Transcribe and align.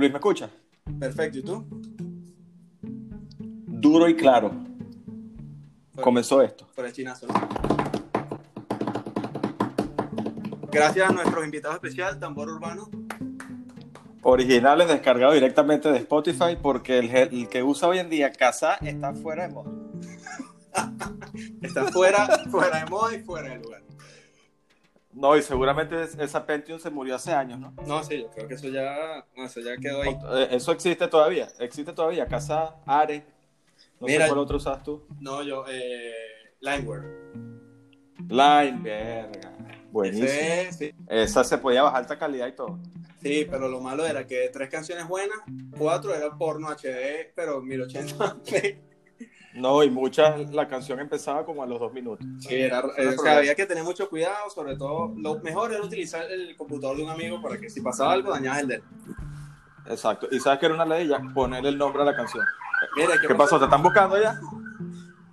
Luis, 0.00 0.12
¿me 0.12 0.16
escuchas? 0.16 0.50
Perfecto, 0.98 1.38
¿y 1.40 1.42
tú? 1.42 1.66
Duro 3.66 4.08
y 4.08 4.16
claro. 4.16 4.50
Comenzó 6.00 6.40
esto. 6.40 6.66
Por 6.74 6.86
el 6.86 6.92
chinazo. 6.94 7.26
Gracias 10.72 11.10
a 11.10 11.12
nuestro 11.12 11.44
invitado 11.44 11.74
especial, 11.74 12.18
Tambor 12.18 12.48
Urbano. 12.48 12.88
Originales 14.22 14.88
descargados 14.88 15.34
directamente 15.34 15.92
de 15.92 15.98
Spotify 15.98 16.56
porque 16.60 16.98
el, 16.98 17.14
el 17.14 17.48
que 17.50 17.62
usa 17.62 17.88
hoy 17.88 17.98
en 17.98 18.08
día 18.08 18.32
Casa 18.32 18.76
está 18.76 19.12
fuera 19.12 19.48
de 19.48 19.52
moda. 19.52 19.70
está 21.60 21.84
fuera, 21.92 22.26
fuera 22.50 22.78
de 22.84 22.86
moda 22.86 23.14
y 23.14 23.18
fuera 23.22 23.50
de 23.50 23.58
lugar. 23.58 23.82
No, 25.20 25.36
y 25.36 25.42
seguramente 25.42 26.02
esa 26.18 26.46
Pentium 26.46 26.78
se 26.78 26.88
murió 26.88 27.14
hace 27.14 27.30
años, 27.32 27.58
¿no? 27.60 27.74
No, 27.86 28.02
sí, 28.02 28.22
yo 28.22 28.30
creo 28.30 28.48
que 28.48 28.54
eso 28.54 28.68
ya, 28.68 29.22
eso 29.36 29.60
ya 29.60 29.76
quedó 29.76 30.00
ahí. 30.00 30.16
Eh, 30.32 30.48
eso 30.52 30.72
existe 30.72 31.06
todavía, 31.08 31.46
existe 31.58 31.92
todavía. 31.92 32.26
Casa, 32.26 32.76
Are, 32.86 33.22
no 34.00 34.06
Mira, 34.06 34.24
sé 34.24 34.30
cuál 34.30 34.40
otro 34.40 34.56
usas 34.56 34.82
tú. 34.82 35.06
No, 35.20 35.42
yo, 35.42 35.64
eh, 35.68 36.14
Lineware. 36.60 37.04
Line, 38.28 38.78
verga. 38.82 39.52
Buenísimo. 39.92 40.26
Ese, 40.28 40.72
sí, 40.72 40.94
Esa 41.08 41.44
se 41.44 41.58
podía 41.58 41.82
bajar 41.82 41.98
alta 42.00 42.18
calidad 42.18 42.46
y 42.46 42.52
todo. 42.52 42.78
sí, 43.20 43.46
pero 43.50 43.68
lo 43.68 43.80
malo 43.80 44.06
era 44.06 44.26
que 44.26 44.48
tres 44.50 44.70
canciones 44.70 45.06
buenas, 45.06 45.36
cuatro 45.76 46.14
era 46.14 46.30
porno 46.38 46.68
HD, 46.68 47.30
pero 47.34 47.60
1080p. 47.62 48.78
No, 49.54 49.82
y 49.82 49.90
muchas, 49.90 50.50
la 50.52 50.68
canción 50.68 51.00
empezaba 51.00 51.44
como 51.44 51.62
a 51.62 51.66
los 51.66 51.80
dos 51.80 51.92
minutos. 51.92 52.24
Sí, 52.38 52.54
era, 52.54 52.80
o 52.86 53.22
sea, 53.22 53.38
había 53.38 53.54
que 53.54 53.66
tener 53.66 53.82
mucho 53.82 54.08
cuidado, 54.08 54.48
sobre 54.54 54.76
todo, 54.76 55.12
lo 55.16 55.40
mejor 55.40 55.72
era 55.72 55.82
utilizar 55.82 56.22
el 56.30 56.56
computador 56.56 56.96
de 56.96 57.02
un 57.02 57.10
amigo 57.10 57.42
para 57.42 57.58
que 57.58 57.68
si 57.68 57.80
pasaba 57.80 58.12
algo 58.12 58.30
dañabas 58.30 58.60
el 58.60 58.68
de 58.68 58.74
él. 58.76 58.82
Exacto. 59.88 60.28
¿Y 60.30 60.38
sabes 60.38 60.60
que 60.60 60.66
era 60.66 60.74
una 60.76 60.84
ley 60.84 61.08
ya? 61.08 61.20
Poner 61.34 61.66
el 61.66 61.76
nombre 61.76 62.02
a 62.02 62.04
la 62.04 62.14
canción. 62.14 62.44
Mira, 62.96 63.14
¿Qué 63.26 63.34
pasó? 63.34 63.58
¿Te 63.58 63.64
están 63.64 63.82
buscando 63.82 64.20
ya? 64.20 64.38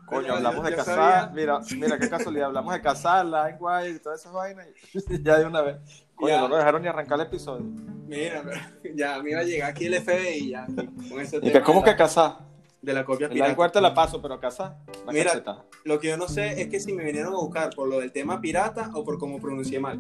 Coño, 0.08 0.34
hablamos 0.34 0.66
de 0.66 0.76
casar. 0.76 1.34
Mira, 1.34 1.60
mira 1.76 2.00
qué 2.00 2.10
casualidad. 2.10 2.48
Hablamos 2.48 2.74
de 2.74 2.82
casar, 2.82 3.26
LimeWire 3.26 3.90
y 3.90 4.00
todas 4.00 4.22
esas 4.22 4.34
vainas. 4.34 4.68
y 5.10 5.22
ya 5.24 5.38
de 5.38 5.46
una 5.46 5.62
vez. 5.62 5.78
Coño, 6.16 6.30
Ya. 6.30 6.42
no 6.42 6.48
nos 6.48 6.58
dejaron 6.58 6.82
ni 6.82 6.88
arrancar 6.88 7.20
el 7.20 7.28
episodio. 7.28 7.66
Mira, 8.08 8.42
ya 8.96 9.22
me 9.22 9.32
iba 9.32 9.42
a 9.42 9.44
llegar 9.44 9.70
aquí 9.72 9.86
el 9.86 10.02
FBI 10.02 10.28
y 10.40 10.50
ya, 10.52 10.66
con 10.66 11.20
ese 11.20 11.38
Y 11.38 11.40
tema 11.42 11.52
que, 11.54 11.62
¿cómo 11.62 11.84
que 11.84 11.96
casar? 11.96 12.40
De 12.82 12.94
la 12.94 13.04
copia 13.06 13.28
pirata. 13.30 13.50
LimeWire 13.50 13.72
te 13.72 13.82
la 13.82 13.94
paso, 13.94 14.22
pero 14.22 14.40
casar. 14.40 14.78
la 15.06 15.12
Mira. 15.12 15.66
Lo 15.84 16.00
que 16.00 16.08
yo 16.10 16.18
no 16.18 16.28
sé 16.28 16.62
es 16.62 16.70
que 16.70 16.80
si 16.80 16.94
me 16.94 17.04
vinieron 17.04 17.34
a 17.34 17.38
buscar 17.38 17.74
por 17.76 17.88
lo 17.88 18.00
del 18.00 18.12
tema 18.12 18.40
pirata 18.40 18.92
o 18.94 19.04
por 19.04 19.18
cómo 19.18 19.40
pronuncié 19.40 19.80
mal. 19.80 20.00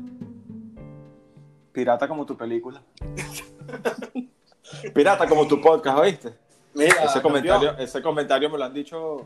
Pirata 1.71 2.07
como 2.07 2.25
tu 2.25 2.35
película. 2.37 2.81
Pirata 4.93 5.27
como 5.27 5.47
tu 5.47 5.61
podcast, 5.61 5.97
¿oíste? 5.97 6.33
Mira, 6.73 6.89
Ese 6.89 7.21
campeón. 7.21 7.21
comentario, 7.23 7.77
ese 7.77 8.01
comentario 8.01 8.49
me 8.49 8.57
lo 8.57 8.65
han 8.65 8.73
dicho 8.73 9.25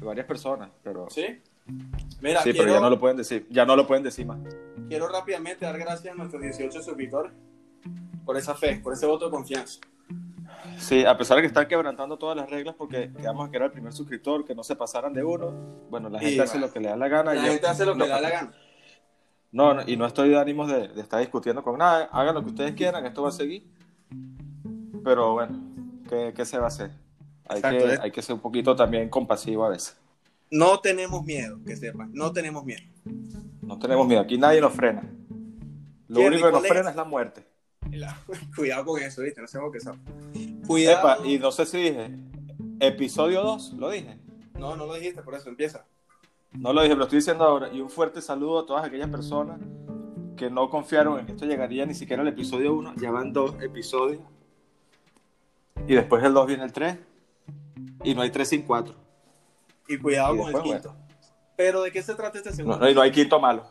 varias 0.00 0.26
personas, 0.26 0.70
pero 0.82 1.08
sí, 1.10 1.22
¿Sí? 1.26 1.40
Mira, 2.20 2.40
pero 2.42 2.56
quiero, 2.56 2.72
ya 2.74 2.80
no 2.80 2.90
lo 2.90 2.98
pueden 2.98 3.16
decir, 3.16 3.46
ya 3.50 3.66
no 3.66 3.76
lo 3.76 3.86
pueden 3.86 4.02
decir 4.02 4.26
más. 4.26 4.38
quiero 4.88 5.08
rápidamente 5.08 5.64
dar 5.64 5.78
gracias 5.78 6.14
a 6.14 6.16
nuestros 6.16 6.42
18 6.42 6.82
suscriptores 6.82 7.32
por 8.24 8.36
esa 8.36 8.54
fe, 8.54 8.80
por 8.82 8.92
ese 8.94 9.06
voto 9.06 9.26
de 9.26 9.30
confianza. 9.30 9.80
Sí, 10.78 11.04
a 11.04 11.16
pesar 11.16 11.36
de 11.36 11.42
que 11.42 11.46
están 11.46 11.66
quebrantando 11.68 12.16
todas 12.18 12.36
las 12.36 12.50
reglas 12.50 12.74
porque 12.76 13.12
quedamos 13.16 13.48
que 13.50 13.56
era 13.56 13.66
el 13.66 13.72
primer 13.72 13.92
suscriptor, 13.92 14.44
que 14.44 14.54
no 14.54 14.62
se 14.64 14.76
pasaran 14.76 15.12
de 15.12 15.22
uno, 15.24 15.50
bueno, 15.90 16.08
la 16.08 16.22
Y 16.22 16.26
gente 16.26 16.42
hace 16.42 16.52
bueno. 16.58 16.66
lo 16.66 16.72
que 16.72 16.80
le 16.80 16.88
da 16.88 16.96
la 16.96 17.08
gana. 17.08 17.34
La 17.34 17.40
y 17.42 17.44
yo- 17.46 17.52
gente 17.52 17.66
hace 17.66 17.86
lo 17.86 17.92
que 17.92 17.98
no, 17.98 18.04
le 18.04 18.10
da 18.10 18.20
la 18.20 18.30
gana. 18.30 18.52
No, 19.52 19.74
no, 19.74 19.82
y 19.86 19.96
no 19.96 20.06
estoy 20.06 20.30
de 20.30 20.38
ánimos 20.38 20.68
de, 20.70 20.88
de 20.88 21.00
estar 21.00 21.20
discutiendo 21.20 21.62
con 21.62 21.78
nada, 21.78 22.08
hagan 22.12 22.34
lo 22.34 22.42
que 22.42 22.48
ustedes 22.50 22.72
quieran, 22.74 23.04
esto 23.06 23.22
va 23.22 23.28
a 23.28 23.32
seguir. 23.32 23.66
Pero 25.04 25.32
bueno, 25.34 25.58
¿qué, 26.08 26.32
qué 26.34 26.44
se 26.44 26.58
va 26.58 26.64
a 26.64 26.68
hacer? 26.68 26.90
Hay, 27.48 27.58
Exacto, 27.58 27.84
que, 27.86 27.92
es- 27.94 28.00
hay 28.00 28.10
que 28.10 28.22
ser 28.22 28.34
un 28.34 28.40
poquito 28.40 28.74
también 28.76 29.08
compasivo 29.08 29.64
a 29.64 29.68
veces. 29.70 29.98
No 30.50 30.80
tenemos 30.80 31.24
miedo, 31.24 31.58
que 31.66 31.76
sepan, 31.76 32.10
no 32.12 32.32
tenemos 32.32 32.64
miedo. 32.64 32.82
No 33.62 33.78
tenemos 33.78 34.06
miedo, 34.06 34.20
aquí 34.20 34.36
nadie 34.38 34.60
nos 34.60 34.72
frena. 34.74 35.02
Lo 36.08 36.20
único 36.20 36.46
que 36.46 36.52
nos 36.52 36.66
frena 36.66 36.90
es 36.90 36.96
la 36.96 37.04
muerte. 37.04 37.46
La- 37.92 38.18
Cuidado 38.56 38.84
con 38.86 39.00
eso, 39.02 39.22
¿viste? 39.22 39.40
No 39.40 39.46
sé 39.46 39.58
que 39.72 39.80
sabe. 39.80 39.98
Cuidado. 40.66 40.98
Epa, 40.98 41.26
y 41.26 41.38
no 41.38 41.52
sé 41.52 41.66
si 41.66 41.78
dije, 41.78 42.10
episodio 42.80 43.42
2, 43.42 43.74
lo 43.74 43.90
dije. 43.90 44.18
No, 44.58 44.76
no 44.76 44.86
lo 44.86 44.94
dijiste, 44.94 45.22
por 45.22 45.34
eso 45.34 45.48
empieza. 45.48 45.84
No 46.52 46.72
lo 46.72 46.82
dije, 46.82 46.94
lo 46.94 47.04
estoy 47.04 47.18
diciendo 47.18 47.44
ahora. 47.44 47.72
Y 47.72 47.80
un 47.80 47.88
fuerte 47.90 48.20
saludo 48.20 48.60
a 48.60 48.66
todas 48.66 48.84
aquellas 48.84 49.08
personas 49.08 49.60
que 50.36 50.50
no 50.50 50.68
confiaron 50.70 51.18
en 51.20 51.26
que 51.26 51.32
esto 51.32 51.46
llegaría 51.46 51.86
ni 51.86 51.94
siquiera 51.94 52.22
al 52.22 52.28
episodio 52.28 52.74
1. 52.74 52.94
Ya 52.96 53.10
van 53.10 53.32
dos 53.32 53.54
episodios. 53.62 54.20
Y 55.86 55.94
después 55.94 56.22
del 56.22 56.34
2 56.34 56.46
viene 56.46 56.64
el 56.64 56.72
3. 56.72 56.98
Y 58.04 58.14
no 58.14 58.22
hay 58.22 58.30
3 58.30 58.48
sin 58.48 58.62
4. 58.62 58.94
Y 59.88 59.98
cuidado 59.98 60.34
Y 60.34 60.38
con 60.38 60.54
el 60.54 60.62
quinto. 60.62 60.94
Pero 61.56 61.82
¿de 61.82 61.90
qué 61.92 62.02
se 62.02 62.14
trata 62.14 62.38
este 62.38 62.50
No, 62.50 62.56
segundo? 62.56 62.78
no, 62.78 62.88
y 62.90 62.94
no 62.94 63.00
hay 63.00 63.10
quinto 63.10 63.40
malo. 63.40 63.64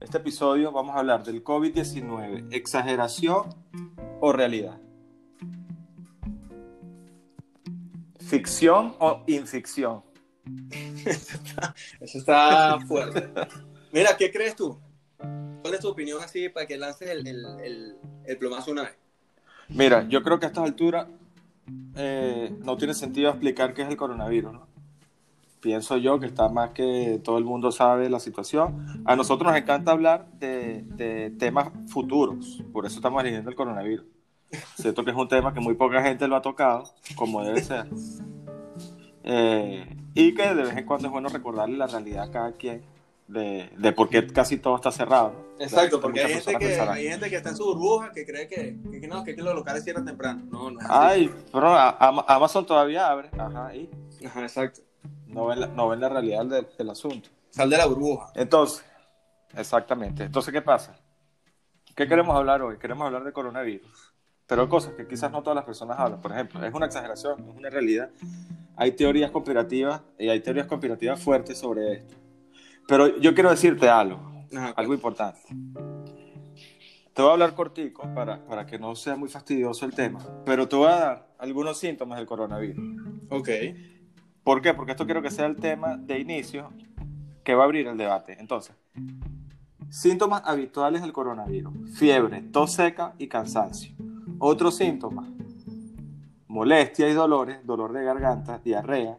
Este 0.00 0.18
episodio 0.18 0.70
vamos 0.70 0.94
a 0.94 1.00
hablar 1.00 1.24
del 1.24 1.42
COVID-19. 1.42 2.52
¿Exageración 2.52 3.52
o 4.20 4.32
realidad? 4.32 4.80
¿Ficción 8.20 8.94
o 9.00 9.24
inficción? 9.26 10.04
Eso 12.00 12.18
está 12.18 12.78
fuerte. 12.86 13.28
Mira, 13.92 14.16
¿qué 14.16 14.30
crees 14.30 14.54
tú? 14.54 14.78
¿Cuál 15.62 15.74
es 15.74 15.80
tu 15.80 15.88
opinión 15.88 16.22
así 16.22 16.48
para 16.48 16.64
que 16.64 16.78
lances 16.78 17.10
el, 17.10 17.26
el, 17.26 17.44
el, 17.60 17.96
el 18.24 18.38
plomazo 18.38 18.70
una 18.70 18.82
vez? 18.82 18.96
Mira, 19.68 20.06
yo 20.08 20.22
creo 20.22 20.38
que 20.38 20.46
a 20.46 20.48
estas 20.48 20.62
alturas 20.64 21.08
eh, 21.96 22.56
no 22.60 22.76
tiene 22.76 22.94
sentido 22.94 23.30
explicar 23.30 23.74
qué 23.74 23.82
es 23.82 23.88
el 23.88 23.96
coronavirus, 23.96 24.52
¿no? 24.52 24.67
Pienso 25.60 25.96
yo 25.96 26.20
que 26.20 26.26
está 26.26 26.48
más 26.48 26.70
que 26.70 27.20
todo 27.24 27.38
el 27.38 27.44
mundo 27.44 27.72
sabe 27.72 28.08
la 28.08 28.20
situación. 28.20 29.02
A 29.04 29.16
nosotros 29.16 29.50
nos 29.50 29.60
encanta 29.60 29.92
hablar 29.92 30.30
de, 30.38 30.82
de 30.82 31.30
temas 31.30 31.70
futuros, 31.88 32.62
por 32.72 32.86
eso 32.86 32.96
estamos 32.96 33.22
eligiendo 33.22 33.50
el 33.50 33.56
coronavirus. 33.56 34.06
Siento 34.76 35.04
que 35.04 35.10
es 35.10 35.16
un 35.16 35.28
tema 35.28 35.52
que 35.52 35.60
muy 35.60 35.74
poca 35.74 36.02
gente 36.02 36.26
lo 36.28 36.36
ha 36.36 36.42
tocado, 36.42 36.84
como 37.16 37.44
debe 37.44 37.62
ser. 37.62 37.86
Eh, 39.24 39.84
y 40.14 40.34
que 40.34 40.54
de 40.54 40.62
vez 40.62 40.76
en 40.76 40.86
cuando 40.86 41.08
es 41.08 41.12
bueno 41.12 41.28
recordarle 41.28 41.76
la 41.76 41.86
realidad 41.86 42.24
a 42.24 42.30
cada 42.30 42.52
quien 42.52 42.82
de, 43.26 43.70
de 43.76 43.92
por 43.92 44.08
qué 44.08 44.26
casi 44.26 44.56
todo 44.56 44.76
está 44.76 44.90
cerrado. 44.90 45.34
Exacto, 45.58 45.98
Que 45.98 46.02
porque 46.02 46.20
hay 46.20 46.34
gente, 46.34 46.56
que, 46.56 46.80
hay 46.80 47.08
gente 47.08 47.28
que 47.28 47.36
está 47.36 47.50
en 47.50 47.56
su 47.56 47.64
burbuja 47.64 48.10
que 48.12 48.24
cree 48.24 48.48
que, 48.48 48.72
no, 49.06 49.22
que, 49.22 49.36
los 49.36 49.54
locales 49.54 49.84
cierran 49.84 50.06
temprano. 50.06 50.42
No, 50.50 50.70
no. 50.70 50.80
Ay, 50.88 51.30
pero 51.52 51.68
Amazon 51.68 52.64
todavía 52.64 53.08
abre. 53.08 53.28
Ajá, 53.38 53.74
y 53.74 53.90
Ajá, 54.24 54.42
exacto. 54.42 54.80
No 55.26 55.46
ven 55.46 55.60
la, 55.60 55.66
no 55.68 55.88
ven 55.88 56.00
la 56.00 56.08
realidad 56.08 56.44
del, 56.46 56.66
del 56.76 56.90
asunto. 56.90 57.28
Sal 57.50 57.70
de 57.70 57.76
la 57.76 57.86
burbuja. 57.86 58.32
Entonces, 58.34 58.84
exactamente. 59.54 60.24
Entonces, 60.24 60.52
¿qué 60.52 60.62
pasa? 60.62 60.98
¿Qué 61.94 62.06
queremos 62.06 62.36
hablar 62.36 62.62
hoy? 62.62 62.78
Queremos 62.78 63.06
hablar 63.06 63.24
de 63.24 63.32
coronavirus. 63.32 64.14
Pero 64.46 64.62
hay 64.62 64.68
cosas 64.68 64.94
que 64.94 65.06
quizás 65.06 65.30
no 65.30 65.42
todas 65.42 65.56
las 65.56 65.64
personas 65.64 65.98
hablan. 65.98 66.20
Por 66.20 66.32
ejemplo, 66.32 66.64
es 66.64 66.72
una 66.72 66.86
exageración, 66.86 67.40
es 67.40 67.56
una 67.56 67.68
realidad. 67.68 68.10
Hay 68.76 68.92
teorías 68.92 69.30
conspirativas 69.30 70.00
y 70.18 70.28
hay 70.28 70.40
teorías 70.40 70.66
conspirativas 70.66 71.20
fuertes 71.22 71.58
sobre 71.58 71.94
esto. 71.94 72.14
Pero 72.86 73.18
yo 73.18 73.34
quiero 73.34 73.50
decirte 73.50 73.88
algo, 73.88 74.46
Ajá, 74.56 74.72
algo 74.76 74.94
importante. 74.94 75.40
Te 77.12 77.22
voy 77.22 77.30
a 77.30 77.32
hablar 77.32 77.54
cortico 77.54 78.08
para, 78.14 78.42
para 78.46 78.64
que 78.64 78.78
no 78.78 78.94
sea 78.94 79.16
muy 79.16 79.28
fastidioso 79.28 79.84
el 79.84 79.92
tema, 79.92 80.24
pero 80.46 80.68
te 80.68 80.76
voy 80.76 80.86
a 80.86 80.96
dar 80.96 81.28
algunos 81.38 81.76
síntomas 81.76 82.16
del 82.16 82.26
coronavirus. 82.26 82.82
Ok. 83.28 83.48
¿Por 84.48 84.62
qué? 84.62 84.72
Porque 84.72 84.92
esto 84.92 85.04
quiero 85.04 85.20
que 85.20 85.30
sea 85.30 85.44
el 85.44 85.56
tema 85.56 85.98
de 85.98 86.20
inicio 86.20 86.70
que 87.44 87.54
va 87.54 87.64
a 87.64 87.66
abrir 87.66 87.86
el 87.86 87.98
debate. 87.98 88.34
Entonces, 88.40 88.74
síntomas 89.90 90.40
habituales 90.46 91.02
del 91.02 91.12
coronavirus. 91.12 91.74
Fiebre, 91.98 92.40
tos 92.50 92.72
seca 92.72 93.12
y 93.18 93.28
cansancio. 93.28 93.94
Otros 94.38 94.76
síntomas. 94.76 95.28
Molestia 96.46 97.10
y 97.10 97.12
dolores, 97.12 97.58
dolor 97.66 97.92
de 97.92 98.02
garganta, 98.02 98.58
diarrea. 98.64 99.18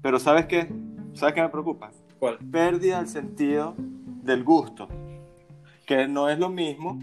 Pero 0.00 0.20
¿sabes 0.20 0.46
qué? 0.46 0.72
¿Sabes 1.14 1.34
qué 1.34 1.42
me 1.42 1.48
preocupa? 1.48 1.90
¿Cuál? 2.20 2.38
Pérdida 2.38 2.98
del 2.98 3.08
sentido 3.08 3.74
del 3.76 4.44
gusto. 4.44 4.86
Que 5.84 6.06
no 6.06 6.28
es 6.28 6.38
lo 6.38 6.50
mismo, 6.50 7.00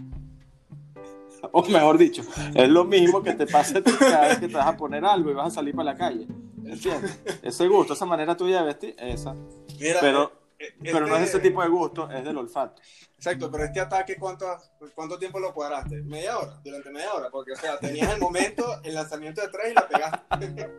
o 1.52 1.62
mejor 1.68 1.98
dicho, 1.98 2.22
es 2.54 2.70
lo 2.70 2.86
mismo 2.86 3.22
que 3.22 3.34
te 3.34 3.46
pasa 3.46 3.82
cada 3.82 4.28
vez 4.28 4.38
que 4.38 4.48
te 4.48 4.54
vas 4.54 4.66
a 4.66 4.78
poner 4.78 5.04
algo 5.04 5.30
y 5.30 5.34
vas 5.34 5.48
a 5.48 5.56
salir 5.56 5.74
para 5.74 5.92
la 5.92 5.98
calle. 5.98 6.26
¿Entiendes? 6.66 7.18
Ese 7.42 7.68
gusto, 7.68 7.92
esa 7.94 8.06
manera 8.06 8.36
tuya 8.36 8.60
de 8.60 8.64
vestir, 8.66 8.94
esa. 8.98 9.34
Mira, 9.78 9.98
Pero, 10.00 10.32
eh, 10.58 10.74
pero 10.82 11.06
no 11.06 11.16
es 11.16 11.22
este- 11.24 11.38
ese 11.38 11.48
tipo 11.48 11.62
de 11.62 11.68
gusto, 11.68 12.10
es 12.10 12.24
del 12.24 12.36
olfato. 12.38 12.80
Exacto, 13.16 13.50
pero 13.50 13.64
este 13.64 13.80
ataque, 13.80 14.16
¿cuánto, 14.16 14.46
¿cuánto 14.94 15.18
tiempo 15.18 15.38
lo 15.40 15.54
cuadraste? 15.54 16.02
¿Media 16.02 16.38
hora? 16.38 16.60
Durante 16.62 16.90
media 16.90 17.12
hora, 17.14 17.28
porque, 17.30 17.52
o 17.52 17.56
sea, 17.56 17.78
tenías 17.78 18.12
el 18.12 18.20
momento, 18.20 18.64
el 18.82 18.94
lanzamiento 18.94 19.40
de 19.40 19.48
tres 19.48 19.72
y 19.72 19.74
la 19.74 19.88
pegaste. 19.88 20.70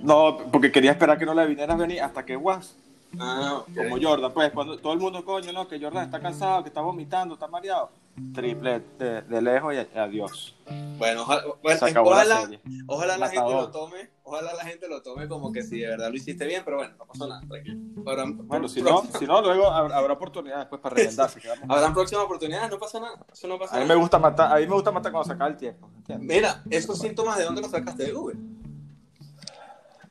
No, 0.00 0.36
porque 0.52 0.70
quería 0.70 0.92
esperar 0.92 1.18
que 1.18 1.26
no 1.26 1.34
la 1.34 1.44
vinieras 1.44 1.74
a 1.74 1.78
venir 1.78 2.00
hasta 2.02 2.24
que 2.24 2.36
guas, 2.36 2.76
Ah, 3.18 3.62
como 3.76 3.96
Jordan, 4.02 4.32
pues 4.32 4.50
cuando 4.52 4.76
todo 4.78 4.92
el 4.92 4.98
mundo, 4.98 5.24
coño, 5.24 5.52
no, 5.52 5.68
que 5.68 5.78
Jordan 5.80 6.04
está 6.06 6.18
cansado, 6.20 6.64
que 6.64 6.68
está 6.68 6.80
vomitando, 6.80 7.34
está 7.34 7.46
mareado. 7.46 7.90
Triple 8.32 8.80
de, 8.98 9.22
de 9.22 9.42
lejos 9.42 9.74
y 9.74 9.98
adiós. 9.98 10.56
Bueno, 10.98 11.22
ojalá, 11.22 11.42
bueno, 11.62 11.80
la 11.80 12.48
ojalá, 12.86 13.18
la 13.18 13.28
gente 13.28 13.50
lo 13.52 13.70
tome, 13.70 14.10
ojalá 14.22 14.54
la 14.54 14.64
gente 14.64 14.88
lo 14.88 15.02
tome 15.02 15.26
como 15.28 15.50
que 15.52 15.62
si 15.62 15.80
de 15.80 15.88
verdad 15.88 16.10
lo 16.10 16.16
hiciste 16.16 16.46
bien, 16.46 16.62
pero 16.64 16.76
bueno, 16.78 16.94
no 16.96 17.06
pasó 17.06 17.26
nada, 17.26 17.40
tranquilo. 17.48 17.78
Habrán, 18.06 18.46
Bueno, 18.46 18.68
si 18.68 18.80
no, 18.82 19.02
si 19.18 19.26
no 19.26 19.40
luego 19.42 19.66
habrá, 19.68 20.12
oportunidad 20.12 20.58
después 20.58 20.80
para 20.80 20.96
vamos. 20.96 21.36
habrán 21.68 21.92
próximas 21.94 22.24
oportunidades, 22.24 22.70
no 22.70 22.78
pasa 22.78 23.00
nada, 23.00 23.24
eso 23.32 23.48
no 23.48 23.58
pasa 23.58 23.74
A 23.74 23.78
mí 23.78 23.84
nada. 23.84 23.94
me 23.94 24.00
gusta 24.00 24.18
matar, 24.18 24.52
a 24.52 24.60
mí 24.60 24.66
me 24.66 24.74
gusta 24.74 24.92
matar 24.92 25.10
cuando 25.12 25.26
se 25.26 25.32
acaba 25.32 25.50
el 25.50 25.56
tiempo. 25.56 25.90
¿entiendes? 25.96 26.28
Mira, 26.36 26.62
esos 26.70 26.98
síntomas 26.98 27.36
de 27.38 27.44
dónde 27.44 27.62
los 27.62 27.70
sacaste 27.70 28.04
de 28.04 28.12
Google. 28.12 28.38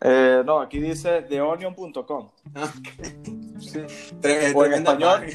Eh, 0.06 0.44
no, 0.46 0.60
aquí 0.60 0.80
dice 0.80 1.22
theonion.com. 1.22 2.32
Ah, 2.56 2.70
Sí. 3.60 3.80
tre- 4.22 4.54
O 4.54 4.66
en 4.66 4.84
tremenda 4.84 4.92
español. 4.92 5.26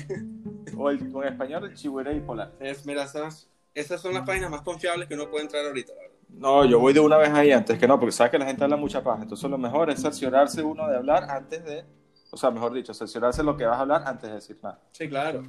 O, 0.77 0.91
el, 0.91 1.15
o 1.15 1.23
en 1.23 1.33
español 1.33 1.65
el 1.65 1.75
chihuahua 1.75 2.13
polar. 2.27 2.53
Es, 2.61 2.85
mira, 2.87 3.05
esas, 3.05 3.49
esas 3.75 4.01
son 4.01 4.15
las 4.15 4.27
páginas 4.27 4.51
más 4.51 4.63
confiables 4.63 5.09
que 5.09 5.15
uno 5.15 5.31
puede 5.31 5.45
entrar 5.45 5.65
ahorita, 5.65 5.93
verdad. 5.95 6.09
No, 6.29 6.65
yo 6.65 6.79
voy 6.79 6.93
de 6.93 7.01
una 7.01 7.17
vez 7.17 7.31
ahí 7.31 7.53
antes 7.53 7.79
que 7.79 7.89
no, 7.89 7.99
porque 7.99 8.13
sabes 8.13 8.31
que 8.31 8.39
la 8.39 8.47
gente 8.47 8.63
habla 8.63 8.77
mucha 8.77 9.03
paja. 9.03 9.23
Entonces 9.23 9.51
lo 9.51 9.59
mejor 9.59 9.91
es 9.91 10.01
cerciorarse 10.01 10.63
uno 10.63 10.87
de 10.89 10.97
hablar 10.97 11.25
antes 11.31 11.65
de, 11.65 11.85
o 12.31 12.37
sea, 12.37 12.51
mejor 12.51 12.73
dicho, 12.75 12.93
cerciorarse 12.93 13.43
lo 13.43 13.57
que 13.57 13.65
vas 13.65 13.79
a 13.79 13.81
hablar 13.81 14.03
antes 14.07 14.29
de 14.29 14.35
decir 14.35 14.59
nada. 14.63 14.81
Sí, 14.93 15.09
claro. 15.09 15.43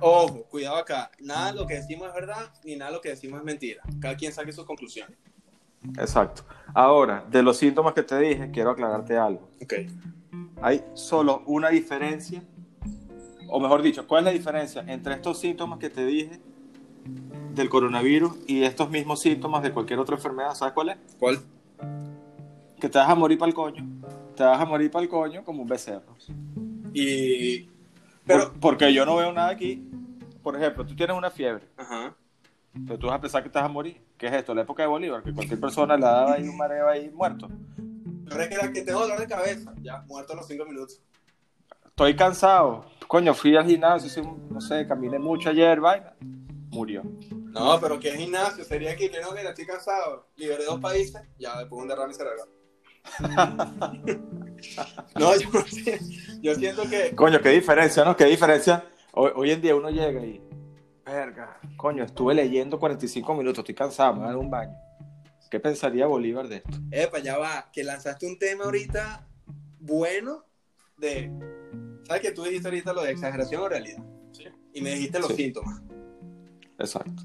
Ojo, 0.00 0.44
cuidado 0.44 0.76
acá. 0.76 1.10
Nada 1.20 1.52
de 1.52 1.58
lo 1.58 1.66
que 1.66 1.74
decimos 1.74 2.08
es 2.08 2.14
verdad, 2.14 2.52
ni 2.64 2.76
nada 2.76 2.90
de 2.90 2.96
lo 2.96 3.02
que 3.02 3.10
decimos 3.10 3.40
es 3.40 3.44
mentira. 3.44 3.82
Cada 4.00 4.16
quien 4.16 4.32
saque 4.32 4.52
sus 4.52 4.64
conclusiones. 4.64 5.18
Exacto. 5.98 6.44
Ahora, 6.74 7.24
de 7.28 7.42
los 7.42 7.56
síntomas 7.58 7.92
que 7.92 8.02
te 8.02 8.18
dije, 8.18 8.50
quiero 8.50 8.70
aclararte 8.70 9.16
algo. 9.16 9.50
Ok. 9.62 9.74
Hay 10.62 10.84
solo 10.94 11.42
una 11.46 11.68
diferencia, 11.68 12.42
o 13.48 13.60
mejor 13.60 13.82
dicho, 13.82 14.06
¿cuál 14.06 14.20
es 14.20 14.24
la 14.26 14.30
diferencia 14.32 14.84
entre 14.86 15.14
estos 15.14 15.38
síntomas 15.38 15.78
que 15.78 15.90
te 15.90 16.04
dije 16.04 16.40
del 17.54 17.68
coronavirus 17.68 18.36
y 18.46 18.62
estos 18.64 18.90
mismos 18.90 19.20
síntomas 19.20 19.62
de 19.62 19.72
cualquier 19.72 19.98
otra 19.98 20.16
enfermedad? 20.16 20.54
¿Sabes 20.54 20.74
cuál 20.74 20.90
es? 20.90 20.96
¿Cuál? 21.18 21.38
Que 22.80 22.88
te 22.88 22.98
vas 22.98 23.08
a 23.08 23.14
morir 23.14 23.38
para 23.38 23.48
el 23.48 23.54
coño. 23.54 23.86
Te 24.34 24.44
vas 24.44 24.60
a 24.60 24.64
morir 24.64 24.90
para 24.90 25.02
el 25.02 25.08
coño 25.08 25.44
como 25.44 25.62
un 25.62 25.68
becerro. 25.68 26.16
Y. 26.92 27.68
Pero, 28.26 28.52
porque 28.60 28.92
yo 28.92 29.06
no 29.06 29.16
veo 29.16 29.32
nada 29.32 29.50
aquí. 29.50 29.88
Por 30.42 30.56
ejemplo, 30.56 30.84
tú 30.86 30.94
tienes 30.94 31.16
una 31.16 31.30
fiebre, 31.30 31.68
Ajá. 31.76 32.14
pero 32.86 32.98
tú 32.98 33.08
vas 33.08 33.16
a 33.16 33.20
pensar 33.20 33.42
que 33.42 33.48
te 33.48 33.58
vas 33.58 33.64
a 33.64 33.72
morir. 33.72 34.00
¿Qué 34.16 34.26
es 34.26 34.32
esto? 34.32 34.54
La 34.54 34.62
época 34.62 34.82
de 34.82 34.88
Bolívar, 34.88 35.22
que 35.22 35.32
cualquier 35.32 35.58
persona 35.58 35.96
le 35.96 36.02
daba 36.02 36.34
ahí 36.34 36.48
un 36.48 36.56
mareo 36.56 36.88
ahí 36.88 37.10
muerto. 37.10 37.48
Pero 38.28 38.42
es 38.42 38.48
que 38.48 38.54
era 38.54 38.72
que 38.72 38.82
tengo 38.82 39.00
dolor 39.00 39.18
de 39.18 39.26
cabeza. 39.26 39.74
Ya, 39.82 40.02
muerto 40.06 40.32
a 40.32 40.36
los 40.36 40.46
cinco 40.46 40.64
minutos. 40.64 41.00
Estoy 41.96 42.14
cansado. 42.14 42.84
Coño, 43.08 43.32
fui 43.32 43.56
al 43.56 43.64
gimnasio, 43.64 44.38
no 44.50 44.60
sé, 44.60 44.86
caminé 44.86 45.18
mucho 45.18 45.48
ayer, 45.48 45.80
vaina. 45.80 46.14
Murió. 46.68 47.02
No, 47.30 47.80
pero 47.80 47.98
¿qué 47.98 48.14
gimnasio? 48.14 48.64
Sería 48.64 48.94
que, 48.94 49.10
que 49.10 49.18
no, 49.18 49.32
mira, 49.32 49.48
estoy 49.48 49.64
cansado. 49.64 50.28
Liberé 50.36 50.66
dos 50.66 50.78
países, 50.78 51.22
ya 51.38 51.58
después 51.58 51.80
un 51.80 51.88
derrame 51.88 52.12
cerebral. 52.12 52.48
no, 55.18 55.36
yo, 55.40 55.48
yo 56.42 56.54
siento 56.56 56.82
que. 56.82 57.16
Coño, 57.16 57.40
qué 57.40 57.48
diferencia, 57.48 58.04
¿no? 58.04 58.14
Qué 58.14 58.26
diferencia. 58.26 58.84
Hoy, 59.14 59.30
hoy 59.34 59.50
en 59.52 59.62
día 59.62 59.74
uno 59.74 59.88
llega 59.88 60.20
y. 60.20 60.42
Verga, 61.02 61.58
coño, 61.78 62.04
estuve 62.04 62.34
leyendo 62.34 62.78
45 62.78 63.34
minutos, 63.34 63.60
estoy 63.60 63.74
cansado, 63.74 64.12
me 64.12 64.18
voy 64.18 64.26
a 64.26 64.32
dar 64.32 64.36
un 64.36 64.50
baño. 64.50 64.76
¿Qué 65.50 65.60
pensaría 65.60 66.06
Bolívar 66.06 66.46
de 66.46 66.56
esto? 66.56 66.76
Epa, 66.90 67.20
ya 67.20 67.38
va. 67.38 67.70
Que 67.72 67.82
lanzaste 67.84 68.26
un 68.26 68.38
tema 68.38 68.64
ahorita 68.64 69.26
bueno 69.78 70.44
de. 70.98 71.30
¿Sabes 72.06 72.22
que 72.22 72.32
tú 72.32 72.44
dijiste 72.44 72.68
ahorita 72.68 72.92
lo 72.92 73.02
de 73.02 73.10
exageración 73.12 73.62
o 73.62 73.68
realidad? 73.68 74.02
Y 74.72 74.80
me 74.82 74.90
dijiste 74.90 75.18
los 75.18 75.28
Sí. 75.28 75.36
síntomas. 75.36 75.80
Exacto. 76.78 77.22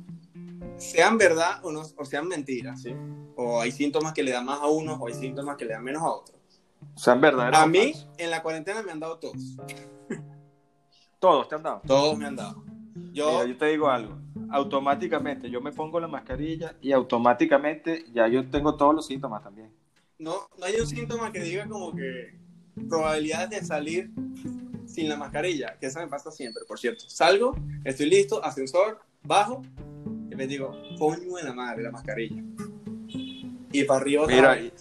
Sean 0.78 1.18
verdad 1.18 1.60
o, 1.64 1.72
no, 1.72 1.82
o 1.98 2.06
sean 2.06 2.28
mentiras, 2.28 2.82
¿sí? 2.82 2.96
O 3.36 3.60
hay 3.62 3.72
síntomas 3.72 4.14
que 4.14 4.24
le 4.24 4.32
dan 4.32 4.46
más 4.46 4.60
a 4.62 4.68
unos 4.68 4.98
o 5.00 5.08
hay 5.08 5.14
síntomas 5.14 5.58
que 5.58 5.66
le 5.66 5.74
dan 5.74 5.84
menos 5.84 6.02
a 6.02 6.10
otros. 6.10 6.38
O 6.96 6.98
sea, 7.00 7.14
en 7.14 7.22
verdad. 7.22 7.54
A 7.54 7.68
mí, 7.68 7.94
en 8.18 8.30
la 8.32 8.42
cuarentena 8.42 8.82
me 8.82 8.92
han 8.92 9.00
dado 9.00 9.20
todos. 9.20 9.58
Todos 11.20 11.48
te 11.48 11.56
han 11.56 11.64
dado. 11.64 11.82
Todos 11.86 12.18
me 12.18 12.26
han 12.26 12.36
dado. 12.36 12.64
Yo, 13.14 13.30
Mira, 13.32 13.46
yo 13.46 13.58
te 13.58 13.66
digo 13.68 13.90
algo. 13.90 14.18
Automáticamente 14.50 15.50
yo 15.50 15.62
me 15.62 15.72
pongo 15.72 16.00
la 16.00 16.08
mascarilla 16.08 16.76
y 16.82 16.92
automáticamente 16.92 18.06
ya 18.12 18.28
yo 18.28 18.50
tengo 18.50 18.76
todos 18.76 18.96
los 18.96 19.06
síntomas 19.06 19.44
también. 19.44 19.72
no, 20.18 20.48
no 20.58 20.66
hay 20.66 20.76
un 20.80 20.88
síntoma 20.88 21.32
que 21.32 21.40
diga 21.42 21.68
como 21.68 21.94
que 21.96 22.38
probabilidades 22.90 23.50
de 23.50 23.66
salir 23.66 24.12
sin 24.86 25.10
la 25.10 25.16
mascarilla, 25.18 25.78
que 25.80 25.88
eso 25.88 26.00
me 26.00 26.08
pasa 26.08 26.32
siempre, 26.32 26.64
por 26.68 26.80
cierto. 26.80 27.10
Salgo, 27.10 27.56
estoy 27.84 28.08
listo, 28.08 28.44
ascensor, 28.44 29.00
bajo, 29.24 29.62
y 30.30 30.36
me 30.36 30.48
digo, 30.48 30.76
coño 30.98 31.36
de 31.36 31.44
la 31.44 31.54
madre, 31.54 31.84
la 31.84 31.92
mascarilla. 31.92 32.44
Y 33.74 33.84
para 33.86 34.02
arriba 34.02 34.28
Mira, 34.28 34.60
y, 34.60 34.74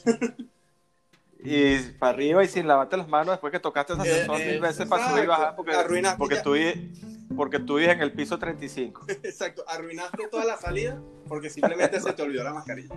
y 1.44 1.78
para 1.98 2.12
arriba 2.12 2.44
y 2.44 2.48
sin 2.48 2.66
lavarte 2.66 2.96
las 2.96 3.08
manos 3.08 3.34
después 3.34 3.52
que 3.52 3.60
tocaste 3.60 3.92
ese 3.92 4.02
ascensor 4.02 4.40
Eh, 4.40 4.46
mil 4.46 4.54
eh, 4.56 4.60
veces 4.60 4.86
para 4.86 5.10
subir 5.10 5.24
y 5.24 5.26
bajar 5.26 5.54
porque, 5.56 5.72
porque, 6.18 6.36
tú, 6.36 6.54
porque 7.36 7.58
tú 7.60 7.76
vives 7.76 7.94
en 7.94 8.00
el 8.00 8.12
piso 8.12 8.38
35. 8.38 9.06
Exacto, 9.08 9.64
arruinaste 9.68 10.28
toda 10.28 10.44
la 10.44 10.56
salida 10.56 11.00
porque 11.28 11.50
simplemente 11.50 12.00
se 12.00 12.12
te 12.12 12.22
olvidó 12.22 12.42
la 12.42 12.52
mascarilla. 12.52 12.94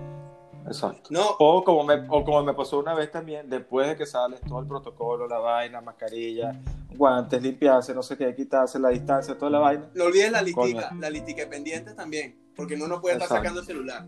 Exacto. 0.65 1.09
No, 1.09 1.21
O 1.39 1.63
como, 1.63 1.83
me, 1.83 1.95
o 2.09 2.23
como 2.23 2.41
me 2.43 2.53
pasó 2.53 2.79
una 2.79 2.93
vez 2.93 3.11
también, 3.11 3.49
después 3.49 3.87
de 3.87 3.95
que 3.97 4.05
sales 4.05 4.39
todo 4.41 4.59
el 4.59 4.67
protocolo, 4.67 5.27
la 5.27 5.39
vaina, 5.39 5.81
mascarilla, 5.81 6.59
guantes, 6.95 7.41
limpiarse, 7.41 7.93
no 7.93 8.01
sé 8.03 8.17
qué, 8.17 8.33
quitarse 8.35 8.79
la 8.79 8.89
distancia, 8.89 9.37
toda 9.37 9.51
la 9.51 9.59
vaina. 9.59 9.89
no 9.93 10.05
olvides 10.05 10.31
la 10.31 10.41
litica, 10.41 10.61
Coño. 10.89 10.99
la 11.01 11.09
litica 11.09 11.49
pendiente 11.49 11.93
también, 11.93 12.51
porque 12.55 12.75
uno 12.75 12.87
no 12.87 13.01
puede 13.01 13.15
estar 13.15 13.25
Exacto. 13.27 13.41
sacando 13.41 13.59
el 13.61 13.65
celular. 13.65 14.05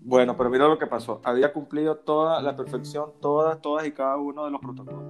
Bueno, 0.00 0.36
pero 0.36 0.48
mira 0.48 0.66
lo 0.66 0.78
que 0.78 0.86
pasó. 0.86 1.20
Había 1.22 1.52
cumplido 1.52 1.96
toda 1.96 2.40
la 2.40 2.56
perfección, 2.56 3.12
todas, 3.20 3.60
todas 3.60 3.86
y 3.86 3.92
cada 3.92 4.16
uno 4.16 4.44
de 4.46 4.50
los 4.50 4.60
protocolos. 4.60 5.04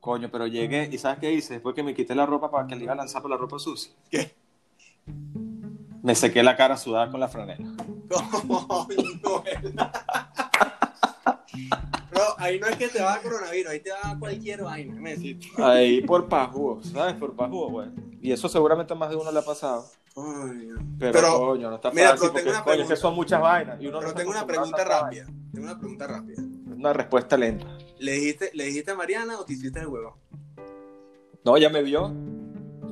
Coño, 0.00 0.28
pero 0.30 0.46
llegué 0.46 0.88
y 0.92 0.98
¿sabes 0.98 1.18
qué 1.20 1.32
hice? 1.32 1.54
Después 1.54 1.74
que 1.74 1.82
me 1.82 1.94
quité 1.94 2.14
la 2.14 2.26
ropa 2.26 2.50
para 2.50 2.66
que 2.66 2.74
le 2.76 2.82
iba 2.84 2.92
a 2.92 2.96
lanzar 2.96 3.22
por 3.22 3.30
la 3.30 3.36
ropa 3.36 3.58
sucia. 3.58 3.94
¿Qué? 4.10 4.34
Me 6.02 6.14
sequé 6.14 6.42
la 6.42 6.56
cara 6.56 6.76
sudada 6.76 7.10
con 7.10 7.20
la 7.20 7.28
franela. 7.28 7.64
Coño, 8.08 8.86
Bro, 12.10 12.22
ahí 12.38 12.58
no 12.60 12.66
es 12.68 12.76
que 12.76 12.88
te 12.88 13.00
va 13.02 13.14
a 13.14 13.22
coronavirus, 13.22 13.70
ahí 13.72 13.80
te 13.80 13.90
va 13.90 14.16
cualquier 14.18 14.62
vaina. 14.62 14.94
Me 15.00 15.16
decís, 15.16 15.36
Ahí 15.58 16.00
por 16.02 16.28
pajugo, 16.28 16.80
¿sabes? 16.82 17.14
Por 17.14 17.34
pajugo, 17.34 17.70
güey. 17.70 17.88
Y 18.20 18.32
eso 18.32 18.48
seguramente 18.48 18.94
más 18.94 19.10
de 19.10 19.16
uno 19.16 19.30
le 19.32 19.38
ha 19.38 19.42
pasado. 19.42 19.84
coño. 20.14 20.76
Pero, 20.98 21.12
Pero, 21.12 21.38
coño, 21.38 21.70
no 21.70 21.76
está 21.76 21.90
mira, 21.90 22.10
fácil 22.10 22.20
pero 22.20 22.32
porque 22.32 22.42
tengo 22.42 22.50
una 22.56 22.64
coño, 22.64 22.74
es 22.74 22.78
que 22.80 22.86
pregunta. 22.86 22.96
son 23.08 23.14
muchas 23.14 23.40
vainas. 23.40 23.80
Y 23.80 23.86
uno 23.86 23.92
no 23.94 23.98
Pero 24.00 24.08
está 24.10 24.18
tengo 24.20 24.30
una 24.32 24.46
pregunta 24.46 24.84
rápida. 24.84 25.26
Tengo 25.52 25.66
una 25.66 25.78
pregunta 25.78 26.06
rápida. 26.06 26.36
vaina. 26.42 26.74
Una 26.76 26.92
respuesta 26.92 27.36
lenta. 27.36 27.66
¿Le 27.98 28.12
dijiste, 28.12 28.50
¿Le 28.54 28.64
dijiste 28.66 28.90
a 28.90 28.94
Mariana 28.94 29.38
o 29.38 29.44
te 29.44 29.52
hiciste 29.54 29.80
el 29.80 29.86
huevo? 29.88 30.16
No, 31.44 31.56
ella 31.56 31.68
me 31.70 31.82
vio. 31.82 32.12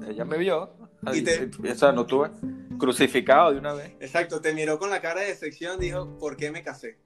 Ella 0.08 0.24
me 0.24 0.36
vio. 0.38 0.70
Y 1.12 1.22
te- 1.22 1.50
O 1.70 1.74
sea, 1.74 1.92
no 1.92 2.06
tuve 2.06 2.30
crucificado 2.78 3.52
de 3.52 3.58
una 3.58 3.72
vez. 3.72 3.92
Exacto, 4.00 4.40
te 4.40 4.52
miró 4.54 4.78
con 4.78 4.90
la 4.90 5.00
cara 5.00 5.20
de 5.20 5.28
decepción, 5.28 5.78
dijo, 5.80 6.18
¿por 6.18 6.36
qué 6.36 6.50
me 6.50 6.62
casé? 6.62 6.96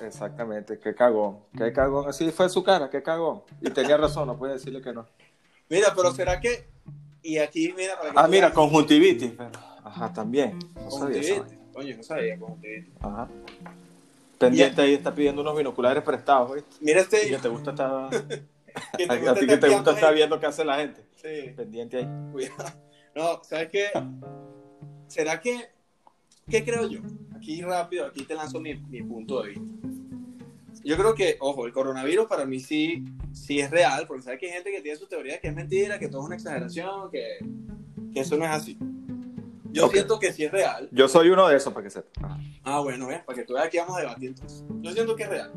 Exactamente, 0.00 0.78
qué 0.78 0.94
cagón. 0.94 1.38
Qué 1.56 1.72
cagón. 1.72 2.08
Así 2.08 2.30
fue 2.30 2.48
su 2.48 2.62
cara, 2.62 2.90
qué 2.90 3.02
cagón. 3.02 3.42
Y 3.60 3.70
tenía 3.70 3.96
razón, 3.96 4.26
no 4.26 4.36
puede 4.36 4.54
decirle 4.54 4.82
que 4.82 4.92
no. 4.92 5.06
Mira, 5.68 5.92
pero 5.96 6.12
¿será 6.12 6.40
que...? 6.40 6.66
Y 7.22 7.38
aquí, 7.38 7.72
mira, 7.76 7.96
para 7.98 8.10
que 8.10 8.16
Ah, 8.18 8.28
mira, 8.28 8.48
veas- 8.48 8.54
conjuntivitis. 8.54 9.32
Pero... 9.36 9.50
Ajá, 9.82 10.12
también. 10.12 10.58
No 10.74 10.90
sabía 10.90 11.20
eso. 11.20 11.34
Conjuntivitis. 11.36 11.72
Coño, 11.74 11.96
no 11.96 12.02
sabía 12.02 12.38
conjuntivitis. 12.38 12.92
Ajá. 13.00 13.28
Pendiente 14.38 14.82
ahí 14.82 14.94
está 14.94 15.14
pidiendo 15.14 15.40
unos 15.42 15.56
binoculares 15.56 16.02
prestados, 16.02 16.54
¿viste? 16.54 16.76
Mira 16.80 17.00
este... 17.00 17.28
Y 17.28 17.30
que 17.30 17.38
te 17.38 17.48
gusta 17.48 17.70
estar... 17.70 18.10
te 18.96 19.04
A, 19.08 19.16
gusta 19.16 19.30
a 19.30 19.34
ti 19.34 19.46
que 19.46 19.56
te 19.56 19.68
gusta 19.68 19.92
estar 19.92 20.12
viendo 20.14 20.38
qué 20.38 20.46
hace 20.46 20.64
la 20.64 20.76
gente. 20.76 21.02
Sí. 21.24 21.50
Pendiente 21.56 21.96
ahí. 21.98 22.08
Cuidado. 22.32 22.70
No, 23.16 23.40
¿sabes 23.44 23.68
qué? 23.70 23.86
¿Será 25.08 25.40
que... 25.40 25.68
¿Qué 26.48 26.62
creo 26.64 26.86
yo? 26.88 27.00
Aquí 27.34 27.62
rápido, 27.62 28.06
aquí 28.06 28.24
te 28.24 28.34
lanzo 28.34 28.60
mi, 28.60 28.74
mi 28.74 29.02
punto 29.02 29.42
de 29.42 29.50
vista. 29.50 29.64
Yo 30.84 30.96
creo 30.98 31.14
que, 31.14 31.38
ojo, 31.40 31.64
el 31.64 31.72
coronavirus 31.72 32.26
para 32.26 32.44
mí 32.44 32.60
sí, 32.60 33.02
sí 33.32 33.60
es 33.60 33.70
real, 33.70 34.06
porque 34.06 34.22
sabes 34.24 34.38
que 34.40 34.46
hay 34.46 34.52
gente 34.52 34.70
que 34.70 34.82
tiene 34.82 34.98
su 34.98 35.06
teoría 35.06 35.40
que 35.40 35.48
es 35.48 35.54
mentira, 35.54 35.98
que 35.98 36.08
todo 36.08 36.20
es 36.20 36.26
una 36.26 36.34
exageración, 36.34 37.10
que, 37.10 37.38
que 38.12 38.20
eso 38.20 38.36
no 38.36 38.44
es 38.44 38.50
así. 38.50 38.76
Yo 39.72 39.86
Ok. 39.86 39.92
siento 39.92 40.18
que 40.18 40.32
sí 40.32 40.44
es 40.44 40.52
real. 40.52 40.88
Yo 40.92 41.08
soy 41.08 41.30
uno 41.30 41.48
de 41.48 41.56
esos, 41.56 41.72
para 41.72 41.84
que 41.84 41.90
sepa. 41.90 42.38
Ah, 42.62 42.80
bueno, 42.80 43.06
¿ves? 43.06 43.22
Para 43.24 43.38
que 43.38 43.44
tú 43.46 43.54
veas 43.54 43.70
que 43.70 43.78
vamos 43.80 43.96
a 43.96 44.00
debatir 44.00 44.28
entonces. 44.28 44.62
Yo 44.82 44.92
siento 44.92 45.16
que 45.16 45.22
es 45.22 45.28
real. 45.30 45.52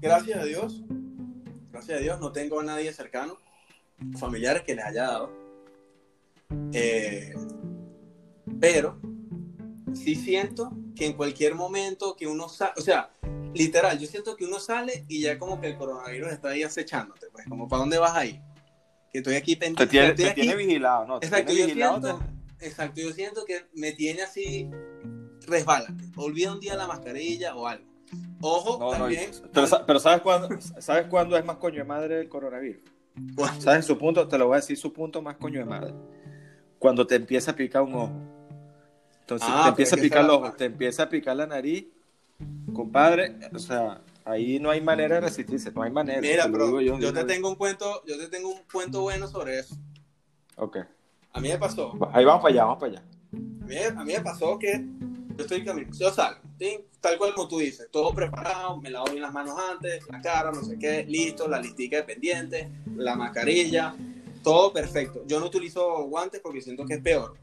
Gracias 0.00 0.38
a 0.38 0.44
Dios, 0.44 0.82
gracias 1.72 1.98
a 1.98 2.02
Dios 2.02 2.20
no 2.20 2.32
tengo 2.32 2.60
a 2.60 2.64
nadie 2.64 2.92
cercano, 2.92 3.38
familiares 4.18 4.62
que 4.62 4.74
les 4.74 4.84
haya 4.84 5.02
dado. 5.04 5.32
Eh, 6.72 7.34
pero 8.60 8.98
sí 9.94 10.14
siento 10.14 10.72
que 10.94 11.06
en 11.06 11.12
cualquier 11.14 11.54
momento 11.54 12.14
que 12.16 12.26
uno 12.26 12.48
sale, 12.48 12.72
o 12.76 12.80
sea, 12.80 13.10
literal, 13.54 13.98
yo 13.98 14.06
siento 14.06 14.36
que 14.36 14.44
uno 14.44 14.60
sale 14.60 15.04
y 15.08 15.20
ya 15.22 15.38
como 15.38 15.60
que 15.60 15.68
el 15.68 15.76
coronavirus 15.76 16.32
está 16.32 16.50
ahí 16.50 16.62
acechándote, 16.62 17.26
pues 17.32 17.46
como 17.48 17.68
para 17.68 17.80
dónde 17.80 17.98
vas 17.98 18.14
ahí. 18.14 18.40
que 19.12 19.18
estoy 19.18 19.34
aquí 19.36 19.56
pendiente. 19.56 19.86
Te 19.86 19.90
tiene, 19.90 20.12
te 20.14 20.30
tiene 20.34 20.54
vigilado, 20.56 21.06
¿no? 21.06 21.20
Te 21.20 21.26
Exacto, 21.26 21.46
tiene 21.46 21.60
yo 21.60 21.66
vigilado, 21.68 22.00
siento, 22.02 22.24
exacto, 22.60 23.00
yo 23.00 23.12
siento 23.12 23.44
que 23.44 23.66
me 23.74 23.92
tiene 23.92 24.22
así 24.22 24.68
resbala. 25.46 25.94
Olvida 26.16 26.52
un 26.52 26.60
día 26.60 26.74
la 26.76 26.86
mascarilla 26.86 27.54
o 27.56 27.66
algo. 27.66 27.84
Ojo, 28.40 28.74
te- 28.74 28.78
no, 28.84 28.92
no, 28.92 28.98
también. 28.98 29.30
pero, 29.52 29.66
sa- 29.66 29.84
pero 29.86 29.98
¿sabes 29.98 30.20
cuándo, 30.22 30.48
¿sabes 30.80 31.06
cuándo 31.08 31.36
es 31.36 31.44
más 31.44 31.56
coño 31.56 31.78
de 31.78 31.84
madre 31.84 32.20
el 32.20 32.28
coronavirus? 32.28 32.82
¿Sabes 33.58 33.86
su 33.86 33.96
punto? 33.98 34.26
Te 34.28 34.38
lo 34.38 34.46
voy 34.48 34.54
a 34.54 34.60
decir 34.60 34.76
su 34.76 34.92
punto 34.92 35.22
más 35.22 35.36
coño 35.36 35.58
de 35.60 35.64
madre. 35.64 35.94
Cuando 36.78 37.06
te 37.06 37.14
empieza 37.14 37.52
a 37.52 37.56
picar 37.56 37.82
un 37.82 37.94
ojo. 37.94 38.12
Entonces 39.20 39.48
Ah, 39.50 39.62
te 39.64 39.68
empieza 39.70 39.96
a 39.96 39.98
picar 39.98 40.24
el 40.24 40.30
ojo, 40.30 40.52
te 40.52 40.64
empieza 40.66 41.02
a 41.04 41.08
picar 41.08 41.36
la 41.36 41.46
nariz, 41.48 41.86
compadre, 42.72 43.34
o 43.52 43.58
sea, 43.58 44.00
ahí 44.24 44.60
no 44.60 44.70
hay 44.70 44.80
manera 44.80 45.16
de 45.16 45.22
resistirse, 45.22 45.72
no 45.72 45.82
hay 45.82 45.90
manera. 45.90 46.20
Mira, 46.20 46.44
te 46.44 46.50
digo 46.50 46.80
yo, 46.80 47.12
te 47.12 47.24
tengo 47.24 47.48
un 47.48 47.56
cuento, 47.56 48.04
yo 48.06 48.16
te 48.18 48.28
tengo 48.28 48.50
un 48.50 48.60
cuento 48.70 49.02
bueno 49.02 49.26
sobre 49.26 49.58
eso. 49.58 49.74
Ok, 50.56 50.76
A 51.32 51.40
mí 51.40 51.48
me 51.48 51.58
pasó, 51.58 51.92
ahí 52.12 52.24
vamos 52.24 52.40
para 52.42 52.52
allá, 52.54 52.64
vamos 52.66 52.78
para 52.78 52.92
allá. 52.92 53.02
a 53.32 53.64
mí, 53.66 53.76
a 54.00 54.04
mí 54.04 54.12
me 54.12 54.20
pasó 54.20 54.58
que 54.60 54.84
yo 55.36 55.42
estoy 55.42 55.64
caminando, 55.64 55.96
yo 55.98 56.10
salgo, 56.12 56.40
¿sí? 56.58 56.78
tal 57.00 57.18
cual 57.18 57.34
como 57.34 57.48
tú 57.48 57.58
dices, 57.58 57.88
todo 57.90 58.14
preparado, 58.14 58.80
me 58.80 58.90
lavo 58.90 59.06
bien 59.10 59.22
las 59.22 59.32
manos 59.32 59.56
antes, 59.70 60.02
la 60.10 60.20
cara, 60.20 60.50
no 60.50 60.62
sé 60.62 60.78
qué, 60.78 61.04
listo, 61.04 61.46
la 61.46 61.60
listica 61.60 61.98
de 61.98 62.02
pendientes, 62.04 62.68
la 62.96 63.14
mascarilla, 63.14 63.94
todo 64.42 64.72
perfecto. 64.72 65.22
Yo 65.26 65.38
no 65.40 65.46
utilizo 65.46 66.04
guantes 66.04 66.40
porque 66.40 66.60
siento 66.60 66.84
que 66.86 66.94
es 66.94 67.02
peor, 67.02 67.36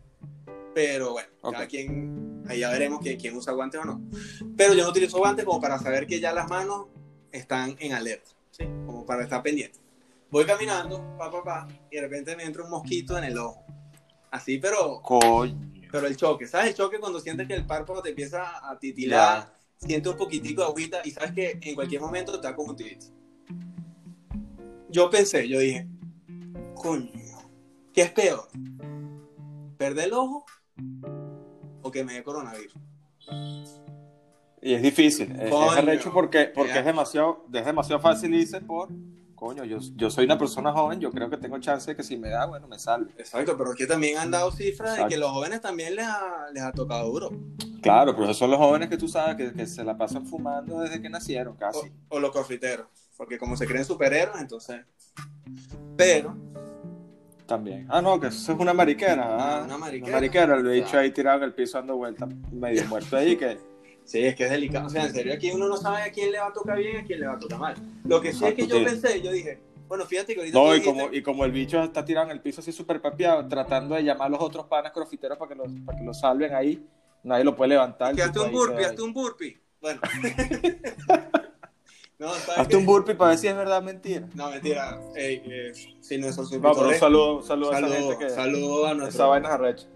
pero 0.73 1.11
bueno, 1.11 1.29
Ok. 1.41 1.53
cada 1.53 1.67
quien, 1.67 2.43
ahí 2.47 2.59
ya 2.59 2.71
veremos 2.71 2.99
que, 3.01 3.17
quién 3.17 3.35
usa 3.35 3.53
guantes 3.53 3.81
o 3.81 3.85
no. 3.85 4.01
Pero 4.57 4.73
yo 4.73 4.83
no 4.83 4.89
utilizo 4.89 5.17
guantes 5.17 5.45
como 5.45 5.61
para 5.61 5.77
saber 5.79 6.07
que 6.07 6.19
ya 6.19 6.33
las 6.33 6.49
manos 6.49 6.87
están 7.31 7.75
en 7.79 7.93
alerta, 7.93 8.31
¿sí? 8.51 8.63
como 8.85 9.05
para 9.05 9.23
estar 9.23 9.43
pendiente. 9.43 9.79
Voy 10.31 10.45
caminando, 10.45 11.15
pa, 11.17 11.29
pa, 11.29 11.43
pa, 11.43 11.67
y 11.91 11.95
de 11.95 12.01
repente 12.01 12.35
me 12.35 12.43
entra 12.43 12.63
un 12.63 12.71
mosquito 12.71 13.17
en 13.17 13.25
el 13.25 13.37
ojo. 13.37 13.63
Así, 14.31 14.57
pero 14.57 14.99
Coño. 15.03 15.82
Pero 15.93 16.07
el 16.07 16.17
choque, 16.17 16.47
¿sabes? 16.47 16.69
El 16.69 16.73
choque 16.73 16.99
cuando 16.99 17.19
sientes 17.19 17.47
que 17.47 17.53
el 17.53 17.67
párpado 17.67 18.01
te 18.01 18.09
empieza 18.09 18.67
a 18.67 18.79
titilar, 18.79 19.55
sientes 19.77 20.11
un 20.11 20.17
poquitico 20.17 20.63
de 20.63 20.67
agüita 20.67 21.01
y 21.05 21.11
sabes 21.11 21.33
que 21.33 21.59
en 21.61 21.75
cualquier 21.75 22.01
momento 22.01 22.41
te 22.41 22.47
da 22.47 22.55
conjuntivitis. 22.55 23.13
Yo 24.89 25.07
pensé, 25.11 25.47
yo 25.47 25.59
dije, 25.59 25.87
coño, 26.73 27.11
¿qué 27.93 28.01
es 28.01 28.11
peor? 28.11 28.47
¿Perder 29.77 30.07
el 30.07 30.13
ojo 30.13 30.45
o 31.83 31.91
que 31.91 32.03
me 32.03 32.13
dé 32.13 32.23
coronavirus? 32.23 32.73
Y 34.63 34.73
es 34.73 34.81
difícil, 34.81 35.31
es, 35.39 35.51
es 35.51 35.77
arrecho 35.77 36.11
porque, 36.11 36.45
porque 36.45 36.79
es 36.79 36.85
demasiado, 36.85 37.45
es 37.53 37.65
demasiado 37.65 38.01
fácil 38.01 38.33
irse 38.33 38.61
por, 38.61 38.89
coño, 39.43 39.65
yo, 39.65 39.77
yo 39.97 40.09
soy 40.09 40.23
una 40.23 40.37
persona 40.37 40.71
joven, 40.71 41.01
yo 41.01 41.11
creo 41.11 41.29
que 41.29 41.35
tengo 41.35 41.59
chance 41.59 41.91
de 41.91 41.97
que 41.97 42.03
si 42.03 42.15
me 42.15 42.29
da, 42.29 42.45
bueno, 42.45 42.65
me 42.65 42.79
salve. 42.79 43.11
Exacto, 43.17 43.57
pero 43.57 43.71
es 43.71 43.77
que 43.77 43.85
también 43.85 44.17
han 44.17 44.31
dado 44.31 44.49
cifras 44.51 44.97
de 44.97 45.05
que 45.07 45.17
los 45.17 45.31
jóvenes 45.31 45.59
también 45.59 45.97
les 45.97 46.05
ha, 46.05 46.45
les 46.53 46.63
ha 46.63 46.71
tocado 46.71 47.11
duro. 47.11 47.29
Claro, 47.81 48.13
pero 48.13 48.23
esos 48.23 48.37
son 48.37 48.51
los 48.51 48.57
jóvenes 48.57 48.87
que 48.87 48.95
tú 48.95 49.09
sabes 49.09 49.35
que, 49.35 49.51
que 49.51 49.67
se 49.67 49.83
la 49.83 49.97
pasan 49.97 50.25
fumando 50.25 50.79
desde 50.79 51.01
que 51.01 51.09
nacieron, 51.09 51.57
casi. 51.57 51.91
o 52.07 52.21
los 52.21 52.31
cofriteros, 52.31 52.87
porque 53.17 53.37
como 53.37 53.57
se 53.57 53.67
creen 53.67 53.83
superhéroes, 53.83 54.39
entonces... 54.39 54.85
Pero, 55.97 56.37
También. 57.45 57.85
Ah, 57.89 58.01
no, 58.01 58.17
que 58.21 58.27
eso 58.27 58.53
es 58.53 58.57
una 58.59 58.73
mariquera. 58.73 59.25
Ah, 59.59 59.63
Una 59.65 59.77
mariquera. 59.77 60.07
Una 60.07 60.17
mariquera, 60.17 60.55
el 60.55 60.63
bicho 60.63 60.87
Claro. 60.91 60.99
ahí 60.99 61.11
tirado 61.11 61.37
en 61.39 61.43
el 61.43 61.53
piso 61.53 61.77
dando 61.77 61.97
vueltas, 61.97 62.29
medio 62.49 62.85
muerto 62.87 63.17
ahí, 63.17 63.35
que 63.35 63.57
Sí, 64.05 64.19
es 64.25 64.35
que 64.35 64.45
es 64.45 64.51
delicado. 64.51 64.87
O 64.87 64.89
sea, 64.89 65.05
en 65.05 65.13
serio, 65.13 65.33
aquí 65.33 65.51
uno 65.51 65.67
no 65.67 65.77
sabe 65.77 66.03
a 66.03 66.11
quién 66.11 66.31
le 66.31 66.39
va 66.39 66.47
a 66.47 66.53
tocar 66.53 66.77
bien 66.77 66.95
y 66.95 66.99
a 66.99 67.03
quién 67.03 67.19
le 67.21 67.27
va 67.27 67.33
a 67.33 67.39
tocar 67.39 67.59
mal. 67.59 67.75
Lo 68.03 68.21
que 68.21 68.33
sí 68.33 68.45
es 68.45 68.53
que 68.53 68.67
yo 68.67 68.77
sí. 68.77 68.83
pensé, 68.83 69.21
yo 69.21 69.31
dije, 69.31 69.59
bueno, 69.87 70.05
fíjate 70.05 70.33
que 70.33 70.39
ahorita 70.41 70.57
No, 70.57 70.75
y 70.75 70.79
dijiste- 70.79 70.99
como, 71.01 71.13
y 71.13 71.21
como 71.21 71.45
el 71.45 71.51
bicho 71.51 71.81
está 71.81 72.03
tirado 72.03 72.25
en 72.27 72.31
el 72.31 72.41
piso 72.41 72.61
así 72.61 72.71
súper 72.71 73.01
papiado, 73.01 73.47
tratando 73.47 73.95
de 73.95 74.03
llamar 74.03 74.27
a 74.27 74.31
los 74.31 74.41
otros 74.41 74.65
panas 74.67 74.91
crofiteros 74.91 75.37
para 75.37 75.49
que 75.49 75.55
los, 75.55 75.67
para 75.85 75.97
que 75.97 76.03
lo 76.03 76.13
salven 76.13 76.53
ahí, 76.53 76.85
nadie 77.23 77.43
lo 77.43 77.55
puede 77.55 77.69
levantar. 77.69 78.15
que 78.15 78.21
hazte 78.23 78.39
un 78.39 78.51
burpee, 78.51 78.85
hazte 78.85 79.01
un 79.01 79.13
burpee. 79.13 79.59
Bueno. 79.81 80.01
no, 82.19 82.29
¿sabes 82.33 82.57
Hazte 82.59 82.75
un 82.77 82.85
burpee 82.85 83.15
para 83.15 83.31
ver 83.31 83.39
si 83.39 83.47
es 83.47 83.55
verdad 83.55 83.79
o 83.79 83.81
mentira. 83.81 84.27
No, 84.33 84.49
mentira. 84.49 84.99
Ey, 85.15 85.41
eh, 85.45 85.71
si 86.01 86.17
nuestros 86.17 86.51
No, 86.51 86.73
pero 86.73 86.89
un 86.89 86.95
saludo, 86.95 87.37
un 87.37 87.43
saludo 87.43 87.71
a 87.71 87.77
esa 87.79 87.87
saludo, 87.87 88.09
gente 88.09 88.25
que 88.25 88.29
saludo 88.31 88.85
a 88.85 88.89
esa 88.91 88.97
nuestra... 88.97 89.25
vaina 89.25 89.47
es 89.49 89.53
arrecha. 89.53 89.87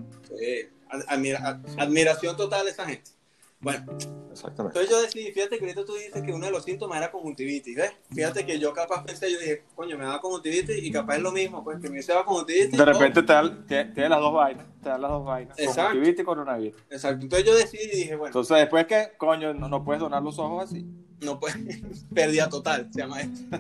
admira- 1.10 1.62
admiración 1.78 2.38
total 2.38 2.68
a 2.68 2.70
esa 2.70 2.86
gente. 2.86 3.12
Bueno, 3.60 3.86
Exactamente. 4.32 4.78
entonces 4.80 4.90
yo 4.90 5.02
decidí, 5.02 5.32
fíjate 5.32 5.58
que 5.58 5.64
ahorita 5.66 5.84
tú 5.84 5.96
dices 5.96 6.22
que 6.22 6.32
uno 6.32 6.46
de 6.46 6.52
los 6.52 6.64
síntomas 6.64 7.00
era 7.00 7.10
conjuntivitis, 7.12 7.76
¿ves? 7.76 7.92
Fíjate 8.14 8.46
que 8.46 8.60
yo 8.60 8.72
capaz 8.72 9.04
pensé, 9.04 9.32
yo 9.32 9.40
dije, 9.40 9.64
coño, 9.76 9.98
me 9.98 10.06
da 10.06 10.20
conjuntivitis 10.20 10.78
y 10.84 10.92
capaz 10.92 11.16
es 11.16 11.24
lo 11.24 11.32
mismo, 11.32 11.64
pues 11.64 11.80
que 11.82 11.90
me 11.90 11.98
hice 12.00 12.14
conjuntivitis. 12.24 12.78
De 12.78 12.86
repente 12.86 13.24
te 13.24 13.34
dan, 13.34 13.66
te, 13.66 13.86
te 13.86 14.02
dan 14.02 14.12
las 14.12 14.20
dos 14.20 14.34
vainas, 14.34 14.66
te 14.84 14.90
dan 14.90 15.02
las 15.02 15.10
dos 15.10 15.26
vainas, 15.26 15.58
Exacto. 15.58 15.82
conjuntivitis 15.82 16.22
y 16.22 16.26
coronavirus. 16.26 16.82
Exacto, 16.92 17.24
entonces 17.24 17.48
yo 17.48 17.56
decidí 17.56 17.84
y 17.92 17.96
dije, 17.98 18.16
bueno, 18.16 18.28
Entonces 18.28 18.58
después 18.58 18.86
que, 18.86 19.14
coño, 19.18 19.54
no, 19.56 19.68
no 19.70 19.84
puedes 19.84 20.02
donar 20.02 20.22
los 20.22 20.38
ojos 20.38 20.66
así. 20.66 20.86
no 21.22 21.40
puede, 21.40 21.56
pérdida 22.14 22.48
total, 22.50 22.90
se 22.94 23.00
llama 23.02 23.22
esto. 23.22 23.58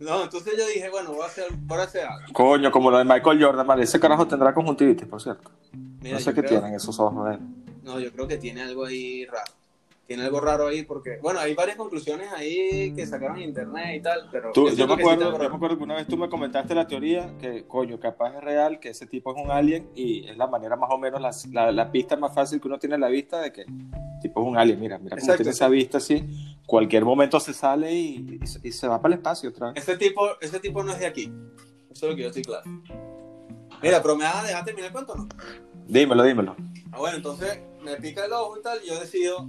No, 0.00 0.22
entonces 0.22 0.52
yo 0.56 0.66
dije, 0.66 0.90
bueno, 0.90 1.12
voy 1.14 1.22
a 1.22 1.26
hacer, 1.26 1.46
voy 1.62 1.78
a 1.78 1.82
hacer 1.84 2.04
algo. 2.04 2.30
Coño, 2.34 2.70
como 2.70 2.90
lo 2.90 2.98
de 2.98 3.04
Michael 3.04 3.42
Jordan, 3.42 3.66
vale, 3.66 3.84
ese 3.84 3.98
carajo 3.98 4.26
tendrá 4.28 4.52
conjuntivitis, 4.52 5.06
por 5.08 5.22
cierto. 5.22 5.50
Mira, 6.02 6.18
no 6.18 6.20
sé 6.20 6.34
qué 6.34 6.42
creo- 6.42 6.60
tienen 6.60 6.74
esos 6.76 7.00
ojos 7.00 7.26
de 7.28 7.34
él. 7.36 7.40
No, 7.86 7.98
yo 8.00 8.12
creo 8.12 8.26
que 8.28 8.36
tiene 8.36 8.62
algo 8.62 8.84
ahí 8.84 9.24
raro. 9.26 9.52
Tiene 10.06 10.22
algo 10.24 10.40
raro 10.40 10.68
ahí 10.68 10.82
porque, 10.84 11.18
bueno, 11.20 11.40
hay 11.40 11.54
varias 11.54 11.76
conclusiones 11.76 12.28
ahí 12.32 12.92
que 12.94 13.06
sacaron 13.06 13.38
en 13.38 13.44
internet 13.48 13.96
y 13.96 14.00
tal, 14.02 14.28
pero 14.30 14.52
Tú- 14.52 14.68
yo, 14.68 14.86
me 14.86 14.94
sí 14.94 15.00
acuerdo, 15.00 15.32
yo 15.32 15.48
me 15.50 15.56
acuerdo 15.56 15.76
que 15.78 15.82
una 15.84 15.94
vez 15.96 16.06
tú 16.06 16.16
me 16.16 16.28
comentaste 16.28 16.74
la 16.76 16.86
teoría 16.86 17.36
que, 17.40 17.64
coño, 17.66 17.98
capaz 17.98 18.36
es 18.36 18.40
real, 18.44 18.78
que 18.78 18.90
ese 18.90 19.06
tipo 19.06 19.34
es 19.34 19.42
un 19.44 19.50
alien 19.50 19.88
y 19.96 20.28
es 20.28 20.36
la 20.36 20.46
manera 20.46 20.76
más 20.76 20.90
o 20.92 20.98
menos, 20.98 21.20
la, 21.20 21.30
la, 21.52 21.72
la 21.72 21.90
pista 21.90 22.16
más 22.16 22.32
fácil 22.32 22.60
que 22.60 22.68
uno 22.68 22.78
tiene 22.78 22.94
en 22.96 23.00
la 23.00 23.08
vista 23.08 23.40
de 23.40 23.52
que 23.52 23.64
tipo 24.22 24.40
es 24.42 24.46
un 24.46 24.56
alien. 24.56 24.78
Mira, 24.78 24.98
mira 24.98 25.16
cómo 25.16 25.20
Exacto. 25.22 25.38
tiene 25.42 25.50
esa 25.50 25.68
vista 25.68 25.98
así. 25.98 26.24
Cualquier 26.66 27.04
momento 27.04 27.40
se 27.40 27.52
sale 27.52 27.92
y, 27.92 28.38
y 28.42 28.46
se- 28.46 28.60
y 28.62 28.70
se 28.70 28.86
va 28.86 29.00
para 29.02 29.14
el 29.14 29.18
espacio 29.20 29.50
otra 29.50 29.72
vez. 29.72 29.82
Ese 29.82 29.96
tipo, 29.96 30.28
ese 30.40 30.60
tipo 30.60 30.84
no 30.84 30.92
es 30.92 31.00
de 31.00 31.06
aquí. 31.06 31.32
Eso 31.90 32.06
es 32.06 32.10
lo 32.10 32.16
que 32.16 32.22
yo 32.22 32.28
estoy 32.28 32.42
claro. 32.44 32.62
Mira, 33.82 34.00
pero 34.02 34.14
me 34.16 34.24
vas 34.24 34.36
a 34.36 34.46
dejar 34.46 34.64
terminar 34.64 34.86
el 34.88 34.92
cuento, 34.92 35.14
¿no? 35.16 35.28
Dímelo, 35.88 36.22
dímelo. 36.22 36.56
Ah, 36.92 36.98
bueno, 36.98 37.16
entonces 37.16 37.60
me 37.92 37.96
pica 37.96 38.24
el 38.24 38.32
ojo 38.32 38.58
y 38.58 38.62
tal, 38.62 38.80
y 38.84 38.88
yo 38.88 39.00
decido. 39.00 39.48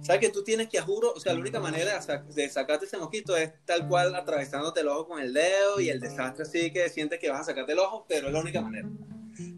¿Sabes 0.00 0.20
que 0.20 0.30
tú 0.30 0.42
tienes 0.42 0.68
que, 0.68 0.80
juro? 0.80 1.12
O 1.14 1.20
sea, 1.20 1.32
la 1.32 1.38
única 1.38 1.60
manera 1.60 1.94
de, 1.94 2.02
sa- 2.02 2.18
de 2.22 2.48
sacarte 2.48 2.86
ese 2.86 2.98
mosquito 2.98 3.36
es 3.36 3.52
tal 3.64 3.86
cual 3.86 4.14
atravesándote 4.16 4.80
el 4.80 4.88
ojo 4.88 5.06
con 5.06 5.20
el 5.20 5.32
dedo 5.32 5.80
y 5.80 5.90
el 5.90 6.00
desastre 6.00 6.42
así 6.42 6.72
que 6.72 6.88
sientes 6.88 7.20
que 7.20 7.30
vas 7.30 7.42
a 7.42 7.44
sacarte 7.44 7.72
el 7.72 7.78
ojo, 7.78 8.04
pero 8.08 8.26
es 8.26 8.32
la 8.32 8.40
única 8.40 8.60
manera. 8.60 8.88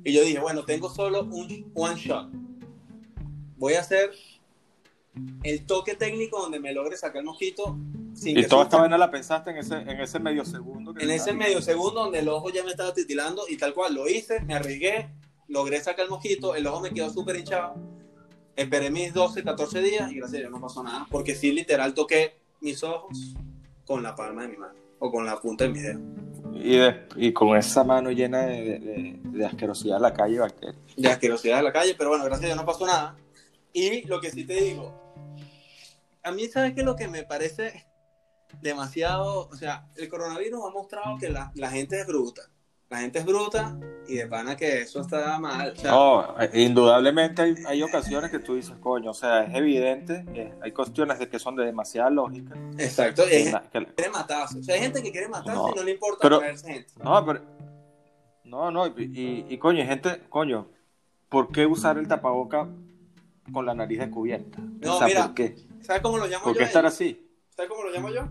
Y 0.05 0.13
yo 0.13 0.23
dije, 0.23 0.39
bueno, 0.39 0.65
tengo 0.67 0.91
solo 0.91 1.23
un 1.25 1.73
one 1.75 1.95
shot. 1.99 2.29
Voy 3.57 3.73
a 3.75 3.81
hacer 3.81 4.11
el 5.45 5.65
toque 5.65 5.95
técnico 5.95 6.41
donde 6.41 6.61
me 6.61 6.73
logre 6.75 6.97
sacar 6.99 7.19
el 7.21 7.25
mosquito 7.25 7.79
sin 8.15 8.37
Y 8.39 8.47
toda 8.47 8.65
esta 8.65 8.77
vaina 8.79 8.99
la 8.99 9.11
pensaste 9.11 9.51
en 9.51 9.57
ese, 9.59 9.77
en 9.77 10.01
ese 10.01 10.19
medio 10.19 10.45
segundo. 10.45 10.93
que 10.93 11.05
En 11.05 11.11
ese 11.11 11.33
medio 11.33 11.63
segundo 11.63 12.01
donde 12.03 12.19
el 12.19 12.29
ojo 12.29 12.51
ya 12.51 12.63
me 12.65 12.71
estaba 12.71 12.93
titilando 12.93 13.45
y 13.49 13.57
tal 13.57 13.73
cual 13.73 13.95
lo 13.95 14.09
hice, 14.09 14.41
me 14.41 14.55
arriesgué, 14.55 15.09
logré 15.49 15.81
sacar 15.81 16.05
el 16.05 16.11
mosquito, 16.11 16.55
el 16.55 16.67
ojo 16.67 16.81
me 16.81 16.91
quedó 16.91 17.11
súper 17.11 17.37
hinchado. 17.37 17.75
Esperé 18.57 18.91
mis 18.91 19.13
12, 19.13 19.43
14 19.43 19.81
días 19.83 20.11
y 20.13 20.17
gracias 20.17 20.35
a 20.37 20.41
Dios 20.41 20.51
no 20.51 20.61
pasó 20.61 20.83
nada, 20.83 21.07
porque 21.11 21.35
sí, 21.35 21.53
literal, 21.53 21.93
toqué 21.95 22.37
mis 22.61 22.83
ojos 22.85 23.35
con 23.85 24.03
la 24.03 24.15
palma 24.15 24.43
de 24.43 24.49
mi 24.49 24.57
mano 24.57 24.75
o 25.01 25.11
con 25.11 25.27
la 25.27 25.41
punta 25.41 25.65
de 25.65 25.71
mi 25.71 25.81
dedo. 25.81 26.01
Y, 26.55 26.77
de- 26.77 27.07
y 27.17 27.33
con 27.33 27.57
esa 27.57 27.83
mano 27.83 28.11
llena 28.13 28.43
de, 28.47 28.63
de- 28.63 28.79
de- 28.79 29.21
de 29.25 29.45
asquerosidad 29.47 29.97
en 29.97 30.03
la 30.03 30.15
calle 30.15 30.37
y 30.37 30.39
bacterias. 30.39 30.77
De 30.97 31.09
asquerosidad 31.09 31.57
de 31.59 31.63
la 31.65 31.73
calle, 31.73 31.95
pero 31.99 32.11
bueno, 32.11 32.25
gracias 32.25 32.45
a 32.45 32.55
Dios 32.55 32.57
no 32.57 32.65
pasó 32.65 32.87
nada. 32.87 33.17
Y 33.73 34.03
lo 34.07 34.21
que 34.21 34.31
sí 34.31 34.45
te 34.45 34.55
digo, 34.55 34.95
a 36.23 36.31
mí, 36.31 36.47
¿sabes 36.47 36.75
qué? 36.75 36.85
Lo 36.85 36.95
que 36.95 37.09
me 37.09 37.25
parece 37.25 37.87
demasiado, 38.63 39.49
o 39.49 39.57
sea, 39.57 39.89
el 39.97 40.09
coronavirus 40.09 40.61
ha 40.65 40.71
mostrado 40.71 41.19
que 41.19 41.29
la, 41.29 41.51
la 41.57 41.71
gente 41.71 42.01
es 42.01 42.07
bruta. 42.07 42.43
La 42.91 42.99
gente 42.99 43.19
es 43.19 43.25
bruta 43.25 43.76
y 44.07 44.17
de 44.17 44.26
pana 44.26 44.57
que 44.57 44.83
eso 44.83 45.00
está 45.00 45.38
mal. 45.41 45.73
O 45.73 45.76
sea, 45.76 45.91
No, 45.91 46.35
indudablemente 46.53 47.43
hay, 47.43 47.55
hay 47.67 47.83
ocasiones 47.83 48.31
que 48.31 48.38
tú 48.38 48.55
dices, 48.55 48.76
coño, 48.81 49.11
o 49.11 49.14
sea, 49.14 49.45
es 49.45 49.55
evidente, 49.55 50.25
eh, 50.35 50.55
hay 50.62 50.71
cuestiones 50.73 51.19
de 51.19 51.29
que 51.29 51.38
son 51.38 51.57
de 51.57 51.64
demasiada 51.64 52.11
lógica. 52.11 52.55
Exacto, 52.79 53.23
es, 53.29 53.50
na- 53.53 53.62
que- 53.62 53.87
quiere 53.87 54.11
matarse. 54.12 54.59
O 54.59 54.62
sea, 54.62 54.75
hay 54.76 54.83
gente 54.83 55.03
que 55.03 55.11
quiere 55.11 55.29
matarse 55.29 55.61
No, 55.61 55.71
y 55.71 55.75
no 55.76 55.83
le 55.83 55.91
importa 55.93 56.19
pero- 56.23 56.41
gente. 56.41 56.87
no, 57.03 57.25
pero, 57.26 57.41
no, 58.45 58.71
no, 58.71 58.87
y, 58.87 58.93
y- 59.03 59.47
y, 59.49 59.59
coño, 59.59 59.85
gente, 59.85 60.21
coño, 60.29 60.69
¿por 61.29 61.50
qué 61.50 61.67
usar 61.67 61.99
el 61.99 62.07
tapaboca 62.07 62.69
con 63.53 63.67
la 63.67 63.75
nariz 63.75 63.99
descubierta? 63.99 64.59
No, 64.81 64.95
o 64.97 64.99
sea, 64.99 65.07
mira, 65.07 65.25
¿por 65.26 65.35
qué? 65.35 65.57
¿Sabes 65.81 66.03
cómo 66.03 66.19
lo 66.19 66.26
llamo 66.26 66.45
¿Por 66.45 66.53
yo? 66.53 66.59
qué 66.59 66.64
a 66.64 66.67
estar 66.69 66.87
así? 66.87 67.26
¿Sabes 67.49 67.71
cómo 67.71 67.83
lo 67.85 67.91
llamo 67.91 68.11
yo? 68.11 68.29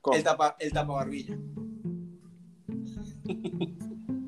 ¿Cómo? 0.00 0.16
El 0.16 0.22
tapa, 0.24 0.56
el 0.58 0.72
tapabarbilla. 0.72 1.36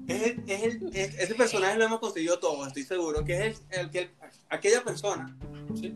Es 0.09 0.23
el- 0.23 0.43
es 0.47 0.63
el- 0.63 0.91
es- 0.97 1.19
ese 1.19 1.35
personaje 1.35 1.77
lo 1.79 1.85
hemos 1.85 2.01
conseguido 2.01 2.39
todos, 2.39 2.67
estoy 2.69 2.83
seguro, 2.85 3.25
que 3.25 3.47
es 3.49 3.63
el, 3.71 3.91
que 3.91 4.11
aquella 4.49 4.83
persona, 4.85 5.37
¿sí? 5.75 5.95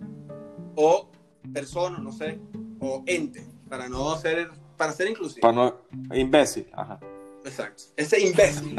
o 0.74 1.08
persona, 1.52 1.98
no 1.98 2.12
sé, 2.12 2.38
o 2.80 3.02
ente, 3.06 3.44
para 3.68 3.88
no 3.88 4.16
ser 4.16 4.50
para 4.76 4.92
ser 4.92 5.08
inclusivo. 5.08 5.40
Para 5.40 5.54
no, 5.54 5.74
imbécil, 6.14 6.68
ajá. 6.74 7.00
Exacto. 7.44 7.84
Ese 7.96 8.20
imbécil 8.20 8.76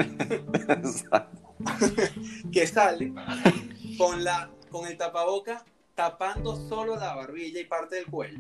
que 2.52 2.68
sale 2.68 3.14
con, 3.98 4.24
la, 4.24 4.52
con 4.70 4.88
el 4.88 4.96
tapaboca 4.98 5.64
tapando 5.96 6.56
solo 6.70 6.96
la 6.98 7.16
barbilla 7.16 7.60
y 7.62 7.66
parte 7.66 7.96
del 7.96 8.06
cuello. 8.06 8.38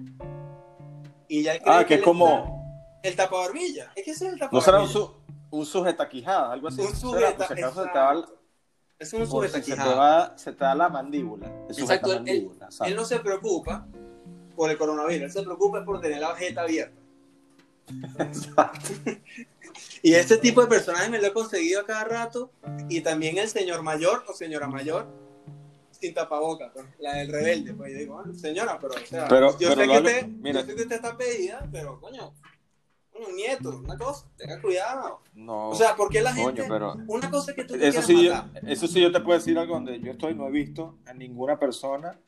Y 1.28 1.44
ya 1.44 1.54
Ah, 1.66 1.84
que 1.86 1.96
es 1.96 2.02
como. 2.04 2.28
está- 2.28 3.10
El 3.10 3.16
tapabarbilla. 3.16 3.92
Es 3.96 4.04
que 4.06 4.12
ese 4.12 4.28
es 4.28 4.34
el 4.34 4.40
¿No 4.40 4.46
tapabarbilla. 4.62 4.88
será 4.88 5.02
un, 5.06 5.12
un 5.58 5.66
algo 6.52 6.68
así? 6.68 6.82
Sujeta, 6.96 7.48
Por 7.48 7.58
si 7.58 7.64
acaso 7.64 7.84
se 7.84 7.90
te 7.90 7.98
va. 8.00 8.26
Es 9.00 9.14
un 9.14 9.28
si 9.64 9.72
se 9.72 9.76
te 9.76 9.84
va, 9.96 10.38
se 10.38 10.52
te 10.54 10.64
da 10.64 10.74
la 10.76 10.90
mandíbula. 10.90 11.48
Exacto, 11.70 12.14
él- 12.14 12.50
no 12.96 13.06
se 13.06 13.20
preocupa 13.20 13.88
por 14.56 14.72
el 14.72 14.78
coronavirus, 14.78 15.24
él 15.26 15.32
se 15.32 15.44
preocupa 15.44 15.86
por 15.86 16.02
tener 16.02 16.20
la 16.20 16.36
jeta 16.36 16.62
abierta. 16.62 17.00
Exacto. 18.20 18.90
Y 20.02 20.14
ese 20.14 20.38
tipo 20.38 20.62
de 20.62 20.68
personajes 20.68 21.10
me 21.10 21.20
lo 21.20 21.28
he 21.28 21.34
conseguido 21.34 21.82
a 21.82 21.86
cada 21.86 22.04
rato. 22.06 22.52
Y 22.90 23.02
también 23.02 23.38
el 23.38 23.48
señor 23.50 23.84
mayor 23.84 24.24
o 24.28 24.34
señora 24.34 24.68
mayor 24.68 25.08
sin 25.92 26.14
tapabocas, 26.14 26.72
pues, 26.74 26.86
la 27.00 27.16
del 27.18 27.32
rebelde. 27.32 27.74
Pues 27.74 27.92
yo 27.92 27.98
digo, 28.00 28.20
"Ah, 28.20 28.24
señora, 28.34 28.80
pero, 28.80 28.94
o 28.96 29.06
sea, 29.06 29.28
Pero- 29.28 29.52
yo, 29.60 29.70
pero 29.70 29.82
sé 29.82 29.88
que 29.88 29.98
usted, 29.98 30.28
mira. 30.28 30.62
yo 30.62 30.68
sé 30.68 30.76
que 30.76 30.82
usted 30.84 30.96
está 30.96 31.18
pedida, 31.18 31.68
pero 31.72 32.00
coño, 32.00 32.34
coño, 33.18 33.36
nieto, 33.36 33.70
una 33.78 33.98
cosa, 33.98 34.26
tenga 34.38 34.62
cuidado. 34.62 35.22
No. 35.34 35.70
O 35.70 35.76
sea, 35.76 35.96
porque 35.96 36.22
la 36.22 36.34
gente, 36.34 36.62
coño, 36.62 36.66
pero. 36.68 36.96
una 37.08 37.30
cosa 37.30 37.54
que 37.54 37.64
tú 37.64 37.78
te 37.78 37.88
Eso 37.88 38.02
sí, 38.02 38.26
yo, 38.26 38.34
eso 38.66 38.88
sí, 38.88 39.02
yo 39.02 39.12
te 39.12 39.20
puedo 39.22 39.38
decir 39.38 39.58
algo 39.58 39.74
donde 39.76 40.00
yo 40.00 40.12
estoy, 40.12 40.34
no 40.36 40.48
he 40.48 40.52
visto 40.52 40.98
a 41.06 41.14
ninguna 41.14 41.60
persona 41.60 42.20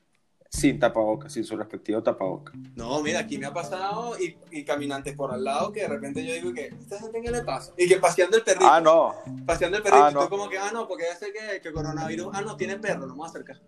sin 0.51 0.79
tapabocas, 0.79 1.31
sin 1.31 1.43
su 1.43 1.55
respectivo 1.55 2.01
tapabocas. 2.01 2.55
No, 2.75 3.01
mira, 3.03 3.19
aquí 3.19 3.37
me 3.37 3.45
ha 3.45 3.53
pasado 3.53 4.19
y, 4.19 4.35
y 4.51 4.63
caminantes 4.65 5.15
por 5.15 5.31
al 5.31 5.43
lado 5.43 5.71
que 5.71 5.81
de 5.81 5.87
repente 5.87 6.25
yo 6.25 6.33
digo 6.33 6.51
que, 6.53 6.67
¿esta 6.67 6.97
gente 6.99 7.21
qué 7.21 7.29
le 7.31 7.43
pasa? 7.43 7.71
Y 7.77 7.87
que 7.87 7.97
paseando 7.97 8.35
el 8.37 8.43
perrito. 8.43 8.65
Ah, 8.67 8.81
no. 8.81 9.13
paseando 9.45 9.77
el 9.77 9.83
perrito, 9.83 10.03
Ah, 10.05 10.09
y 10.09 10.13
no. 10.15 10.23
tú 10.23 10.29
como 10.29 10.49
que, 10.49 10.57
ah, 10.57 10.71
no, 10.73 10.87
porque 10.87 11.03
ya 11.03 11.15
sé 11.15 11.31
que, 11.31 11.61
que 11.61 11.71
coronavirus, 11.71 12.29
ah, 12.33 12.41
no, 12.41 12.55
tiene 12.57 12.77
perro, 12.77 13.01
no 13.01 13.13
me 13.13 13.17
voy 13.19 13.27
a 13.27 13.29
acercar. 13.29 13.59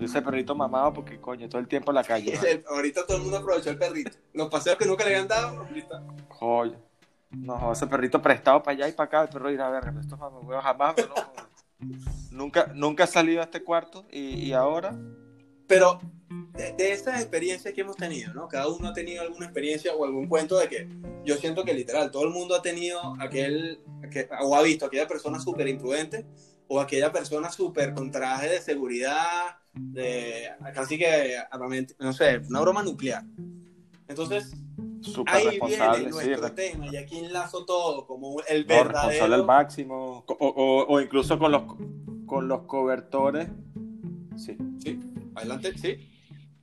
Ese 0.00 0.22
perrito 0.22 0.54
mamado 0.54 0.92
porque, 0.92 1.20
coño, 1.20 1.48
todo 1.48 1.60
el 1.60 1.68
tiempo 1.68 1.90
en 1.90 1.96
la 1.96 2.04
calle. 2.04 2.38
ahorita 2.68 3.06
todo 3.06 3.18
el 3.18 3.22
mundo 3.22 3.38
aprovechó 3.38 3.70
el 3.70 3.78
perrito. 3.78 4.16
Los 4.32 4.48
paseos 4.48 4.76
que 4.76 4.86
nunca 4.86 5.04
le 5.04 5.14
habían 5.14 5.28
dado, 5.28 5.60
ahorita. 5.60 6.02
Coño. 6.38 6.90
No, 7.30 7.72
ese 7.72 7.86
perrito 7.86 8.20
prestado 8.20 8.62
para 8.62 8.76
allá 8.76 8.88
y 8.88 8.92
para 8.92 9.06
acá, 9.06 9.22
el 9.22 9.28
perro 9.28 9.50
irá 9.50 9.68
a 9.68 9.70
ver, 9.70 9.84
estos 10.00 10.18
mamahuevos 10.18 10.64
jamás, 10.64 10.94
pero 10.96 11.14
no. 11.14 11.88
nunca, 12.30 12.72
nunca 12.74 13.04
he 13.04 13.06
salido 13.06 13.40
a 13.40 13.44
este 13.44 13.62
cuarto 13.62 14.04
y, 14.10 14.46
y 14.46 14.52
ahora, 14.52 14.98
Pero 15.68 16.00
de, 16.54 16.72
de 16.72 16.92
esas 16.92 17.20
experiencias 17.20 17.72
que 17.72 17.82
hemos 17.82 17.96
tenido, 17.96 18.34
¿no? 18.34 18.48
Cada 18.48 18.66
uno 18.68 18.88
ha 18.88 18.92
tenido 18.92 19.22
alguna 19.22 19.46
experiencia 19.46 19.94
o 19.94 20.04
algún 20.04 20.26
cuento 20.26 20.58
de 20.58 20.68
que 20.68 20.88
yo 21.24 21.36
siento 21.36 21.64
que 21.64 21.72
literal, 21.72 22.10
todo 22.10 22.24
el 22.24 22.30
mundo 22.30 22.56
ha 22.56 22.62
tenido 22.62 23.00
aquel, 23.20 23.80
que, 24.10 24.28
o 24.40 24.56
ha 24.56 24.62
visto 24.62 24.86
aquella 24.86 25.06
persona 25.06 25.38
súper 25.38 25.68
imprudente 25.68 26.26
o 26.66 26.80
aquella 26.80 27.12
persona 27.12 27.50
súper 27.50 27.94
con 27.94 28.10
traje 28.10 28.48
de 28.48 28.60
seguridad, 28.60 29.59
de 29.74 30.48
casi 30.74 30.98
que, 30.98 31.36
no 31.98 32.12
sé, 32.12 32.38
una 32.48 32.60
broma 32.60 32.82
nuclear. 32.82 33.24
Entonces, 34.08 34.52
súper 35.00 35.34
ahí 35.34 35.44
viene 35.50 35.60
responsable, 35.68 36.04
sí, 36.04 36.10
nuestro 36.10 36.48
re- 36.48 36.50
tema 36.50 36.86
y 36.88 36.96
aquí 36.96 37.18
enlazo 37.18 37.64
todo 37.64 38.06
como 38.06 38.40
el 38.48 38.66
no, 38.66 38.74
responsable 38.74 39.14
al 39.14 39.20
verdadero... 39.20 39.44
máximo, 39.46 40.24
o, 40.26 40.34
o- 40.46 40.86
o 40.88 41.00
incluso 41.00 41.38
con 41.38 41.52
los, 41.52 41.62
con 42.26 42.48
los 42.48 42.62
cobertores. 42.62 43.48
Sí. 44.36 44.56
Sí, 44.82 45.00
adelante, 45.34 45.72
sí. 45.74 45.80
Te 45.80 45.88
Eh, 45.92 46.08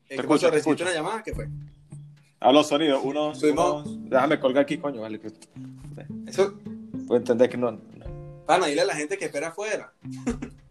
¿qué 0.09 0.15
escucho, 0.15 0.49
¿Recibiste 0.51 0.83
una 0.83 0.93
llamada? 0.93 1.23
¿Qué 1.23 1.33
fue? 1.33 1.47
A 2.39 2.51
los 2.51 2.67
sonidos, 2.67 3.01
uno, 3.03 3.33
Subimos- 3.33 3.85
uno- 3.85 4.09
déjame 4.09 4.39
colgar 4.39 4.63
aquí, 4.63 4.77
coño, 4.77 5.01
vale. 5.01 5.19
que- 5.19 5.31
Eso, 6.27 6.53
Puedo 7.07 7.17
entender 7.19 7.49
que 7.49 7.57
no. 7.57 7.71
no. 7.71 8.65
Dile 8.65 8.81
a 8.81 8.85
la 8.85 8.95
gente 8.95 9.17
que 9.17 9.25
espera 9.25 9.47
afuera. 9.49 9.93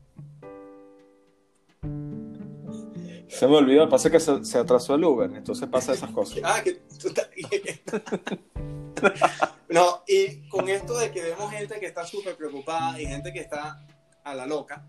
Se 3.29 3.47
me 3.47 3.57
olvidó, 3.57 3.89
pasa 3.89 4.11
que 4.11 4.21
se, 4.21 4.45
se 4.45 4.59
atrasó 4.59 4.95
el 4.95 5.05
Uber, 5.05 5.31
entonces 5.35 5.69
pasa 5.69 5.93
esas 5.93 6.11
cosas. 6.11 6.39
Ah, 6.45 6.61
que 6.63 6.75
tú 6.99 7.09
estás... 7.09 7.29
no, 9.69 10.03
y 10.07 10.49
con 10.49 10.69
esto 10.69 10.97
de 10.99 11.11
que 11.11 11.23
vemos 11.23 11.51
gente 11.51 11.81
que 11.81 11.87
está 11.87 12.05
súper 12.05 12.37
preocupada 12.37 13.01
y 13.01 13.07
gente 13.07 13.33
que 13.33 13.41
está 13.41 13.85
a 14.25 14.35
la 14.35 14.47
loca, 14.47 14.87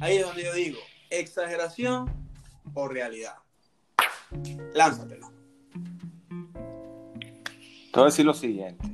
ahí 0.00 0.18
es 0.18 0.26
donde 0.26 0.44
yo 0.44 0.52
digo, 0.52 0.78
exageración 1.08 2.28
o 2.74 2.88
realidad. 2.88 3.36
Lánzatelo. 4.74 5.30
Te 7.92 7.98
voy 7.98 8.02
a 8.02 8.06
decir 8.06 8.24
lo 8.24 8.34
siguiente. 8.34 8.84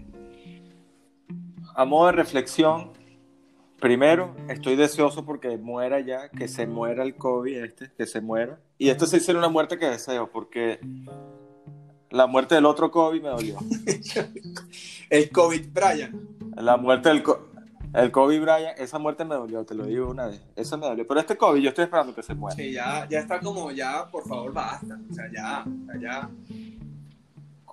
A 1.74 1.84
modo 1.84 2.06
de 2.06 2.12
reflexión, 2.12 2.92
primero, 3.80 4.34
estoy 4.48 4.76
deseoso 4.76 5.24
porque 5.24 5.56
muera 5.58 6.00
ya, 6.00 6.28
que 6.30 6.48
se 6.48 6.66
muera 6.66 7.02
el 7.02 7.14
COVID 7.16 7.56
este, 7.64 7.90
que 7.96 8.06
se 8.06 8.20
muera. 8.20 8.58
Y 8.78 8.88
esto 8.90 9.06
sí 9.06 9.20
sería 9.20 9.38
una 9.38 9.48
muerte 9.48 9.78
que 9.78 9.86
deseo, 9.86 10.30
porque 10.30 10.80
la 12.10 12.26
muerte 12.26 12.54
del 12.54 12.66
otro 12.66 12.90
COVID 12.90 13.22
me 13.22 13.28
dolió. 13.28 13.58
El 15.10 15.30
COVID, 15.30 15.68
Brian. 15.72 16.28
La 16.56 16.76
muerte 16.76 17.08
del 17.10 17.22
co- 17.22 17.48
el 17.94 18.10
COVID, 18.10 18.40
Brian, 18.42 18.74
esa 18.76 18.98
muerte 18.98 19.24
me 19.24 19.36
dolió, 19.36 19.64
te 19.64 19.74
lo 19.74 19.86
digo 19.86 20.10
una 20.10 20.26
vez. 20.26 20.42
Esa 20.56 20.76
me 20.76 20.86
dolió. 20.86 21.06
Pero 21.06 21.20
este 21.20 21.36
COVID, 21.36 21.62
yo 21.62 21.68
estoy 21.70 21.84
esperando 21.84 22.14
que 22.14 22.22
se 22.22 22.34
muera. 22.34 22.54
Sí, 22.56 22.72
ya, 22.72 23.06
ya 23.08 23.20
está 23.20 23.40
como, 23.40 23.70
ya, 23.70 24.06
por 24.10 24.26
favor, 24.28 24.52
basta. 24.52 24.98
O 25.10 25.14
sea, 25.14 25.24
ya, 25.32 25.64
ya. 26.00 26.28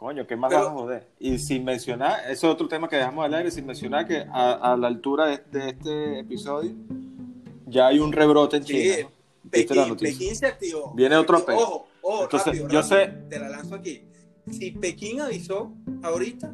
Coño, 0.04 0.28
¿qué 0.28 0.36
más 0.36 0.50
Pero- 0.52 0.66
vamos 0.66 0.82
a 0.82 0.84
joder? 0.84 1.08
Y 1.18 1.40
sin 1.40 1.64
mencionar, 1.64 2.20
ese 2.26 2.34
es 2.34 2.44
otro 2.44 2.68
tema 2.68 2.90
que 2.90 2.98
dejamos 2.98 3.24
al 3.24 3.34
aire, 3.36 3.50
sin 3.52 3.66
mencionar 3.66 4.06
que 4.06 4.18
a, 4.34 4.74
a 4.74 4.76
la 4.76 4.88
altura 4.88 5.28
de, 5.28 5.38
de 5.50 5.70
este 5.70 6.20
episodio 6.20 6.74
ya 7.68 7.88
hay 7.88 8.00
un 8.00 8.12
rebrote 8.12 8.58
en 8.58 8.66
Sí, 8.66 8.74
China. 8.74 8.96
¿no? 9.04 9.12
¿Viste 9.50 9.76
la 9.76 9.84
Pekín? 9.86 9.98
Pekín 9.98 10.36
se 10.36 10.46
activó. 10.48 10.92
Viene 10.94 11.16
otro 11.16 11.46
Pekín-. 11.46 11.64
Ojo, 11.64 11.88
ojo, 12.02 12.24
Entonces, 12.24 12.48
rápido, 12.48 12.68
yo 12.68 12.82
rápido, 12.82 12.98
sé- 13.00 13.08
Te 13.30 13.40
la 13.40 13.48
lanzo 13.48 13.76
aquí. 13.76 14.04
Si 14.52 14.72
Pekín 14.72 15.22
avisó 15.22 15.72
ahorita, 16.02 16.54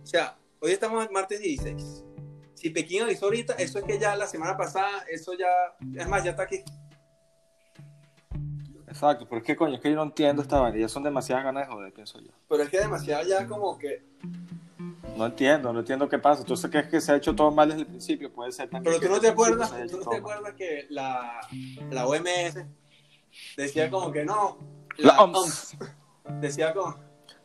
o 0.00 0.06
sea, 0.06 0.36
hoy 0.60 0.70
estamos 0.70 1.04
en 1.04 1.12
martes 1.12 1.40
16. 1.40 2.04
Si 2.54 2.70
Pekín 2.70 3.02
avisó 3.02 3.24
ahorita, 3.24 3.54
eso 3.54 3.80
es 3.80 3.84
que 3.84 3.98
ya 3.98 4.14
la 4.14 4.28
semana 4.28 4.56
pasada, 4.56 4.90
eso 5.10 5.32
ya, 5.36 5.48
es 6.00 6.08
más, 6.08 6.22
ya 6.22 6.30
está 6.30 6.44
aquí. 6.44 6.58
Exacto, 8.88 9.26
pero 9.28 9.38
es 9.40 9.46
que 9.46 9.56
coño, 9.56 9.74
es 9.74 9.80
que 9.80 9.90
yo 9.90 9.96
no 9.96 10.02
entiendo 10.02 10.42
esta 10.42 10.60
vaina, 10.60 10.78
ya 10.78 10.88
son 10.88 11.02
demasiadas 11.02 11.44
ganas 11.44 11.66
de 11.66 11.72
joder, 11.72 11.92
pienso 11.92 12.18
yo. 12.20 12.30
Pero 12.48 12.62
es 12.62 12.70
que 12.70 12.78
demasiado 12.78 13.26
ya 13.28 13.46
como 13.46 13.78
que. 13.78 14.02
No 15.16 15.26
entiendo, 15.26 15.72
no 15.72 15.80
entiendo 15.80 16.08
qué 16.08 16.18
pasa. 16.18 16.42
Entonces, 16.42 16.70
¿qué 16.70 16.78
es 16.78 16.86
que 16.86 17.00
se 17.00 17.12
ha 17.12 17.16
hecho 17.16 17.34
todo 17.34 17.50
mal 17.50 17.68
desde 17.68 17.82
el 17.82 17.86
principio? 17.86 18.32
Puede 18.32 18.52
ser 18.52 18.70
también. 18.70 18.84
Pero 18.84 19.00
que 19.00 19.06
tú 19.06 19.12
no 19.12 19.20
te 19.20 19.28
acuerdas, 19.28 19.74
tú 19.90 19.98
no 19.98 20.10
te 20.10 20.16
acuerdas 20.16 20.54
que 20.54 20.86
la, 20.90 21.40
la 21.90 22.06
OMS 22.06 22.64
decía 23.56 23.90
como 23.90 24.10
que 24.10 24.24
no. 24.24 24.58
La 24.96 25.20
OMS. 25.22 25.76
Decía 26.40 26.72
como. 26.72 26.96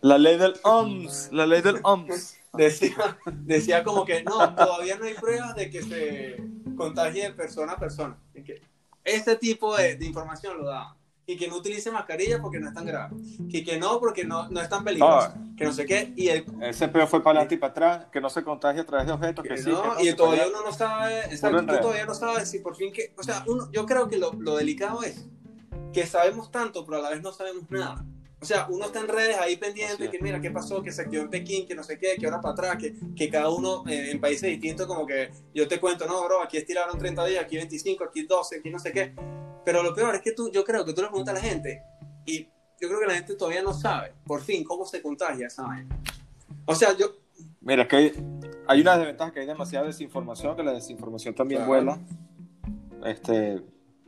La 0.02 0.18
ley 0.18 0.38
del 0.38 0.54
OMS, 0.64 1.30
la 1.32 1.46
ley 1.46 1.62
del 1.62 1.80
OMS. 1.84 2.38
decía, 2.54 3.18
decía 3.32 3.84
como 3.84 4.06
que 4.06 4.24
no, 4.24 4.54
todavía 4.56 4.98
no 4.98 5.06
hay 5.06 5.14
pruebas 5.16 5.56
de 5.56 5.70
que 5.70 5.82
se 5.82 6.38
contagie 6.76 7.24
de 7.24 7.34
persona 7.34 7.74
a 7.74 7.80
persona. 7.80 8.18
Que 8.34 8.62
ese 9.04 9.36
tipo 9.36 9.76
de, 9.76 9.96
de 9.96 10.06
información 10.06 10.58
lo 10.58 10.66
da. 10.66 10.96
Y 11.26 11.38
que 11.38 11.48
no 11.48 11.58
utilice 11.58 11.90
mascarilla 11.90 12.42
porque 12.42 12.60
no 12.60 12.68
es 12.68 12.74
tan 12.74 12.86
grave. 12.86 13.16
Y 13.48 13.64
que 13.64 13.78
no 13.78 14.00
porque 14.00 14.26
no, 14.26 14.50
no 14.50 14.60
es 14.60 14.68
tan 14.68 14.84
peligroso. 14.84 15.30
Ah. 15.34 15.38
Que 15.58 15.66
no 15.66 15.72
sé 15.72 15.86
qué. 15.86 16.14
Y, 16.16 16.28
el, 16.28 16.46
Ese 16.62 16.88
peor 16.90 17.08
fue 17.08 17.24
para 17.24 17.40
adelante 17.40 17.56
y 17.56 17.58
para 17.58 17.72
atrás, 17.72 18.06
que 18.12 18.20
no 18.20 18.30
se 18.30 18.44
contagie 18.44 18.82
a 18.82 18.86
través 18.86 19.08
de 19.08 19.14
objetos, 19.14 19.44
que, 19.44 19.50
que 19.50 19.58
sí. 19.58 19.70
no, 19.70 19.96
que 19.96 20.04
y 20.04 20.08
se 20.08 20.14
todavía 20.16 20.48
uno 20.48 20.64
no 20.64 20.74
sabe, 20.74 21.20
exacto, 21.26 21.80
todavía 21.80 22.06
no 22.06 22.14
sabes 22.14 22.50
si 22.50 22.60
por 22.60 22.76
fin 22.76 22.92
que, 22.92 23.14
o 23.18 23.24
sea, 23.24 23.44
uno, 23.48 23.70
yo 23.72 23.86
creo 23.86 24.10
que 24.10 24.18
lo, 24.18 24.34
lo 24.34 24.58
delicado 24.58 25.04
es 25.04 25.26
que 25.94 26.06
sabemos 26.06 26.52
tanto, 26.52 26.86
pero 26.86 26.98
a 26.98 27.02
la 27.02 27.10
vez 27.12 27.22
no 27.22 27.32
sabemos 27.32 27.70
nada. 27.70 28.04
O 28.44 28.46
sea, 28.46 28.68
uno 28.70 28.88
está 28.88 29.00
en 29.00 29.08
redes 29.08 29.38
ahí 29.38 29.56
pendiente, 29.56 30.10
que 30.10 30.20
mira 30.20 30.42
qué 30.42 30.52
pasó, 30.52 30.84
que 30.84 30.92
se 30.92 31.04
activó 31.04 31.24
en 31.24 31.30
Pekín, 31.30 31.66
que 31.66 31.76
no 31.76 31.84
sé 31.84 31.98
qué, 31.98 32.18
que 32.20 32.26
ahora 32.26 32.42
para 32.42 32.52
atrás, 32.52 32.78
que, 32.78 32.94
que 33.16 33.30
cada 33.30 33.50
uno 33.50 33.86
eh, 33.88 34.12
en 34.12 34.20
países 34.20 34.50
distintos, 34.50 34.86
como 34.86 35.08
que 35.08 35.32
yo 35.54 35.66
te 35.66 35.80
cuento, 35.80 36.06
no, 36.08 36.26
bro, 36.26 36.42
aquí 36.44 36.58
estiraron 36.58 37.00
30 37.00 37.26
días, 37.26 37.42
aquí 37.46 37.56
25, 37.56 38.04
aquí 38.04 38.24
12, 38.24 38.58
aquí 38.58 38.70
no 38.70 38.80
sé 38.80 38.92
qué. 38.92 39.14
Pero 39.66 39.84
lo 39.84 39.94
peor 39.94 40.16
es 40.16 40.22
que 40.22 40.32
tú, 40.34 40.52
yo 40.52 40.64
creo 40.64 40.86
que 40.86 40.94
tú 40.94 41.02
le 41.02 41.08
preguntas 41.08 41.36
a 41.36 41.40
la 41.40 41.44
gente 41.44 41.84
y 42.26 42.44
yo 42.80 42.88
creo 42.88 43.00
que 43.00 43.08
la 43.08 43.14
gente 43.16 43.36
todavía 43.36 43.62
no 43.62 43.74
sabe, 43.74 44.14
por 44.26 44.42
fin, 44.42 44.64
cómo 44.64 44.86
se 44.86 45.02
contagia 45.02 45.48
esa 45.48 45.64
vaina. 45.64 45.98
O 46.66 46.76
sea, 46.76 46.96
yo, 46.98 47.08
Mira, 47.62 47.84
es 47.84 47.88
que 47.88 47.96
hay, 47.96 48.12
hay 48.68 48.82
una 48.82 48.98
desventaja 48.98 49.32
que 49.32 49.40
hay 49.40 49.46
demasiada 49.46 49.86
desinformación, 49.86 50.56
que 50.56 50.64
la 50.64 50.74
desinformación 50.74 51.34
también 51.34 51.60
Claro. 51.60 51.70
vuela 51.70 52.00
este, 53.06 53.62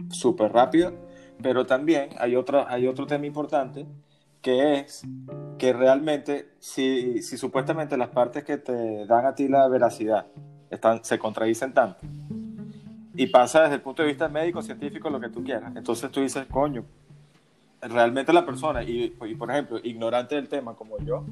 súper 0.10 0.52
rápido, 0.52 0.94
pero 1.42 1.66
también 1.66 2.10
hay, 2.18 2.36
otra, 2.36 2.66
hay 2.70 2.88
otro 2.88 3.08
tema 3.08 3.26
importante, 3.26 3.86
que 4.42 4.80
es 4.80 5.04
que 5.58 5.74
realmente, 5.74 6.52
si, 6.60 7.22
si 7.22 7.38
supuestamente 7.38 7.98
las 7.98 8.10
partes 8.10 8.44
que 8.44 8.58
te 8.58 9.06
dan 9.06 9.26
a 9.26 9.36
ti 9.36 9.48
la 9.48 9.68
veracidad 9.68 10.28
están, 10.70 11.04
se 11.04 11.18
contradicen 11.18 11.74
tanto, 11.74 12.06
y 13.16 13.28
pasa 13.28 13.64
desde 13.64 13.76
el 13.76 13.82
punto 13.82 14.02
de 14.02 14.10
vista 14.10 14.28
médico, 14.28 14.62
científico, 14.62 15.10
lo 15.10 15.20
que 15.20 15.30
tú 15.30 15.44
quieras, 15.44 15.76
entonces 15.76 16.12
tú 16.12 16.22
dices, 16.22 16.46
coño, 16.50 16.84
realmente 17.82 18.34
la 18.34 18.46
persona, 18.46 18.84
y, 18.84 19.16
y, 19.26 19.36
por 19.36 19.52
ejemplo, 19.52 19.80
ignorante 19.84 20.36
del 20.36 20.48
tema 20.48 20.76
como 20.76 20.98
yo, 21.00 21.26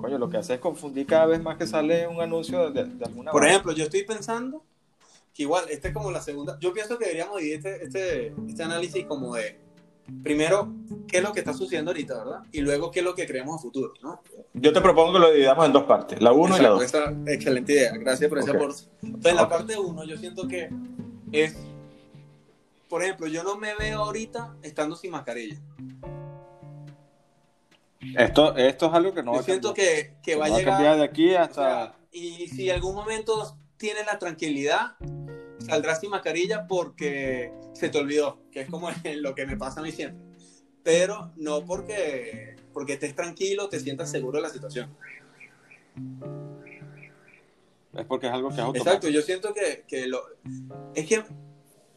coño, 0.00 0.18
lo 0.18 0.28
que 0.28 0.36
hace 0.36 0.54
es 0.54 0.60
confundir 0.60 1.06
cada 1.06 1.26
vez 1.26 1.42
más 1.42 1.56
que 1.56 1.66
sale 1.66 2.06
un 2.06 2.20
anuncio 2.20 2.70
de, 2.70 2.84
de 2.84 3.04
alguna 3.04 3.30
Por 3.30 3.46
ejemplo, 3.46 3.72
yo 3.72 3.84
estoy 3.84 4.04
pensando 4.04 4.62
que 5.34 5.42
igual, 5.42 5.64
esta 5.70 5.88
es 5.88 5.94
como 5.94 6.10
la 6.10 6.20
segunda, 6.20 6.58
yo 6.60 6.72
pienso 6.72 6.98
que 6.98 7.06
deberíamos 7.06 7.38
dividir 7.38 7.56
este, 7.58 7.84
este, 7.84 8.34
este 8.48 8.62
análisis 8.62 9.04
como 9.06 9.34
de, 9.34 9.58
primero, 10.22 10.72
qué 11.06 11.18
es 11.18 11.22
lo 11.22 11.32
que 11.32 11.40
está 11.40 11.52
sucediendo 11.52 11.90
ahorita, 11.90 12.24
¿verdad? 12.24 12.40
Y 12.52 12.60
luego, 12.60 12.90
qué 12.90 13.00
es 13.00 13.04
lo 13.04 13.14
que 13.14 13.26
creemos 13.26 13.56
a 13.56 13.62
futuro, 13.62 13.92
¿no? 14.02 14.22
Yo 14.54 14.72
te 14.72 14.80
propongo 14.80 15.14
que 15.14 15.18
lo 15.18 15.32
dividamos 15.32 15.66
en 15.66 15.72
dos 15.72 15.84
partes, 15.84 16.20
la 16.22 16.32
uno 16.32 16.56
y 16.56 16.60
la 16.60 16.68
dos. 16.70 16.82
Esa, 16.82 17.14
excelente 17.26 17.72
idea, 17.72 17.92
gracias 17.96 18.28
por 18.28 18.38
ese 18.38 18.50
okay. 18.50 18.60
aporte. 18.60 18.82
Entonces, 19.02 19.34
la 19.34 19.48
parte 19.48 19.78
uno, 19.78 20.04
yo 20.04 20.16
siento 20.16 20.46
que 20.46 20.70
es, 21.32 21.56
por 22.88 23.02
ejemplo, 23.02 23.26
yo 23.26 23.42
no 23.42 23.56
me 23.56 23.74
veo 23.74 24.02
ahorita 24.02 24.56
estando 24.62 24.96
sin 24.96 25.10
mascarilla. 25.10 25.60
Esto, 28.16 28.56
esto 28.56 28.86
es 28.86 28.92
algo 28.92 29.12
que 29.12 29.22
no 29.22 29.32
yo 29.32 29.38
va 29.38 29.42
siento 29.42 29.70
a 29.70 29.74
que, 29.74 30.14
que 30.22 30.36
va 30.36 30.46
a 30.46 30.48
llegar. 30.48 30.74
cambiar 30.74 30.96
de 30.96 31.04
aquí 31.04 31.34
hasta. 31.34 31.50
o 31.50 31.64
sea, 31.64 31.94
y 32.12 32.48
si 32.48 32.70
en 32.70 32.76
algún 32.76 32.94
momento 32.94 33.58
tienes 33.76 34.06
la 34.06 34.18
tranquilidad, 34.18 34.96
saldrás 35.58 36.00
sin 36.00 36.10
mascarilla 36.10 36.66
porque 36.66 37.52
se 37.74 37.88
te 37.88 37.98
olvidó, 37.98 38.40
que 38.50 38.60
es 38.60 38.70
como 38.70 38.90
lo 39.16 39.34
que 39.34 39.46
me 39.46 39.56
pasa 39.56 39.80
a 39.80 39.82
mí 39.82 39.92
siempre. 39.92 40.24
Pero 40.82 41.32
no 41.36 41.64
porque, 41.64 42.56
porque 42.72 42.94
estés 42.94 43.14
tranquilo, 43.14 43.68
te 43.68 43.80
sientas 43.80 44.10
seguro 44.10 44.38
de 44.38 44.42
la 44.42 44.50
situación. 44.50 44.96
Es 47.94 48.04
porque 48.06 48.26
es 48.26 48.32
algo 48.32 48.48
que 48.48 48.54
es 48.54 48.60
automático. 48.60 48.88
Exacto, 48.90 49.08
yo 49.08 49.22
siento 49.22 49.52
que, 49.54 49.84
que 49.86 50.06
lo... 50.06 50.20
Es 50.94 51.06
que, 51.06 51.22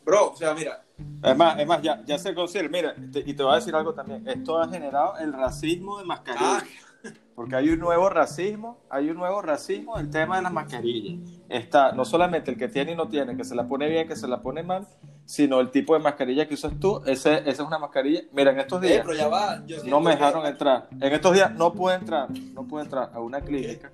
bro, 0.06 0.32
o 0.32 0.36
sea, 0.36 0.54
mira, 0.54 0.84
Es 1.24 1.36
más, 1.38 1.60
es 1.60 1.68
más 1.68 1.82
ya, 1.82 2.02
ya 2.06 2.18
se 2.18 2.34
considera, 2.34 2.70
mira, 2.70 2.96
te- 3.12 3.20
y 3.26 3.34
te 3.34 3.44
voy 3.44 3.54
a 3.54 3.56
decir 3.56 3.76
algo 3.76 3.94
también, 3.94 4.28
esto 4.28 4.60
ha 4.60 4.68
generado 4.70 5.18
el 5.18 5.34
racismo 5.34 5.98
de 6.00 6.06
mascarillas. 6.06 6.64
ah, 6.64 7.10
Porque 7.36 7.56
hay 7.56 7.70
un 7.70 7.80
nuevo 7.80 8.10
racismo, 8.10 8.80
hay 8.90 9.10
un 9.10 9.18
nuevo 9.18 9.42
racismo 9.42 9.98
el 9.98 10.10
tema 10.10 10.36
de 10.38 10.44
las 10.44 10.54
mascarillas. 10.54 11.20
Está 11.50 11.92
no 11.94 12.06
solamente 12.06 12.52
el 12.52 12.58
que 12.58 12.68
tiene 12.68 12.92
y 12.92 12.96
no 12.96 13.08
tiene, 13.08 13.36
que 13.36 13.44
se 13.44 13.56
la 13.56 13.68
pone 13.68 13.90
bien, 13.90 14.08
que 14.08 14.16
se 14.16 14.28
la 14.28 14.42
pone 14.42 14.62
mal, 14.64 14.88
sino 15.26 15.60
el 15.60 15.72
tipo 15.72 15.94
de 15.96 16.00
mascarilla 16.02 16.48
que 16.48 16.54
usas 16.54 16.74
tú. 16.80 17.02
Ese, 17.06 17.38
esa 17.40 17.50
es 17.50 17.60
una 17.62 17.80
mascarilla. 17.80 18.22
Mira, 18.34 18.52
en 18.52 18.60
estos 18.60 18.84
eh, 18.84 18.88
días 18.88 19.02
pero 19.04 19.18
ya 19.18 19.28
va. 19.28 19.66
Yo 19.66 19.84
no 19.86 20.00
me 20.02 20.12
que- 20.12 20.18
dejaron 20.18 20.46
entrar. 20.46 20.88
En 20.92 21.14
estos 21.14 21.34
días 21.34 21.52
no 21.56 21.74
pude 21.74 21.96
entrar, 21.96 22.28
no 22.54 22.68
pude 22.68 22.84
entrar 22.84 23.10
a 23.14 23.20
una 23.20 23.42
clínica. 23.42 23.92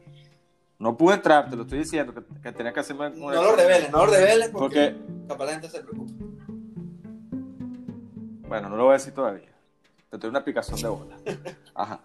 No 0.79 0.95
pude 0.95 1.15
entrar, 1.15 1.49
te 1.49 1.55
lo 1.55 1.63
estoy 1.63 1.79
diciendo, 1.79 2.13
que, 2.13 2.21
que 2.41 2.51
tenía 2.51 2.71
que 2.71 2.79
hacerme 2.79 3.07
un 3.07 3.19
No 3.19 3.31
lo 3.31 3.55
reveles, 3.55 3.91
no 3.91 4.05
lo 4.05 4.11
reveles 4.11 4.49
porque, 4.49 4.95
Porque, 4.95 5.27
capaz 5.27 5.45
la 5.45 5.51
gente 5.53 5.69
se 5.69 5.79
preocupa. 5.81 6.13
bueno, 8.47 8.69
no 8.69 8.77
lo 8.77 8.83
voy 8.83 8.91
a 8.91 8.97
decir 8.97 9.13
todavía. 9.13 9.51
Te 10.09 10.17
doy 10.17 10.29
una 10.29 10.43
picazón 10.43 10.79
de 10.79 10.87
bola. 10.87 11.17
Ajá. 11.73 12.01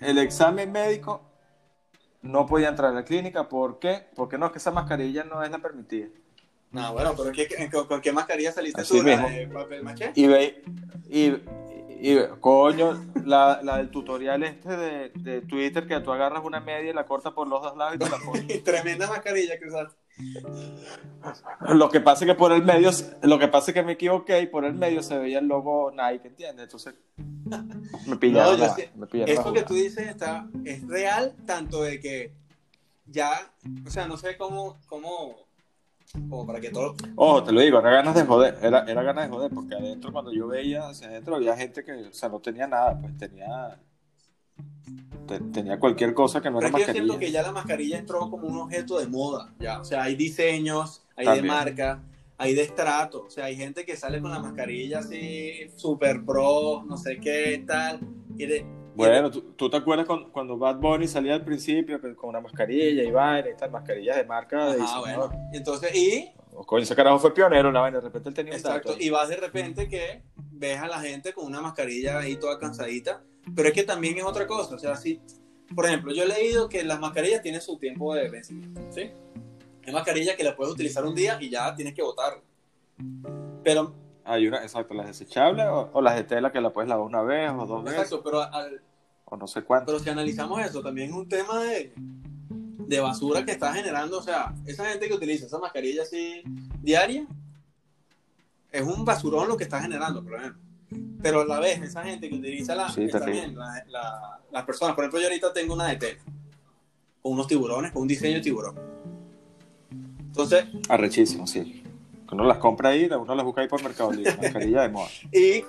El 0.00 0.18
examen 0.18 0.70
médico 0.72 1.22
no 2.22 2.46
podía 2.46 2.68
entrar 2.68 2.90
a 2.90 2.94
la 2.94 3.04
clínica. 3.04 3.48
¿Por 3.48 3.78
qué? 3.78 4.08
Porque 4.14 4.36
no, 4.38 4.46
es 4.46 4.52
que 4.52 4.58
esa 4.58 4.70
mascarilla 4.70 5.24
no 5.24 5.42
es 5.42 5.50
la 5.50 5.58
permitida. 5.58 6.08
No, 6.72 6.92
bueno, 6.92 7.14
pero 7.16 7.32
que 7.32 7.48
¿con, 7.70 7.86
con 7.86 8.00
qué 8.00 8.12
mascarilla 8.12 8.52
saliste 8.52 8.80
Así 8.80 8.98
tú? 8.98 9.02
¿La 9.04 9.16
mismo. 9.16 9.28
de 9.28 9.46
papel 9.48 9.82
maché? 9.82 10.12
Y 10.14 10.26
ve, 10.26 10.62
y, 11.08 11.30
y, 12.00 12.16
coño, 12.40 13.04
la, 13.24 13.60
la 13.62 13.76
del 13.78 13.90
tutorial 13.90 14.42
este 14.42 14.76
de, 14.76 15.08
de 15.10 15.40
Twitter 15.42 15.86
que 15.86 16.00
tú 16.00 16.12
agarras 16.12 16.44
una 16.44 16.60
media 16.60 16.90
y 16.90 16.94
la 16.94 17.06
cortas 17.06 17.32
por 17.32 17.46
los 17.48 17.62
dos 17.62 17.76
lados 17.76 17.96
y 17.96 17.98
te 17.98 18.08
la 18.08 18.18
pones. 18.24 18.64
Tremenda 18.64 19.08
mascarilla 19.08 19.58
que 19.58 19.66
usaste. 19.68 19.96
Lo 21.70 21.88
que 21.90 22.00
pasa 22.00 22.24
es 22.24 22.30
que 22.30 22.34
por 22.34 22.52
el 22.52 22.62
medio, 22.62 22.90
lo 23.22 23.38
que 23.38 23.48
pasa 23.48 23.70
es 23.70 23.74
que 23.74 23.82
me 23.82 23.92
equivoqué 23.92 24.40
y 24.42 24.46
por 24.46 24.64
el 24.64 24.74
medio 24.74 25.02
se 25.02 25.16
veía 25.18 25.38
el 25.38 25.46
logo 25.46 25.90
Nike, 25.92 26.28
¿entiendes? 26.28 26.64
Entonces 26.64 26.94
me 28.06 28.16
pillaron. 28.16 28.52
No, 28.52 28.58
yo 28.58 28.64
la- 28.66 28.74
sé. 28.74 28.90
me 28.96 29.06
pillaron 29.06 29.34
la 29.34 29.40
Esto 29.40 29.52
que 29.52 29.62
tú 29.62 29.74
dices 29.74 30.06
está, 30.08 30.46
es 30.64 30.86
real, 30.86 31.34
tanto 31.46 31.82
de 31.82 32.00
que 32.00 32.32
ya, 33.06 33.30
o 33.86 33.90
sea, 33.90 34.06
no 34.06 34.16
sé 34.16 34.36
cómo, 34.36 34.78
cómo, 34.86 35.46
como 36.12 36.46
para 36.46 36.60
que 36.60 36.70
todo, 36.70 36.94
Ojo, 37.16 37.44
te 37.44 37.52
lo 37.52 37.60
digo, 37.60 37.78
era 37.78 37.90
ganas 37.90 38.14
de 38.14 38.24
joder, 38.24 38.58
era, 38.62 38.80
era 38.84 39.02
ganas 39.02 39.28
de 39.28 39.34
joder, 39.36 39.50
porque 39.52 39.74
adentro 39.74 40.12
cuando 40.12 40.32
yo 40.32 40.48
veía 40.48 40.88
hacia 40.88 41.08
adentro 41.08 41.36
había 41.36 41.56
gente 41.56 41.84
que, 41.84 41.92
o 41.92 42.12
sea, 42.12 42.28
no 42.28 42.40
tenía 42.40 42.66
nada, 42.66 42.98
pues 43.00 43.16
tenía 43.16 43.78
te- 45.26 45.40
tenía 45.40 45.78
cualquier 45.78 46.12
cosa 46.14 46.40
que 46.40 46.50
no 46.50 46.58
Pero 46.58 46.68
era 46.68 46.78
es 46.78 46.84
que 46.84 46.88
yo 46.88 46.92
siento 46.94 47.12
mascarilla. 47.12 47.26
que 47.26 47.32
ya 47.32 47.42
la 47.42 47.52
mascarilla 47.52 47.98
entró 47.98 48.28
como 48.30 48.48
un 48.48 48.58
objeto 48.58 48.98
de 48.98 49.06
moda, 49.06 49.52
ya. 49.60 49.80
O 49.80 49.84
sea, 49.84 50.02
hay 50.02 50.16
diseños, 50.16 51.04
hay 51.16 51.26
También. 51.26 51.44
de 51.44 51.48
marca, 51.50 52.02
hay 52.36 52.54
de 52.54 52.62
estrato. 52.62 53.26
O 53.26 53.30
sea, 53.30 53.44
hay 53.44 53.56
gente 53.56 53.84
que 53.84 53.96
sale 53.96 54.20
con 54.20 54.30
la 54.32 54.40
mascarilla 54.40 54.98
así, 55.00 55.70
super 55.76 56.24
pro, 56.24 56.82
no 56.84 56.96
sé 56.96 57.18
qué, 57.20 57.62
tal. 57.66 58.00
Y 58.36 58.46
de- 58.46 58.66
Bueno, 59.08 59.30
¿tú, 59.30 59.42
tú 59.56 59.70
te 59.70 59.76
acuerdas 59.76 60.06
con- 60.06 60.30
cuando 60.30 60.56
Bad 60.58 60.76
Bunny 60.76 61.06
salía 61.08 61.34
al 61.34 61.44
principio 61.44 62.00
que- 62.00 62.14
con 62.14 62.30
una 62.30 62.40
mascarilla 62.40 63.02
y 63.02 63.10
vaina 63.10 63.48
y 63.50 63.56
tal, 63.56 63.70
mascarillas 63.70 64.16
de 64.16 64.24
marca 64.24 64.74
diseñador? 64.74 65.28
bueno. 65.30 65.50
Y 65.52 65.56
Entonces, 65.56 65.94
y, 65.94 66.30
O, 66.52 66.64
coño, 66.64 66.82
ese 66.82 66.94
carajo 66.96 67.18
fue 67.18 67.32
pionero 67.32 67.68
en 67.68 67.74
la 67.74 67.80
vaina, 67.80 67.98
de 67.98 68.04
repente 68.04 68.28
él 68.28 68.34
tenía 68.34 68.54
un 68.54 68.62
dato 68.62 68.76
exacto, 68.76 68.96
y 69.02 69.08
vas 69.10 69.28
de 69.28 69.36
repente 69.36 69.88
que 69.88 70.22
ves 70.52 70.78
a 70.80 70.88
la 70.88 71.00
gente 71.00 71.32
con 71.32 71.46
una 71.46 71.60
mascarilla 71.60 72.18
ahí 72.18 72.36
toda 72.36 72.58
cansadita. 72.58 73.22
Pero 73.56 73.68
es 73.68 73.74
que 73.74 73.82
también 73.84 74.18
es 74.18 74.24
otra 74.24 74.46
cosa. 74.46 74.74
O 74.74 74.78
sea, 74.78 74.96
si, 74.96 75.20
por 75.74 75.86
ejemplo, 75.86 76.12
yo 76.12 76.24
he 76.24 76.28
leído 76.28 76.68
que 76.68 76.82
las 76.84 77.00
mascarillas 77.00 77.40
tienen 77.42 77.60
su 77.60 77.78
tiempo 77.78 78.14
de 78.14 78.28
vencimiento, 78.28 78.80
¿sí? 78.90 79.10
Hay 79.86 79.92
mascarillas 79.94 80.36
que 80.36 80.44
las 80.44 80.54
puedes 80.54 80.74
utilizar 80.74 81.04
un 81.06 81.14
día 81.14 81.38
y 81.40 81.48
ya 81.50 81.74
tienes 81.74 81.94
que 81.94 82.02
botarlas. 82.02 82.42
Pero 83.64 83.94
Hay 84.24 84.46
una, 84.46 84.58
exacto, 84.62 84.92
las 84.94 85.06
desechables 85.06 85.66
o, 85.66 85.88
o 85.92 86.02
las 86.02 86.14
de 86.16 86.24
tela 86.24 86.52
que 86.52 86.60
la 86.60 86.70
puedes 86.70 86.88
lavar 86.88 87.06
una 87.06 87.22
vez 87.22 87.50
o 87.50 87.66
dos 87.66 87.82
veces 87.82 88.00
Exacto, 88.00 88.22
pero, 88.22 88.42
al- 88.42 88.82
o 89.30 89.36
no 89.36 89.46
sé 89.46 89.62
cuánto. 89.62 89.86
pero 89.86 89.98
si 89.98 90.10
analizamos 90.10 90.60
eso, 90.60 90.82
también 90.82 91.10
es 91.10 91.16
un 91.16 91.28
tema 91.28 91.62
de, 91.62 91.92
de 91.96 93.00
basura 93.00 93.44
que 93.44 93.52
está 93.52 93.72
generando, 93.72 94.18
o 94.18 94.22
sea, 94.22 94.54
esa 94.66 94.84
gente 94.90 95.08
que 95.08 95.14
utiliza 95.14 95.46
esa 95.46 95.58
mascarilla 95.58 96.02
así 96.02 96.42
diaria, 96.82 97.26
es 98.72 98.82
un 98.82 99.04
basurón 99.04 99.48
lo 99.48 99.56
que 99.56 99.64
está 99.64 99.80
generando, 99.80 100.22
por 100.22 100.34
ejemplo. 100.34 100.60
Pero 101.22 101.42
a 101.42 101.44
la 101.44 101.60
vez, 101.60 101.80
esa 101.82 102.02
gente 102.02 102.28
que 102.28 102.34
utiliza 102.34 102.74
la, 102.74 102.88
Sí, 102.88 103.06
la- 103.06 104.40
las 104.50 104.64
personas, 104.64 104.94
por 104.94 105.04
ejemplo, 105.04 105.20
yo 105.20 105.26
ahorita 105.26 105.52
tengo 105.52 105.74
una 105.74 105.86
de 105.88 105.96
tela, 105.96 106.20
con 107.22 107.32
unos 107.32 107.46
tiburones, 107.46 107.92
con 107.92 108.02
un 108.02 108.08
diseño 108.08 108.36
de 108.36 108.40
tiburón. 108.40 108.74
Entonces, 110.20 110.64
Arrechísimo, 110.88 111.46
sí. 111.46 111.82
Uno 112.32 112.44
las 112.44 112.58
compra 112.58 112.90
ahí, 112.90 113.06
uno 113.06 113.34
las 113.34 113.44
busca 113.44 113.60
ahí 113.60 113.68
por 113.68 113.82
Mercado 113.82 114.12
Libre, 114.12 114.36
mascarilla 114.36 114.82
de 114.82 114.88
moda. 114.88 115.08
y 115.32 115.64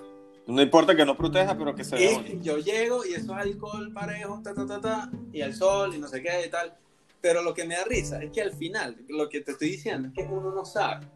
No 0.48 0.62
importa 0.62 0.96
que 0.96 1.06
no 1.06 1.16
proteja, 1.16 1.58
pero 1.58 1.76
que 1.76 1.84
se 1.84 1.96
vea 1.96 2.18
bonito. 2.18 2.44
Yo 2.44 2.58
llego 2.58 3.06
y 3.06 3.14
eso 3.14 3.38
es 3.38 3.46
alcohol 3.46 3.92
parejo, 3.94 4.42
ta, 4.44 4.54
ta, 4.54 4.66
ta, 4.66 4.82
ta, 4.82 5.12
y 5.32 5.42
al 5.42 5.54
sol 5.54 5.96
y 5.96 6.00
no 6.00 6.08
sé 6.08 6.22
qué 6.22 6.46
y 6.48 6.50
tal. 6.50 6.76
Pero 7.22 7.44
lo 7.44 7.54
que 7.54 7.66
me 7.66 7.76
da 7.76 7.84
risa 7.84 8.22
es 8.22 8.32
que 8.32 8.42
al 8.42 8.54
final, 8.54 8.98
lo 9.08 9.30
que 9.30 9.42
te 9.42 9.52
estoy 9.52 9.70
diciendo 9.70 10.08
es 10.08 10.14
que 10.14 10.24
uno 10.24 10.52
no 10.52 10.66
sabe 10.66 11.08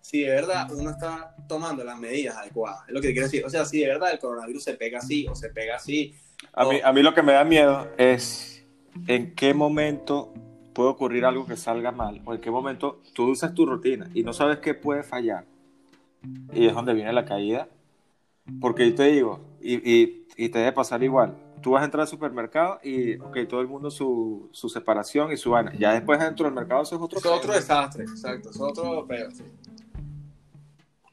si 0.00 0.22
de 0.22 0.30
verdad 0.30 0.70
uno 0.72 0.90
está 0.90 1.34
tomando 1.48 1.84
las 1.84 1.98
medidas 1.98 2.36
adecuadas. 2.36 2.80
Es 2.88 2.94
lo 2.94 3.00
que 3.00 3.08
te 3.08 3.12
quiero 3.12 3.26
decir. 3.26 3.44
O 3.44 3.50
sea, 3.50 3.64
si 3.64 3.80
de 3.80 3.88
verdad 3.88 4.12
el 4.12 4.18
coronavirus 4.18 4.62
se 4.62 4.74
pega 4.74 4.98
así 4.98 5.26
o 5.26 5.34
se 5.34 5.50
pega 5.50 5.76
así. 5.76 6.14
A 6.52 6.64
mí, 6.64 6.80
a 6.82 6.92
mí 6.92 7.02
lo 7.02 7.12
que 7.12 7.22
me 7.22 7.32
da 7.32 7.44
miedo 7.44 7.88
es 7.98 8.64
en 9.06 9.34
qué 9.34 9.52
momento 9.54 10.32
puede 10.78 10.90
ocurrir 10.90 11.24
algo 11.24 11.44
que 11.44 11.56
salga 11.56 11.90
mal, 11.90 12.22
o 12.24 12.34
en 12.34 12.40
qué 12.40 12.52
momento 12.52 13.02
tú 13.12 13.30
usas 13.30 13.52
tu 13.52 13.66
rutina 13.66 14.08
y 14.14 14.22
no 14.22 14.32
sabes 14.32 14.58
qué 14.58 14.74
puede 14.74 15.02
fallar. 15.02 15.44
Y 16.52 16.66
es 16.66 16.72
donde 16.74 16.94
viene 16.94 17.12
la 17.12 17.24
caída. 17.24 17.68
Porque 18.60 18.90
yo 18.90 18.94
te 18.94 19.04
digo, 19.04 19.40
y, 19.60 19.74
y, 19.74 20.26
y 20.36 20.48
te 20.48 20.58
debe 20.58 20.72
pasar 20.72 21.02
igual. 21.02 21.36
Tú 21.62 21.72
vas 21.72 21.82
a 21.82 21.86
entrar 21.86 22.02
al 22.02 22.08
supermercado 22.08 22.78
y, 22.82 23.18
ok, 23.18 23.38
todo 23.48 23.60
el 23.60 23.66
mundo 23.66 23.90
su, 23.90 24.48
su 24.52 24.68
separación 24.68 25.32
y 25.32 25.36
su 25.36 25.50
vaina. 25.50 25.72
Ya 25.76 25.92
después 25.92 26.20
dentro 26.20 26.44
del 26.46 26.54
mercado 26.54 26.82
eso 26.82 26.94
es 26.94 27.02
otro 27.02 27.18
es 27.18 27.26
otro 27.26 27.52
desastre, 27.52 28.04
exacto. 28.04 28.50
Es 28.50 28.60
otro 28.60 29.06
peor, 29.06 29.32
sí. 29.32 29.44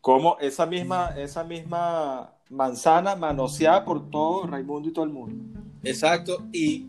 Como 0.01 0.37
esa 0.39 0.67
misma, 0.67 1.15
esa 1.17 1.43
misma 1.43 2.31
manzana 2.49 3.15
manoseada 3.15 3.83
por 3.83 4.09
todo 4.11 4.45
Raimundo 4.45 4.89
y 4.89 4.93
todo 4.93 5.05
el 5.05 5.11
mundo. 5.11 5.59
Exacto. 5.83 6.45
Y, 6.51 6.87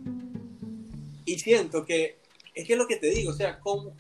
y 1.24 1.38
siento 1.38 1.84
que 1.86 2.18
es 2.54 2.66
que 2.66 2.72
es 2.72 2.78
lo 2.78 2.86
que 2.86 2.96
te 2.96 3.10
digo, 3.10 3.30
o 3.30 3.34
sea, 3.34 3.58
cómo. 3.60 3.92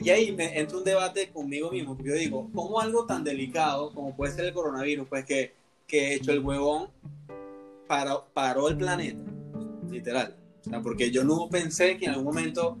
Y 0.00 0.10
ahí 0.10 0.32
me 0.32 0.58
entra 0.58 0.78
un 0.78 0.84
debate 0.84 1.30
conmigo 1.30 1.70
mismo, 1.70 1.96
porque 1.96 2.10
yo 2.10 2.16
digo, 2.16 2.50
¿cómo 2.54 2.80
algo 2.80 3.06
tan 3.06 3.24
delicado 3.24 3.92
como 3.92 4.14
puede 4.14 4.32
ser 4.32 4.44
el 4.44 4.52
coronavirus, 4.52 5.08
pues 5.08 5.24
que, 5.24 5.54
que 5.86 6.14
hecho 6.14 6.32
el 6.32 6.40
huevón 6.40 6.88
paró, 7.88 8.26
paró 8.32 8.68
el 8.68 8.76
planeta? 8.76 9.22
Literal. 9.90 10.36
O 10.60 10.70
sea, 10.70 10.80
porque 10.80 11.10
yo 11.10 11.24
no 11.24 11.48
pensé 11.48 11.96
que 11.96 12.04
en 12.04 12.12
algún 12.12 12.26
momento 12.26 12.78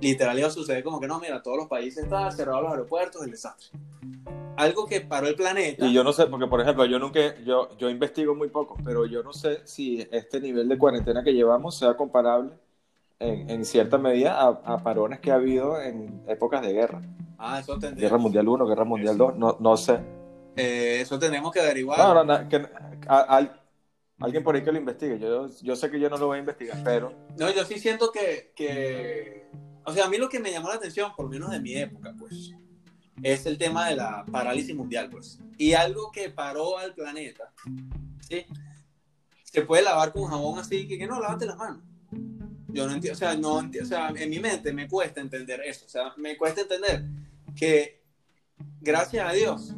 literal 0.00 0.38
iba 0.38 0.48
a 0.48 0.50
suceder 0.50 0.82
como 0.82 0.98
que 0.98 1.06
no, 1.06 1.20
mira, 1.20 1.42
todos 1.42 1.58
los 1.58 1.68
países 1.68 2.04
están 2.04 2.32
cerrados 2.32 2.62
los 2.62 2.72
aeropuertos, 2.72 3.22
el 3.22 3.30
desastre. 3.30 3.78
Algo 4.56 4.86
que 4.86 5.00
paró 5.00 5.28
el 5.28 5.36
planeta. 5.36 5.86
Y 5.86 5.92
yo 5.92 6.02
no 6.02 6.12
sé, 6.12 6.26
porque 6.26 6.46
por 6.46 6.60
ejemplo, 6.60 6.84
yo 6.86 6.98
nunca, 6.98 7.38
yo, 7.44 7.76
yo 7.78 7.88
investigo 7.88 8.34
muy 8.34 8.48
poco, 8.48 8.76
pero 8.84 9.06
yo 9.06 9.22
no 9.22 9.32
sé 9.32 9.60
si 9.64 10.06
este 10.10 10.40
nivel 10.40 10.68
de 10.68 10.78
cuarentena 10.78 11.22
que 11.22 11.32
llevamos 11.32 11.76
sea 11.76 11.94
comparable 11.96 12.52
en, 13.20 13.48
en 13.50 13.64
cierta 13.64 13.98
medida 13.98 14.40
a, 14.40 14.48
a 14.64 14.82
parones 14.82 15.20
que 15.20 15.30
ha 15.30 15.34
habido 15.34 15.80
en 15.80 16.22
épocas 16.26 16.62
de 16.62 16.72
guerra. 16.72 17.00
Ah, 17.38 17.60
eso 17.60 17.78
tendría. 17.78 18.08
Guerra 18.08 18.18
Mundial 18.18 18.48
1, 18.48 18.66
Guerra 18.66 18.84
Mundial 18.84 19.16
2, 19.16 19.36
no, 19.36 19.56
no 19.60 19.76
sé. 19.76 20.00
Eh, 20.56 20.98
eso 21.00 21.18
tenemos 21.18 21.52
que 21.52 21.60
averiguar. 21.60 21.98
No, 21.98 22.14
no, 22.14 22.24
no, 22.24 22.48
que, 22.48 22.56
a- 23.06 23.36
a- 23.38 23.60
alguien 24.20 24.42
por 24.42 24.54
ahí 24.54 24.62
que 24.64 24.72
lo 24.72 24.78
investigue. 24.78 25.18
Yo, 25.18 25.48
yo 25.62 25.76
sé 25.76 25.90
que 25.90 26.00
yo 26.00 26.10
no 26.10 26.16
lo 26.18 26.26
voy 26.26 26.36
a 26.38 26.40
investigar, 26.40 26.78
pero 26.84 27.12
No, 27.38 27.50
yo 27.50 27.64
sí 27.64 27.78
siento 27.78 28.10
que, 28.10 28.52
que, 28.56 29.46
o 29.84 29.92
sea, 29.92 30.06
a 30.06 30.08
mí 30.08 30.18
lo 30.18 30.28
que 30.28 30.40
me 30.40 30.50
llamó 30.50 30.68
la 30.68 30.74
atención, 30.74 31.12
por 31.16 31.26
lo 31.26 31.30
menos 31.30 31.50
de 31.50 31.60
mi 31.60 31.74
época, 31.76 32.14
pues, 32.18 32.52
es 33.22 33.46
el 33.46 33.58
tema 33.58 33.88
de 33.88 33.96
la 33.96 34.24
parálisis 34.30 34.74
mundial, 34.74 35.08
pues. 35.10 35.38
Y 35.58 35.72
algo 35.74 36.10
que 36.12 36.30
paró 36.30 36.78
al 36.78 36.94
planeta, 36.94 37.52
¿sí? 38.28 38.44
Se 39.44 39.62
puede 39.62 39.82
lavar 39.82 40.12
con 40.12 40.24
jabón 40.26 40.58
así, 40.58 40.86
que, 40.88 40.96
que 40.98 41.06
no, 41.06 41.20
lávate 41.20 41.44
las 41.46 41.56
manos. 41.56 41.82
Yo 42.72 42.86
no 42.86 42.94
entiendo, 42.94 43.16
o 43.16 43.18
sea, 43.18 43.34
no 43.34 43.60
enti- 43.60 43.82
o 43.82 43.86
sea, 43.86 44.12
en 44.14 44.30
mi 44.30 44.38
mente 44.38 44.72
me 44.72 44.88
cuesta 44.88 45.20
entender 45.20 45.60
eso, 45.64 45.86
o 45.86 45.88
sea, 45.88 46.12
me 46.16 46.36
cuesta 46.36 46.60
entender 46.62 47.04
que, 47.56 48.00
gracias 48.80 49.28
a 49.28 49.32
Dios, 49.32 49.74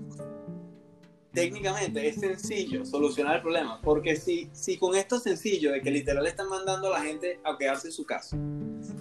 técnicamente 1.32 2.06
es 2.06 2.16
sencillo 2.16 2.84
solucionar 2.84 3.36
el 3.36 3.42
problema, 3.42 3.80
porque 3.80 4.16
si, 4.16 4.50
si 4.52 4.76
con 4.76 4.94
esto 4.94 5.18
sencillo 5.18 5.72
de 5.72 5.80
que 5.80 5.90
literal 5.90 6.26
están 6.26 6.48
mandando 6.48 6.88
a 6.88 6.98
la 6.98 7.04
gente 7.04 7.40
a 7.44 7.56
quedarse 7.56 7.88
en 7.88 7.92
su 7.92 8.04
casa, 8.04 8.36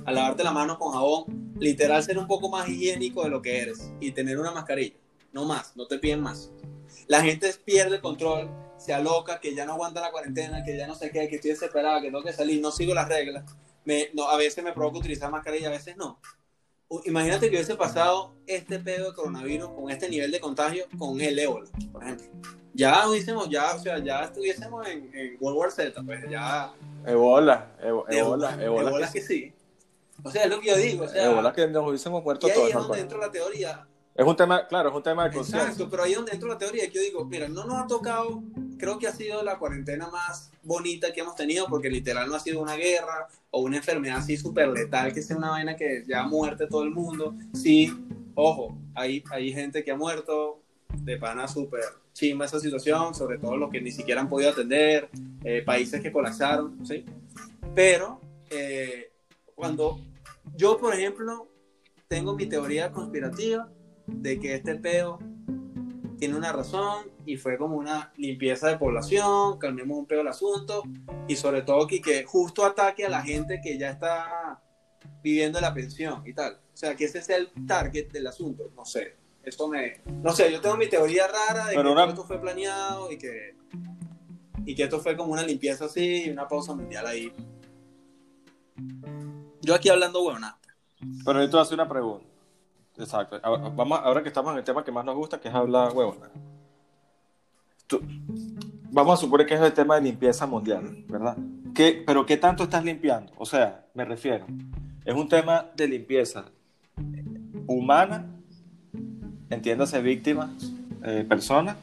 a 0.06 0.12
lavarte 0.12 0.43
la 0.43 0.51
mano 0.51 0.80
con 0.80 0.93
jabón, 0.93 1.54
literal 1.60 2.01
ser 2.01 2.17
un 2.17 2.27
poco 2.27 2.49
más 2.49 2.67
higiénico 2.69 3.23
de 3.23 3.30
lo 3.30 3.41
que 3.41 3.60
eres 3.60 3.91
y 3.99 4.12
tener 4.12 4.39
una 4.39 4.51
mascarilla, 4.51 4.95
no 5.34 5.45
más, 5.45 5.75
no 5.75 5.86
te 5.88 5.99
piden 5.99 6.21
más. 6.21 6.51
La 7.08 7.21
gente 7.21 7.54
pierde 7.65 7.95
el 7.97 8.01
control, 8.01 8.49
se 8.77 8.93
aloca, 8.93 9.39
que 9.39 9.54
ya 9.54 9.65
no 9.65 9.73
aguanta 9.73 10.01
la 10.01 10.12
cuarentena, 10.12 10.63
que 10.63 10.77
ya 10.77 10.88
no 10.88 10.95
sé 10.95 11.12
qué, 11.12 11.27
que 11.27 11.36
estoy 11.36 11.51
desesperada, 11.51 11.99
que 12.01 12.08
tengo 12.08 12.23
que 12.23 12.34
salir, 12.34 12.62
no 12.62 12.71
sigo 12.71 12.93
las 12.93 13.08
reglas. 13.08 13.43
Me, 13.86 14.10
no, 14.13 14.28
a 14.30 14.38
veces 14.38 14.63
me 14.63 14.74
provoca 14.74 15.00
utilizar 15.00 15.30
mascarilla, 15.32 15.67
a 15.67 15.72
veces 15.72 15.98
no. 15.98 16.20
Imagínate 17.06 17.50
que 17.50 17.56
hubiese 17.56 17.76
pasado 17.76 18.34
este 18.46 18.78
pedo 18.80 19.10
de 19.12 19.15
coronavirus 19.15 19.70
con 19.70 19.89
este 19.89 20.10
nivel 20.10 20.30
de 20.30 20.39
contagio 20.41 20.86
con 20.98 21.20
el 21.22 21.39
ébola, 21.39 21.70
por 21.91 22.04
ejemplo. 22.04 22.28
Ya 22.74 23.08
hubiésemos, 23.08 23.50
ya, 23.50 23.76
o 23.76 23.80
sea, 23.80 24.00
ya 24.00 24.24
estuviésemos 24.26 24.86
en, 24.88 25.10
en 25.13 25.38
World 25.39 25.58
War 25.58 25.72
Z, 25.72 26.02
pues 26.04 26.30
ya. 26.30 26.74
Ebola, 27.06 27.72
ebo- 27.82 28.06
Ebola, 28.10 28.52
Ebola, 28.62 28.89
Ebola 28.89 29.08
que, 29.12 29.20
que 29.20 29.26
sí. 29.26 29.54
O 30.24 30.30
sea, 30.30 30.44
es 30.44 30.50
lo 30.50 30.60
que 30.60 30.67
yo 30.67 30.78
digo, 30.78 31.06
o 31.06 31.08
sea. 31.08 31.32
Ebola 31.32 31.54
que 31.54 31.67
nos 31.67 31.88
hubiésemos 31.88 32.24
muerto 32.24 32.48
y 32.48 32.52
ahí 32.52 32.56
todos. 32.56 32.70
es 32.70 32.76
donde 32.76 33.00
entra 33.00 33.17
la 33.17 33.32
teoría. 33.32 33.88
Es 34.21 34.27
un 34.27 34.36
tema, 34.36 34.67
claro, 34.67 34.89
es 34.89 34.95
un 34.95 35.01
tema 35.01 35.23
de 35.23 35.36
conciencia. 35.36 35.63
Exacto, 35.63 35.89
pero 35.89 36.03
ahí 36.03 36.13
donde 36.13 36.31
entra 36.31 36.47
la 36.47 36.57
teoría 36.60 36.88
que 36.88 36.93
yo 36.93 37.01
digo, 37.01 37.25
mira, 37.25 37.47
no 37.49 37.65
nos 37.65 37.79
ha 37.79 37.88
tocado, 37.88 38.43
creo 38.77 38.99
que 38.99 39.07
ha 39.07 39.12
sido 39.12 39.41
la 39.41 39.57
cuarentena 39.57 40.10
más 40.12 40.51
bonita 40.62 41.12
que 41.12 41.21
hemos 41.21 41.36
tenido, 41.36 41.65
porque 41.65 41.89
literal 41.89 42.29
no 42.29 42.36
ha 42.36 42.39
sido 42.39 42.62
una 42.62 42.75
guerra 42.75 43.27
o 43.49 43.62
una 43.62 43.77
enfermedad 43.77 44.17
así 44.17 44.38
súper 44.38 44.67
letal, 44.67 45.12
que 45.12 45.23
sea 45.23 45.38
una 45.38 45.49
vaina 45.49 45.75
que 45.75 46.03
ya 46.07 46.21
muerte 46.21 46.67
todo 46.67 46.84
el 46.84 46.91
mundo. 46.91 47.34
Sí, 47.55 47.91
ojo, 48.36 48.77
hay, 48.93 49.23
hay 49.31 49.51
gente 49.53 49.84
que 49.84 49.89
ha 49.89 49.95
muerto 49.95 50.60
de 50.97 51.17
pana 51.17 51.47
súper 51.47 51.86
chimba 52.13 52.45
esa 52.45 52.60
situación, 52.60 53.15
sobre 53.15 53.39
todo 53.39 53.57
los 53.57 53.71
que 53.71 53.81
ni 53.81 53.91
siquiera 53.91 54.21
han 54.21 54.29
podido 54.29 54.51
atender, 54.51 55.10
eh, 55.43 55.63
países 55.65 55.99
que 55.99 56.12
colapsaron, 56.12 56.86
¿sí? 56.86 57.03
Pero 57.73 58.21
eh, 58.51 59.13
cuando 59.55 59.99
yo, 60.55 60.77
por 60.77 60.93
ejemplo, 60.93 61.47
tengo 62.07 62.36
mi 62.36 62.45
teoría 62.45 62.91
conspirativa 62.91 63.67
de 64.08 64.40
que 64.40 64.56
este 64.56 64.76
peo 64.76 65.20
tiene 66.18 66.36
una 66.36 66.52
razón 66.52 67.06
y 67.26 67.38
fue 67.38 67.58
como 67.58 67.78
una 67.78 68.12
limpieza 68.18 68.68
de 68.68 68.78
población, 68.78 69.58
calmemos 69.58 69.98
un 69.98 70.06
peo 70.06 70.22
el 70.22 70.28
asunto 70.28 70.84
y 71.28 71.36
sobre 71.36 71.62
todo 71.64 71.88
que, 71.88 72.00
que 72.02 72.24
justo 72.24 72.64
ataque 72.66 73.06
a 73.06 73.10
la 73.10 73.24
gente 73.24 73.60
que 73.64 73.78
ya 73.78 73.90
está 73.90 74.62
viviendo 75.24 75.60
la 75.60 75.74
pensión 75.74 76.22
y 76.26 76.34
tal. 76.34 76.54
O 76.74 76.78
sea, 76.78 76.96
que 76.96 77.06
ese 77.06 77.22
sea 77.22 77.38
el 77.38 77.50
target 77.66 78.12
del 78.12 78.28
asunto, 78.28 78.72
no 78.76 78.86
sé. 78.86 79.16
Esto 79.44 79.68
me... 79.68 80.02
No 80.06 80.32
sé, 80.32 80.52
yo 80.52 80.62
tengo 80.62 80.78
mi 80.78 80.88
teoría 80.88 81.26
rara 81.28 81.66
de 81.68 81.76
Pero 81.76 81.90
que 81.90 81.94
una- 81.94 82.06
esto 82.06 82.24
fue 82.24 82.40
planeado 82.40 83.12
y 83.12 83.18
que, 83.18 83.56
y 84.66 84.76
que 84.76 84.84
esto 84.84 85.00
fue 85.00 85.18
como 85.18 85.34
una 85.34 85.42
limpieza 85.44 85.86
así 85.86 86.26
y 86.26 86.30
una 86.30 86.48
pausa 86.48 86.76
mundial 86.76 87.08
ahí. 87.08 87.32
Yo 89.62 89.74
aquí 89.76 89.90
hablando 89.90 90.24
huevona. 90.24 90.58
Pero 91.26 91.40
yo 91.40 91.46
te 91.46 91.52
voy 91.52 91.60
a 91.60 91.64
hacer 91.64 91.74
una 91.76 91.90
pregunta. 91.90 92.26
Exacto. 92.97 93.39
Ahora, 93.41 93.69
vamos, 93.69 93.99
ahora 94.04 94.21
que 94.21 94.27
estamos 94.30 94.51
en 94.54 94.60
el 94.60 94.63
tema 94.63 94.84
que 94.84 94.91
más 94.91 95.06
nos 95.06 95.15
gusta, 95.15 95.39
que 95.39 95.47
es 95.47 95.54
hablar 95.54 95.91
huevona. 95.95 96.30
Tú- 97.88 98.01
vamos 98.91 99.17
a 99.17 99.21
suponer 99.21 99.45
que 99.47 99.54
es 99.56 99.62
el 99.62 99.73
tema 99.73 99.95
de 99.95 100.01
limpieza 100.01 100.45
mundial, 100.45 101.04
¿verdad? 101.08 101.38
¿Qué, 101.73 102.04
pero 102.06 102.25
¿qué 102.25 102.38
tanto 102.38 102.63
estás 102.63 102.84
limpiando? 102.84 103.32
O 103.38 103.45
sea, 103.45 103.86
me 103.93 104.04
refiero, 104.06 104.45
es 105.06 105.15
un 105.15 105.27
tema 105.30 105.65
de 105.75 105.88
limpieza 105.88 106.45
humana, 107.67 108.25
entiéndase 109.49 110.01
víctima, 110.01 110.51
eh, 111.04 111.25
persona, 111.27 111.77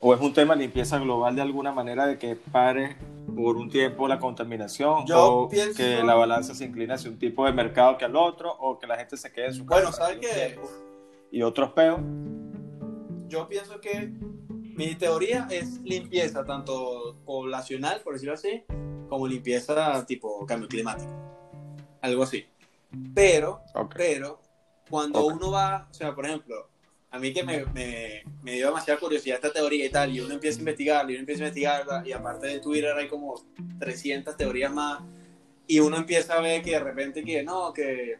o 0.00 0.14
es 0.14 0.20
un 0.20 0.32
tema 0.32 0.54
de 0.54 0.60
limpieza 0.62 0.98
global 0.98 1.34
de 1.34 1.42
alguna 1.42 1.72
manera 1.72 2.06
de 2.06 2.18
que 2.18 2.36
pare 2.36 2.96
por 3.34 3.56
un 3.56 3.68
tiempo 3.70 4.06
la 4.08 4.18
contaminación 4.18 5.06
Yo 5.06 5.26
o 5.42 5.48
pienso- 5.48 5.76
que 5.76 6.02
la 6.02 6.14
balanza 6.14 6.54
se 6.54 6.64
incline 6.64 6.94
hacia 6.94 7.10
un 7.10 7.18
tipo 7.18 7.44
de 7.44 7.52
mercado 7.52 7.96
que 7.98 8.04
al 8.04 8.16
otro 8.16 8.52
o 8.58 8.78
que 8.78 8.86
la 8.86 8.96
gente 8.96 9.16
se 9.16 9.32
quede 9.32 9.46
en 9.46 9.54
su 9.54 9.66
casa 9.66 9.80
Bueno, 9.80 9.96
¿sabes 9.96 10.18
qué? 10.20 10.58
y 11.30 11.42
otros 11.42 11.72
peos 11.72 12.00
yo 13.28 13.48
pienso 13.48 13.80
que 13.80 14.12
mi 14.76 14.94
teoría 14.94 15.48
es 15.50 15.80
limpieza, 15.82 16.44
tanto 16.44 17.16
poblacional, 17.24 18.00
por 18.02 18.12
decirlo 18.12 18.34
así, 18.34 18.62
como 19.08 19.26
limpieza 19.26 20.04
tipo 20.06 20.44
cambio 20.46 20.68
climático. 20.68 21.10
Algo 22.02 22.22
así. 22.22 22.44
Pero, 23.14 23.60
pero, 23.96 24.38
cuando 24.88 25.26
uno 25.26 25.50
va, 25.50 25.88
o 25.90 25.94
sea, 25.94 26.14
por 26.14 26.26
ejemplo, 26.26 26.68
a 27.10 27.18
mí 27.18 27.32
que 27.32 27.42
me, 27.44 27.64
me, 27.66 28.24
me 28.42 28.52
dio 28.52 28.66
demasiada 28.66 29.00
curiosidad 29.00 29.36
esta 29.36 29.52
teoría 29.52 29.86
y 29.86 29.90
tal, 29.90 30.14
y 30.14 30.20
uno 30.20 30.34
empieza 30.34 30.58
a 30.58 30.60
investigarla, 30.60 31.10
y 31.10 31.14
uno 31.14 31.20
empieza 31.20 31.44
a 31.44 31.46
investigarla, 31.48 32.02
y 32.06 32.12
aparte 32.12 32.46
de 32.48 32.60
Twitter 32.60 32.92
hay 32.96 33.08
como 33.08 33.42
300 33.78 34.36
teorías 34.36 34.72
más, 34.72 35.02
y 35.66 35.80
uno 35.80 35.96
empieza 35.96 36.34
a 36.34 36.40
ver 36.40 36.62
que 36.62 36.72
de 36.72 36.80
repente 36.80 37.24
que 37.24 37.42
no, 37.42 37.72
que 37.72 38.18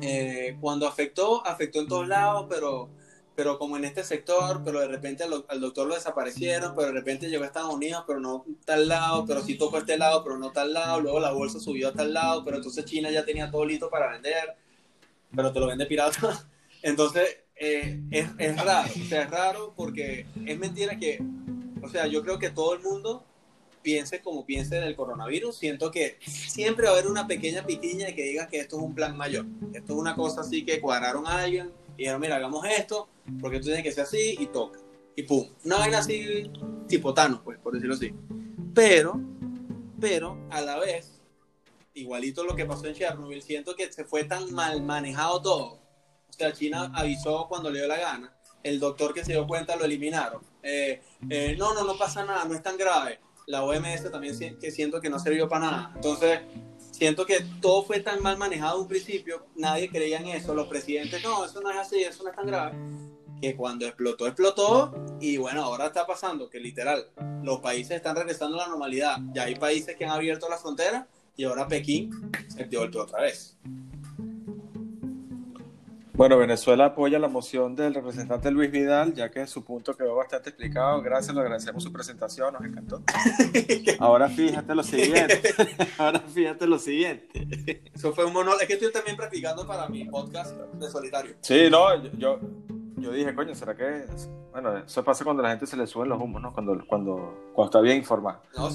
eh, 0.00 0.56
cuando 0.60 0.86
afectó, 0.86 1.46
afectó 1.46 1.80
en 1.80 1.88
todos 1.88 2.08
lados, 2.08 2.46
pero, 2.48 2.90
pero 3.34 3.58
como 3.58 3.76
en 3.76 3.84
este 3.84 4.02
sector, 4.02 4.62
pero 4.64 4.80
de 4.80 4.88
repente 4.88 5.24
al, 5.24 5.44
al 5.48 5.60
doctor 5.60 5.86
lo 5.86 5.94
desaparecieron, 5.94 6.74
pero 6.74 6.88
de 6.88 6.92
repente 6.94 7.28
llegó 7.28 7.44
a 7.44 7.46
Estados 7.46 7.74
Unidos, 7.74 8.04
pero 8.06 8.20
no 8.20 8.44
tal 8.64 8.88
lado, 8.88 9.24
pero 9.26 9.42
sí 9.42 9.56
tocó 9.56 9.78
este 9.78 9.98
lado, 9.98 10.22
pero 10.24 10.38
no 10.38 10.52
tal 10.52 10.72
lado, 10.72 11.00
luego 11.00 11.20
la 11.20 11.32
bolsa 11.32 11.60
subió 11.60 11.88
a 11.88 11.92
tal 11.92 12.12
lado, 12.12 12.44
pero 12.44 12.56
entonces 12.56 12.84
China 12.84 13.10
ya 13.10 13.24
tenía 13.24 13.50
todo 13.50 13.64
listo 13.64 13.90
para 13.90 14.10
vender, 14.10 14.56
pero 15.34 15.52
te 15.52 15.60
lo 15.60 15.66
vende 15.66 15.86
pirata. 15.86 16.46
Entonces, 16.82 17.45
eh, 17.56 18.00
es, 18.10 18.28
es 18.38 18.56
raro, 18.56 18.88
o 18.88 19.04
sea, 19.08 19.22
es 19.22 19.30
raro 19.30 19.72
porque 19.76 20.26
es 20.44 20.58
mentira 20.58 20.98
que, 20.98 21.22
o 21.82 21.88
sea, 21.88 22.06
yo 22.06 22.22
creo 22.22 22.38
que 22.38 22.50
todo 22.50 22.74
el 22.74 22.82
mundo 22.82 23.24
piense 23.86 24.20
como 24.20 24.44
piense 24.44 24.80
del 24.80 24.96
coronavirus, 24.96 25.56
siento 25.56 25.92
que 25.92 26.18
siempre 26.26 26.86
va 26.86 26.90
a 26.90 26.92
haber 26.94 27.06
una 27.06 27.28
pequeña 27.28 27.64
piquiña 27.64 28.06
que 28.16 28.24
diga 28.24 28.48
que 28.48 28.58
esto 28.58 28.78
es 28.78 28.82
un 28.82 28.96
plan 28.96 29.16
mayor. 29.16 29.46
Esto 29.72 29.92
es 29.92 29.98
una 29.98 30.16
cosa 30.16 30.40
así 30.40 30.64
que 30.64 30.80
cuadraron 30.80 31.24
a 31.24 31.44
alguien 31.44 31.70
y 31.94 31.98
dijeron, 31.98 32.20
mira, 32.20 32.34
hagamos 32.34 32.66
esto, 32.66 33.08
porque 33.40 33.58
tú 33.58 33.66
tienes 33.66 33.84
que 33.84 33.92
ser 33.92 34.02
así 34.02 34.36
y 34.40 34.46
toca. 34.46 34.80
Y 35.14 35.22
pum. 35.22 35.46
Una 35.64 35.78
vaina 35.78 35.98
así, 35.98 36.50
tipo 36.88 37.14
Thanos, 37.14 37.42
pues, 37.44 37.60
por 37.60 37.74
decirlo 37.74 37.94
así. 37.94 38.12
Pero, 38.74 39.20
pero, 40.00 40.36
a 40.50 40.60
la 40.62 40.80
vez, 40.80 41.20
igualito 41.94 42.42
lo 42.42 42.56
que 42.56 42.66
pasó 42.66 42.88
en 42.88 42.94
Chernobyl, 42.94 43.40
siento 43.40 43.76
que 43.76 43.92
se 43.92 44.04
fue 44.04 44.24
tan 44.24 44.52
mal 44.52 44.82
manejado 44.82 45.40
todo. 45.40 45.85
O 46.36 46.38
sea, 46.38 46.52
China 46.52 46.92
avisó 46.94 47.48
cuando 47.48 47.70
le 47.70 47.80
dio 47.80 47.88
la 47.88 47.96
gana. 47.96 48.32
El 48.62 48.78
doctor 48.78 49.14
que 49.14 49.24
se 49.24 49.32
dio 49.32 49.46
cuenta 49.46 49.74
lo 49.76 49.84
eliminaron. 49.84 50.42
Eh, 50.62 51.00
eh, 51.30 51.56
no, 51.58 51.72
no, 51.72 51.84
no 51.84 51.96
pasa 51.96 52.24
nada, 52.24 52.44
no 52.44 52.54
es 52.54 52.62
tan 52.62 52.76
grave 52.76 53.20
la 53.46 53.62
OMS 53.62 54.10
también 54.10 54.34
siento 54.34 55.00
que 55.00 55.08
no 55.08 55.18
sirvió 55.18 55.48
para 55.48 55.66
nada. 55.66 55.92
Entonces, 55.94 56.40
siento 56.90 57.24
que 57.24 57.40
todo 57.60 57.84
fue 57.84 58.00
tan 58.00 58.22
mal 58.22 58.36
manejado 58.36 58.80
un 58.80 58.88
principio, 58.88 59.46
nadie 59.54 59.88
creía 59.88 60.18
en 60.18 60.28
eso, 60.28 60.54
los 60.54 60.66
presidentes, 60.66 61.22
no, 61.22 61.44
eso 61.44 61.60
no 61.60 61.70
es 61.70 61.76
así, 61.76 62.02
eso 62.02 62.24
no 62.24 62.30
es 62.30 62.36
tan 62.36 62.46
grave, 62.46 62.76
que 63.40 63.54
cuando 63.54 63.86
explotó, 63.86 64.26
explotó, 64.26 64.94
y 65.20 65.36
bueno, 65.36 65.62
ahora 65.62 65.86
está 65.86 66.06
pasando 66.06 66.50
que 66.50 66.58
literal, 66.58 67.10
los 67.42 67.60
países 67.60 67.96
están 67.96 68.16
regresando 68.16 68.56
a 68.56 68.64
la 68.64 68.68
normalidad, 68.68 69.18
ya 69.32 69.44
hay 69.44 69.54
países 69.54 69.96
que 69.96 70.04
han 70.04 70.10
abierto 70.10 70.48
la 70.48 70.58
frontera, 70.58 71.06
y 71.36 71.44
ahora 71.44 71.68
Pekín 71.68 72.10
se 72.48 72.64
dio 72.64 72.82
el 72.82 72.96
otra 72.96 73.20
vez. 73.20 73.58
Bueno, 76.16 76.38
Venezuela 76.38 76.86
apoya 76.86 77.18
la 77.18 77.28
moción 77.28 77.76
del 77.76 77.92
representante 77.92 78.50
Luis 78.50 78.70
Vidal, 78.70 79.12
ya 79.12 79.30
que 79.30 79.46
su 79.46 79.62
punto 79.62 79.94
quedó 79.94 80.14
bastante 80.16 80.48
explicado. 80.48 81.02
Gracias, 81.02 81.34
le 81.34 81.42
agradecemos 81.42 81.82
su 81.82 81.92
presentación, 81.92 82.54
nos 82.54 82.64
encantó. 82.64 83.02
Ahora 83.98 84.30
fíjate 84.30 84.74
lo 84.74 84.82
siguiente. 84.82 85.42
Ahora 85.98 86.20
fíjate 86.20 86.66
lo 86.66 86.78
siguiente. 86.78 87.82
Eso 87.94 88.14
fue 88.14 88.24
un 88.24 88.32
monólogo, 88.32 88.62
es 88.62 88.66
que 88.66 88.74
estoy 88.74 88.90
también 88.92 89.14
practicando 89.14 89.66
para 89.66 89.90
mi 89.90 90.06
podcast 90.06 90.56
de 90.56 90.88
solitario. 90.90 91.34
Sí, 91.42 91.68
no, 91.70 92.02
yo, 92.16 92.40
yo, 92.96 93.12
dije, 93.12 93.34
coño, 93.34 93.54
¿será 93.54 93.76
que...? 93.76 94.06
Bueno, 94.52 94.78
eso 94.78 95.04
pasa 95.04 95.22
cuando 95.22 95.42
a 95.42 95.44
la 95.44 95.50
gente 95.50 95.66
se 95.66 95.76
le 95.76 95.86
suben 95.86 96.08
los 96.08 96.18
humos, 96.18 96.40
¿no? 96.40 96.50
Cuando, 96.54 96.82
cuando, 96.86 97.50
cuando 97.52 97.64
está 97.66 97.80
bien 97.82 97.98
informada. 97.98 98.40
No, 98.56 98.70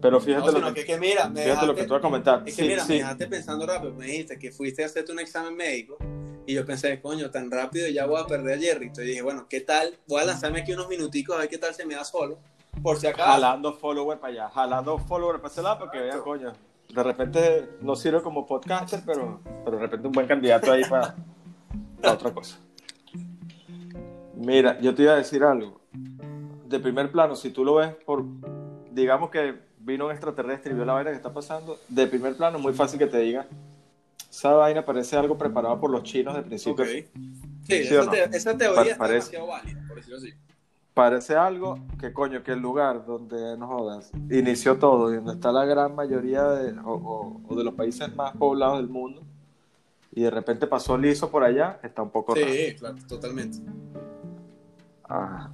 Pero 0.00 0.20
fíjate, 0.20 0.52
lo, 0.52 0.72
que, 0.72 0.98
mira, 1.00 1.28
fíjate 1.34 1.66
lo 1.66 1.74
que 1.74 1.82
dejaste- 1.82 1.86
tú 1.88 1.92
vas 1.94 1.98
a 1.98 2.02
comentar. 2.02 2.42
Es 2.46 2.54
que 2.54 2.62
Sí, 2.62 2.68
mira, 2.68 2.84
sí. 2.84 2.92
me 2.92 2.98
dejaste 2.98 3.26
pensando 3.26 3.66
rápido, 3.66 3.92
me 3.94 4.06
dijiste 4.06 4.38
que 4.38 4.52
fuiste 4.52 4.84
a 4.84 4.86
hacerte 4.86 5.10
un 5.10 5.18
examen 5.18 5.56
médico 5.56 5.98
Y 6.46 6.54
yo 6.54 6.64
pensé, 6.64 7.00
coño, 7.00 7.30
tan 7.30 7.50
rápido 7.50 7.88
ya 7.88 8.06
voy 8.06 8.20
a 8.20 8.26
perder 8.26 8.58
a 8.58 8.60
Jerry. 8.60 8.86
Entonces 8.86 9.06
dije, 9.06 9.22
bueno, 9.22 9.46
¿qué 9.50 9.60
tal? 9.60 9.94
Voy 10.06 10.22
a 10.22 10.24
lanzarme 10.24 10.60
aquí 10.60 10.72
unos 10.72 10.88
minuticos 10.88 11.34
a 11.36 11.40
ver 11.40 11.48
qué 11.48 11.58
tal 11.58 11.74
se 11.74 11.84
me 11.84 11.94
da 11.94 12.04
solo. 12.04 12.38
Por 12.82 12.98
si 12.98 13.08
acaso. 13.08 13.32
Jalando 13.32 13.72
followers 13.72 14.20
para 14.20 14.32
allá, 14.32 14.48
jalando 14.50 14.98
followers 14.98 15.40
para 15.40 15.52
ese 15.52 15.62
lado 15.62 15.78
porque 15.80 15.98
vea, 15.98 16.18
coño. 16.18 16.52
De 16.94 17.02
repente 17.02 17.70
no 17.80 17.96
sirve 17.96 18.22
como 18.22 18.46
podcaster, 18.46 19.02
pero, 19.04 19.40
pero 19.64 19.76
de 19.76 19.82
repente 19.82 20.06
un 20.06 20.12
buen 20.12 20.28
candidato 20.28 20.70
ahí 20.70 20.84
para, 20.84 21.16
para 22.00 22.14
otra 22.14 22.32
cosa. 22.32 22.58
Mira, 24.36 24.78
yo 24.80 24.94
te 24.94 25.02
iba 25.02 25.14
a 25.14 25.16
decir 25.16 25.42
algo. 25.42 25.80
De 26.66 26.78
primer 26.78 27.10
plano, 27.10 27.34
si 27.34 27.50
tú 27.50 27.64
lo 27.64 27.76
ves 27.76 27.94
por, 28.04 28.24
digamos 28.92 29.30
que 29.30 29.54
vino 29.78 30.06
un 30.06 30.12
extraterrestre 30.12 30.72
y 30.72 30.74
vio 30.74 30.84
la 30.84 30.92
vaina 30.92 31.10
que 31.10 31.16
está 31.16 31.32
pasando, 31.32 31.78
de 31.88 32.06
primer 32.06 32.36
plano 32.36 32.58
muy 32.58 32.72
fácil 32.72 32.98
que 32.98 33.06
te 33.06 33.18
diga, 33.18 33.46
esa 34.36 34.52
vaina 34.52 34.84
parece 34.84 35.16
algo 35.16 35.38
preparado 35.38 35.80
por 35.80 35.90
los 35.90 36.02
chinos 36.02 36.34
de 36.34 36.42
principio. 36.42 36.84
Ok. 36.84 36.90
Sí, 36.90 37.08
¿Sí 37.66 37.72
esa, 37.94 38.02
o 38.02 38.04
no? 38.04 38.10
te- 38.10 38.36
esa 38.36 38.56
teoría 38.56 38.96
Pa- 38.98 39.04
está 39.04 39.08
demasiado 39.08 39.46
válida, 39.46 39.84
por 39.88 39.96
decirlo 39.96 40.18
así. 40.18 40.34
Parece 40.92 41.36
algo 41.36 41.78
que 41.98 42.12
coño, 42.12 42.42
que 42.42 42.52
el 42.52 42.60
lugar 42.60 43.04
donde, 43.06 43.56
no 43.58 43.66
jodas, 43.66 44.10
inició 44.30 44.78
todo, 44.78 45.12
y 45.12 45.16
donde 45.16 45.32
está 45.32 45.52
la 45.52 45.64
gran 45.64 45.94
mayoría 45.94 46.42
de, 46.44 46.78
o, 46.80 46.92
o- 46.92 47.40
o 47.48 47.54
de 47.56 47.64
los 47.64 47.74
países 47.74 48.14
más 48.14 48.36
poblados 48.36 48.78
del 48.78 48.88
mundo, 48.88 49.22
y 50.12 50.22
de 50.22 50.30
repente 50.30 50.66
pasó 50.66 50.96
liso 50.98 51.30
por 51.30 51.42
allá, 51.42 51.80
está 51.82 52.02
un 52.02 52.10
poco 52.10 52.34
raro. 52.34 52.46
Sí, 52.46 52.74
claro, 52.78 52.96
totalmente. 53.08 53.58
Ajá. 55.04 55.50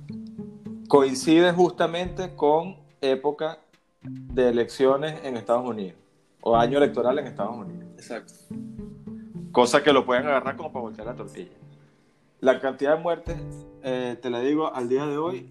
Coincide 0.89 1.53
justamente 1.53 2.35
con 2.35 2.77
época 3.01 3.59
de 4.03 4.49
elecciones 4.49 5.25
en 5.25 5.37
Estados 5.37 5.65
Unidos, 5.69 5.97
o 6.41 6.57
año 6.57 6.79
electoral 6.79 7.19
en 7.19 7.27
Estados 7.27 7.57
Unidos. 7.57 7.82
Exacto. 8.03 8.35
Cosa 9.53 9.83
que 9.83 9.93
lo 9.93 10.05
pueden 10.05 10.27
agarrar 10.27 10.57
como 10.57 10.73
para 10.73 10.83
voltear 10.83 11.07
la 11.07 11.15
tortilla. 11.15 11.53
La 12.41 12.59
cantidad 12.59 12.97
de 12.97 13.03
muertes, 13.03 13.37
eh, 13.85 14.19
te 14.21 14.29
la 14.29 14.41
digo, 14.41 14.75
al 14.75 14.89
día 14.89 15.07
de 15.07 15.17
hoy, 15.17 15.49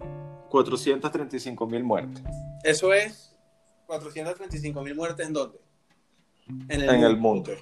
435 0.50 1.66
mil 1.66 1.82
muertes 1.82 2.22
Eso 2.62 2.92
es 2.92 3.34
435 3.86 4.82
mil 4.82 4.94
muertes 4.94 5.26
en 5.26 5.32
dónde? 5.32 5.58
En 6.68 6.82
en 6.82 7.02
el 7.02 7.16
mundo. 7.16 7.52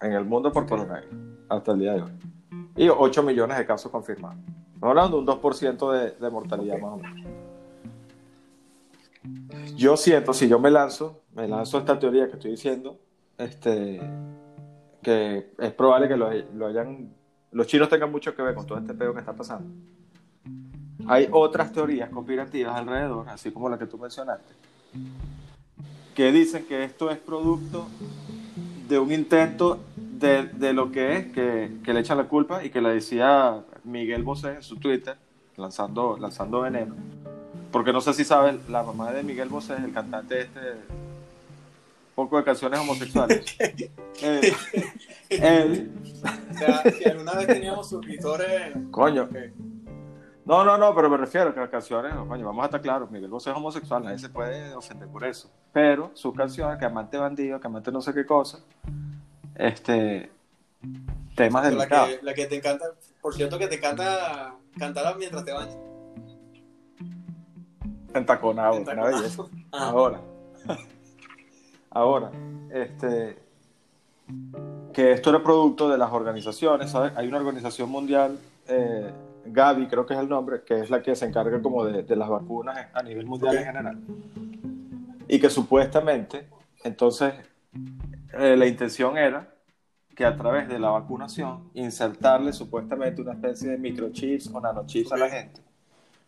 En 0.00 0.12
el 0.12 0.24
mundo 0.24 0.52
por 0.52 0.68
coronavirus, 0.68 1.12
hasta 1.48 1.72
el 1.72 1.78
día 1.80 1.94
de 1.94 2.02
hoy. 2.02 2.12
Y 2.76 2.88
8 2.88 3.22
millones 3.24 3.58
de 3.58 3.66
casos 3.66 3.90
confirmados. 3.90 4.38
Estamos 4.74 4.90
hablando 4.90 5.16
de 5.16 5.32
un 5.32 5.40
2% 5.40 5.92
de, 5.92 6.10
de 6.12 6.30
mortalidad 6.30 6.78
más 6.78 6.92
o 6.92 6.96
menos. 6.98 7.28
Yo 9.74 9.96
siento, 9.96 10.32
si 10.32 10.46
yo 10.46 10.60
me 10.60 10.70
lanzo, 10.70 11.22
me 11.34 11.48
lanzo 11.48 11.78
esta 11.78 11.98
teoría 11.98 12.28
que 12.28 12.34
estoy 12.34 12.52
diciendo, 12.52 13.00
este, 13.38 14.00
que 15.02 15.52
es 15.58 15.72
probable 15.72 16.08
que 16.08 16.16
lo, 16.16 16.30
lo 16.54 16.66
hayan, 16.66 17.10
los 17.52 17.66
chinos 17.66 17.88
tengan 17.88 18.10
mucho 18.10 18.34
que 18.34 18.42
ver 18.42 18.54
con 18.54 18.66
todo 18.66 18.78
este 18.78 18.94
pedo 18.94 19.12
que 19.12 19.20
está 19.20 19.32
pasando. 19.32 19.68
Hay 21.06 21.28
otras 21.30 21.72
teorías 21.72 22.10
conspirativas 22.10 22.74
alrededor, 22.74 23.28
así 23.28 23.50
como 23.50 23.68
la 23.68 23.78
que 23.78 23.86
tú 23.86 23.98
mencionaste, 23.98 24.52
que 26.14 26.32
dicen 26.32 26.64
que 26.66 26.82
esto 26.84 27.10
es 27.10 27.18
producto 27.18 27.86
de 28.88 28.98
un 28.98 29.12
intento 29.12 29.78
de, 29.96 30.44
de 30.46 30.72
lo 30.72 30.90
que 30.90 31.16
es, 31.16 31.26
que, 31.26 31.78
que 31.84 31.92
le 31.92 32.00
echan 32.00 32.16
la 32.16 32.24
culpa 32.24 32.64
y 32.64 32.70
que 32.70 32.80
le 32.80 32.90
decía 32.90 33.62
Miguel 33.84 34.22
Bosé 34.22 34.54
en 34.54 34.62
su 34.62 34.76
Twitter, 34.76 35.16
lanzando, 35.56 36.16
lanzando 36.18 36.62
veneno. 36.62 36.94
Porque 37.70 37.92
no 37.92 38.00
sé 38.00 38.14
si 38.14 38.24
sabes, 38.24 38.68
la 38.68 38.82
mamá 38.82 39.12
de 39.12 39.22
Miguel 39.22 39.48
Bosé 39.48 39.76
el 39.76 39.92
cantante 39.92 40.40
este, 40.40 40.60
poco 42.16 42.36
de 42.38 42.42
canciones 42.44 42.80
homosexuales. 42.80 43.44
él- 45.30 45.92
O 46.50 46.58
sea, 46.58 46.82
si 46.90 47.04
alguna 47.08 47.34
vez 47.34 47.46
teníamos 47.46 47.88
suscriptores. 47.88 48.72
coño, 48.90 49.24
ok. 49.24 49.36
no, 50.46 50.64
no, 50.64 50.78
no, 50.78 50.94
pero 50.94 51.08
me 51.10 51.16
refiero 51.18 51.50
a 51.50 51.54
que 51.54 51.60
las 51.60 51.68
canciones, 51.68 52.14
coño, 52.26 52.44
vamos 52.46 52.62
a 52.62 52.66
estar 52.66 52.80
claros, 52.80 53.10
Miguel 53.10 53.30
Bosé 53.30 53.50
es 53.50 53.56
homosexual, 53.56 54.02
nadie 54.02 54.18
se 54.18 54.28
puede 54.30 54.74
ofender 54.74 55.08
por 55.08 55.24
eso. 55.24 55.50
Pero 55.72 56.10
sus 56.14 56.34
canciones, 56.34 56.78
que 56.78 56.84
amante 56.86 57.18
bandido, 57.18 57.60
que 57.60 57.66
amante 57.66 57.92
no 57.92 58.00
sé 58.00 58.12
qué 58.14 58.24
cosa, 58.26 58.58
este, 59.54 60.30
temas 61.36 61.64
La 61.64 61.70
delicados. 61.70 62.08
que, 62.08 62.18
la 62.22 62.34
que 62.34 62.46
te 62.46 62.56
encanta, 62.56 62.86
por 63.20 63.34
cierto, 63.34 63.58
que 63.58 63.66
te 63.68 63.76
encanta 63.76 64.54
cantar 64.78 65.16
mientras 65.18 65.44
te 65.44 65.52
bañas. 65.52 65.76
Entaconado, 68.14 68.76
una 68.80 69.04
belleza. 69.04 69.42
Ajá. 69.72 69.88
Ahora, 69.90 70.20
ahora, 71.96 72.30
este, 72.70 73.38
que 74.92 75.12
esto 75.12 75.30
era 75.30 75.42
producto 75.42 75.88
de 75.88 75.96
las 75.96 76.12
organizaciones, 76.12 76.90
¿sabes? 76.90 77.12
Hay 77.16 77.26
una 77.26 77.38
organización 77.38 77.90
mundial, 77.90 78.38
eh, 78.68 79.10
Gavi 79.46 79.86
creo 79.86 80.04
que 80.04 80.14
es 80.14 80.20
el 80.20 80.28
nombre, 80.28 80.62
que 80.62 80.80
es 80.80 80.90
la 80.90 81.02
que 81.02 81.16
se 81.16 81.24
encarga 81.24 81.62
como 81.62 81.84
de, 81.84 82.02
de 82.02 82.16
las 82.16 82.28
vacunas 82.28 82.88
a 82.92 83.02
nivel 83.02 83.26
mundial 83.26 83.56
en 83.56 83.64
general. 83.64 83.98
Y 85.26 85.40
que 85.40 85.48
supuestamente, 85.48 86.48
entonces, 86.84 87.32
eh, 88.34 88.56
la 88.56 88.66
intención 88.66 89.16
era 89.16 89.54
que 90.14 90.24
a 90.24 90.36
través 90.36 90.68
de 90.68 90.78
la 90.78 90.90
vacunación 90.90 91.70
insertarle 91.74 92.52
supuestamente 92.52 93.22
una 93.22 93.32
especie 93.32 93.70
de 93.70 93.78
microchips 93.78 94.48
o 94.52 94.60
nanochips 94.60 95.12
a 95.12 95.16
la 95.16 95.28
gente 95.28 95.62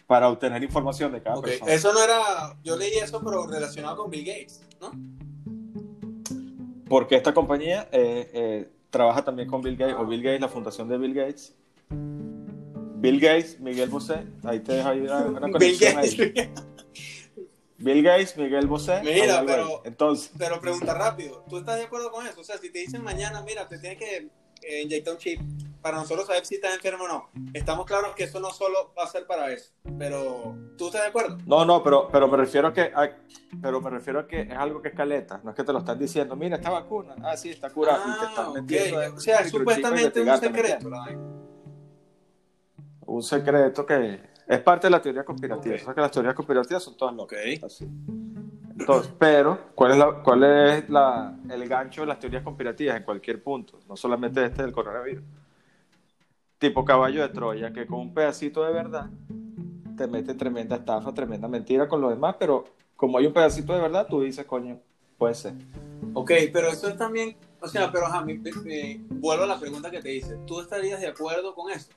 para 0.07 0.29
obtener 0.31 0.63
información 0.63 1.13
de 1.13 1.23
cada 1.23 1.37
Ok, 1.37 1.45
persona. 1.45 1.73
Eso 1.73 1.93
no 1.93 2.03
era. 2.03 2.57
Yo 2.65 2.77
leí 2.77 2.95
eso, 2.95 3.21
pero 3.23 3.47
relacionado 3.47 3.97
con 3.99 4.11
Bill 4.11 4.25
Gates, 4.25 4.63
¿no? 4.81 4.93
Porque 6.89 7.17
esta 7.17 7.35
compañía 7.35 7.89
eh, 7.93 8.31
eh, 8.33 8.69
trabaja 8.91 9.25
también 9.25 9.49
con 9.49 9.63
Bill 9.63 9.77
Gates, 9.77 9.97
o 9.99 10.07
Bill 10.07 10.23
Gates, 10.23 10.41
la 10.41 10.49
fundación 10.49 10.89
de 10.89 10.99
Bill 10.99 11.15
Gates. 11.15 11.55
Bill 11.91 13.21
Gates, 13.21 13.61
Miguel 13.61 13.91
Bosé, 13.91 14.27
ahí 14.45 14.61
te 14.61 14.73
dejo 14.73 14.89
ahí 14.89 15.01
una, 15.01 15.27
una 15.27 15.59
Bill 15.59 15.79
Gates. 15.79 16.17
Bill 17.79 18.03
Gates, 18.03 18.37
Miguel 18.37 18.67
Bosé. 18.67 19.01
Mira, 19.05 19.45
pero-. 19.47 19.83
Entonces, 19.85 20.33
Pero 20.37 20.61
pregunta 20.61 20.95
rápido, 20.95 21.45
¿tú 21.49 21.59
estás 21.59 21.77
de 21.77 21.85
acuerdo 21.85 22.11
con 22.11 22.27
eso? 22.27 22.41
O 22.41 22.45
sea, 22.45 22.59
si 22.59 22.71
te 22.71 22.81
dicen 22.81 23.05
mañana, 23.05 23.43
mira, 23.43 23.69
te 23.69 23.79
tienes 23.79 23.99
que 23.99 24.29
eh, 24.63 24.83
inyectar 24.83 25.15
un 25.15 25.19
chip 25.21 25.41
para 25.81 25.97
nosotros 25.99 26.27
saber 26.27 26.45
si 26.45 26.57
estás 26.57 26.75
enfermo 26.75 27.05
o 27.05 27.09
no. 27.09 27.31
Estamos 27.55 27.87
claros 27.87 28.15
que 28.15 28.25
eso 28.25 28.41
no 28.41 28.51
solo 28.51 28.93
va 28.99 29.05
a 29.05 29.07
ser 29.07 29.27
para 29.27 29.51
eso, 29.53 29.73
pero 29.99 30.55
¿tú 30.77 30.87
estás 30.87 31.03
de 31.03 31.09
acuerdo? 31.09 31.39
no, 31.47 31.65
no, 31.65 31.83
pero, 31.83 32.09
pero 32.11 32.29
me 32.29 32.37
refiero 32.37 32.69
a 32.69 32.73
que 32.73 32.93
pero 33.63 33.81
me 33.81 33.91
refiero 33.91 34.21
a 34.21 34.27
que 34.27 34.41
es 34.43 34.51
algo 34.53 34.83
que 34.83 34.89
es 34.89 34.95
caleta, 34.95 35.41
no 35.45 35.51
es 35.51 35.57
que 35.57 35.65
te 35.65 35.73
lo 35.73 35.79
están 35.81 35.99
diciendo, 35.99 36.37
mira, 36.37 36.57
esta 36.57 36.71
vacuna, 36.71 37.15
ah, 37.23 37.37
sí, 37.37 37.51
está 37.51 37.71
curada, 37.71 37.99
y 38.07 38.19
te 38.21 38.27
Ah, 38.27 38.29
están 38.31 38.47
ok. 38.49 38.55
metiendo 38.57 39.03
en 39.03 39.13
O 39.13 39.21
sea, 39.21 39.41
es 39.41 39.51
supuestamente 39.51 40.21
un 40.21 40.27
para 40.27 40.37
investigarte, 40.37 40.51
¿me 40.51 40.57
secreto. 40.57 40.91
la. 40.91 41.19
Un 43.07 43.23
secreto 43.23 43.87
que 43.87 44.21
es 44.47 44.61
parte 44.61 44.87
de 44.87 44.91
la 44.91 45.01
teoría 45.01 45.25
conspirativa. 45.25 45.77
O 45.77 45.79
sea 45.79 45.95
que 45.95 46.01
las 46.01 46.11
teorías 46.11 46.35
conspirativas 46.35 46.83
son 46.83 46.97
todas 46.97 47.15
locas. 47.15 47.39
Ok. 47.39 47.65
Así. 47.65 47.89
Entonces, 48.79 49.13
pero, 49.19 49.59
¿cuál 49.75 49.93
es, 49.93 49.97
la, 49.99 50.23
cuál 50.23 50.45
es 50.45 50.89
la, 50.91 51.35
el 51.51 51.69
gancho 51.69 52.03
de 52.03 52.07
las 52.07 52.19
teorías 52.21 52.43
conspirativas 52.43 52.97
en 52.97 53.03
cualquier 53.05 53.43
punto? 53.43 53.81
No 53.89 53.97
solamente 53.97 54.45
este 54.45 54.63
del 54.63 54.73
coronavirus. 54.73 55.25
Tipo 56.59 56.85
caballo 56.85 57.23
de 57.23 57.29
Troya, 57.29 57.73
que 57.73 57.87
con 57.87 58.01
un 58.01 58.15
pedacito 58.15 58.65
de 58.65 58.73
verdad 58.73 59.09
te 59.97 60.07
mete 60.07 60.35
tremenda 60.35 60.77
estafa, 60.77 61.13
tremenda 61.13 61.49
mentira 61.49 61.89
con 61.89 62.01
lo 62.01 62.11
demás, 62.11 62.37
pero 62.39 62.65
como 62.97 63.19
hay 63.19 63.27
un 63.27 63.33
pedacito 63.33 63.73
de 63.75 63.81
verdad, 63.81 64.07
tú 64.09 64.23
dices, 64.23 64.45
coño, 64.45 64.79
puede 65.19 65.35
ser. 65.35 65.55
Ok, 66.15 66.31
pero 66.53 66.69
eso 66.69 66.89
es 66.89 66.97
también, 66.97 67.37
o 67.61 67.69
sea, 67.69 67.91
pero 67.93 68.07
ajá, 68.07 68.23
me- 68.25 68.35
me- 68.39 68.53
me- 68.65 69.01
vuelvo 69.09 69.45
a 69.45 69.47
la 69.47 69.59
pregunta 69.61 69.91
que 69.91 70.01
te 70.01 70.15
hice. 70.15 70.37
¿Tú 70.47 70.61
estarías 70.61 71.01
de 71.01 71.07
acuerdo 71.09 71.55
con 71.55 71.71
eso? 71.71 71.91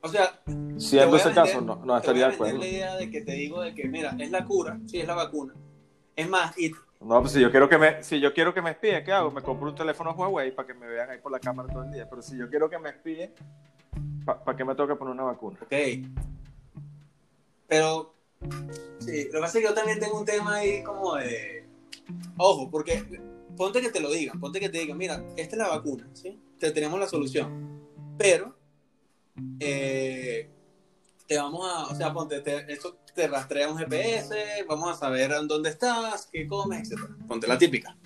O 0.00 0.08
sea, 0.08 0.38
Siendo 0.76 1.16
ese 1.16 1.28
vender- 1.28 1.34
caso, 1.34 1.60
no, 1.60 1.76
no 1.84 1.96
estaría 1.96 2.28
de 2.28 2.34
acuerdo. 2.34 2.58
la 2.58 2.66
idea 2.66 2.96
de 2.96 3.10
que 3.10 3.20
te 3.22 3.32
digo 3.32 3.60
de 3.62 3.74
que, 3.74 3.88
mira, 3.88 4.14
es 4.18 4.30
la 4.30 4.44
cura, 4.44 4.78
sí, 4.86 5.00
es 5.00 5.06
la 5.06 5.14
vacuna. 5.14 5.54
Es 6.14 6.28
más, 6.28 6.56
y 6.58 6.72
No, 7.04 7.20
pues 7.20 7.32
si 7.32 7.40
yo 7.40 7.50
quiero 7.50 7.68
que 7.68 7.76
me, 7.76 8.02
si 8.02 8.18
yo 8.18 8.32
quiero 8.32 8.54
que 8.54 8.62
me 8.62 8.70
espíen, 8.70 9.04
¿qué 9.04 9.12
hago? 9.12 9.30
Me 9.30 9.42
compro 9.42 9.68
un 9.68 9.74
teléfono 9.74 10.12
Huawei 10.12 10.54
para 10.54 10.66
que 10.66 10.72
me 10.72 10.86
vean 10.86 11.10
ahí 11.10 11.18
por 11.18 11.30
la 11.30 11.38
cámara 11.38 11.70
todo 11.70 11.84
el 11.84 11.92
día. 11.92 12.08
Pero 12.08 12.22
si 12.22 12.36
yo 12.36 12.48
quiero 12.48 12.70
que 12.70 12.78
me 12.78 12.88
espíen, 12.88 13.30
¿para 14.24 14.56
qué 14.56 14.64
me 14.64 14.74
tengo 14.74 14.88
que 14.88 14.96
poner 14.96 15.12
una 15.12 15.24
vacuna? 15.24 15.58
Ok. 15.60 15.74
Pero, 17.68 18.14
sí, 19.00 19.24
lo 19.26 19.32
que 19.32 19.40
pasa 19.40 19.58
es 19.58 19.64
que 19.64 19.68
yo 19.68 19.74
también 19.74 20.00
tengo 20.00 20.18
un 20.18 20.24
tema 20.24 20.54
ahí 20.54 20.82
como 20.82 21.16
de. 21.16 21.66
Ojo, 22.38 22.70
porque 22.70 23.04
ponte 23.54 23.82
que 23.82 23.90
te 23.90 24.00
lo 24.00 24.10
digan, 24.10 24.40
ponte 24.40 24.58
que 24.58 24.70
te 24.70 24.78
digan, 24.78 24.96
mira, 24.96 25.22
esta 25.36 25.56
es 25.56 25.58
la 25.58 25.68
vacuna, 25.68 26.08
¿sí? 26.14 26.40
Te 26.58 26.70
tenemos 26.70 26.98
la 26.98 27.06
solución. 27.06 27.86
Pero, 28.16 28.56
eh, 29.60 30.48
te 31.26 31.38
vamos 31.38 31.66
a, 31.70 31.84
o 31.86 31.94
sea, 31.94 32.12
ponte, 32.12 32.40
te, 32.40 32.70
esto 32.72 32.96
te 33.14 33.26
rastrea 33.28 33.68
un 33.68 33.78
GPS, 33.78 34.34
vamos 34.68 34.90
a 34.90 34.94
saber 34.98 35.32
en 35.32 35.48
dónde 35.48 35.70
estás, 35.70 36.28
qué 36.32 36.46
comes, 36.46 36.90
etc. 36.90 37.00
Ponte 37.26 37.46
la 37.46 37.56
típica. 37.58 37.96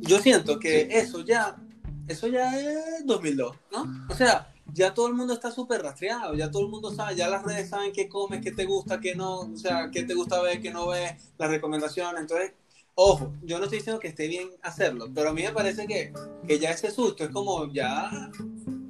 Yo 0.00 0.18
siento 0.18 0.58
que 0.58 0.88
eso 0.90 1.20
ya, 1.20 1.56
eso 2.08 2.26
ya 2.28 2.58
es 2.58 3.04
2002, 3.06 3.56
¿no? 3.72 4.06
O 4.08 4.14
sea, 4.14 4.52
ya 4.72 4.92
todo 4.94 5.08
el 5.08 5.14
mundo 5.14 5.34
está 5.34 5.50
súper 5.50 5.82
rastreado, 5.82 6.34
ya 6.34 6.50
todo 6.50 6.62
el 6.62 6.68
mundo 6.68 6.92
sabe, 6.94 7.16
ya 7.16 7.28
las 7.28 7.42
redes 7.44 7.68
saben 7.68 7.92
qué 7.92 8.08
comes, 8.08 8.40
qué 8.42 8.52
te 8.52 8.64
gusta, 8.64 9.00
qué 9.00 9.14
no, 9.14 9.40
o 9.40 9.56
sea, 9.56 9.90
qué 9.92 10.02
te 10.04 10.14
gusta 10.14 10.40
ver, 10.42 10.60
qué 10.60 10.70
no 10.70 10.88
ves, 10.88 11.12
las 11.38 11.50
recomendaciones. 11.50 12.20
Entonces, 12.20 12.52
Ojo, 12.96 13.32
yo 13.42 13.58
no 13.58 13.64
estoy 13.64 13.78
diciendo 13.78 13.98
que 13.98 14.06
esté 14.06 14.28
bien 14.28 14.50
hacerlo, 14.62 15.08
pero 15.12 15.30
a 15.30 15.32
mí 15.32 15.42
me 15.42 15.50
parece 15.50 15.84
que, 15.88 16.12
que 16.46 16.60
ya 16.60 16.70
ese 16.70 16.92
susto 16.92 17.24
es 17.24 17.30
como 17.30 17.66
ya. 17.72 18.30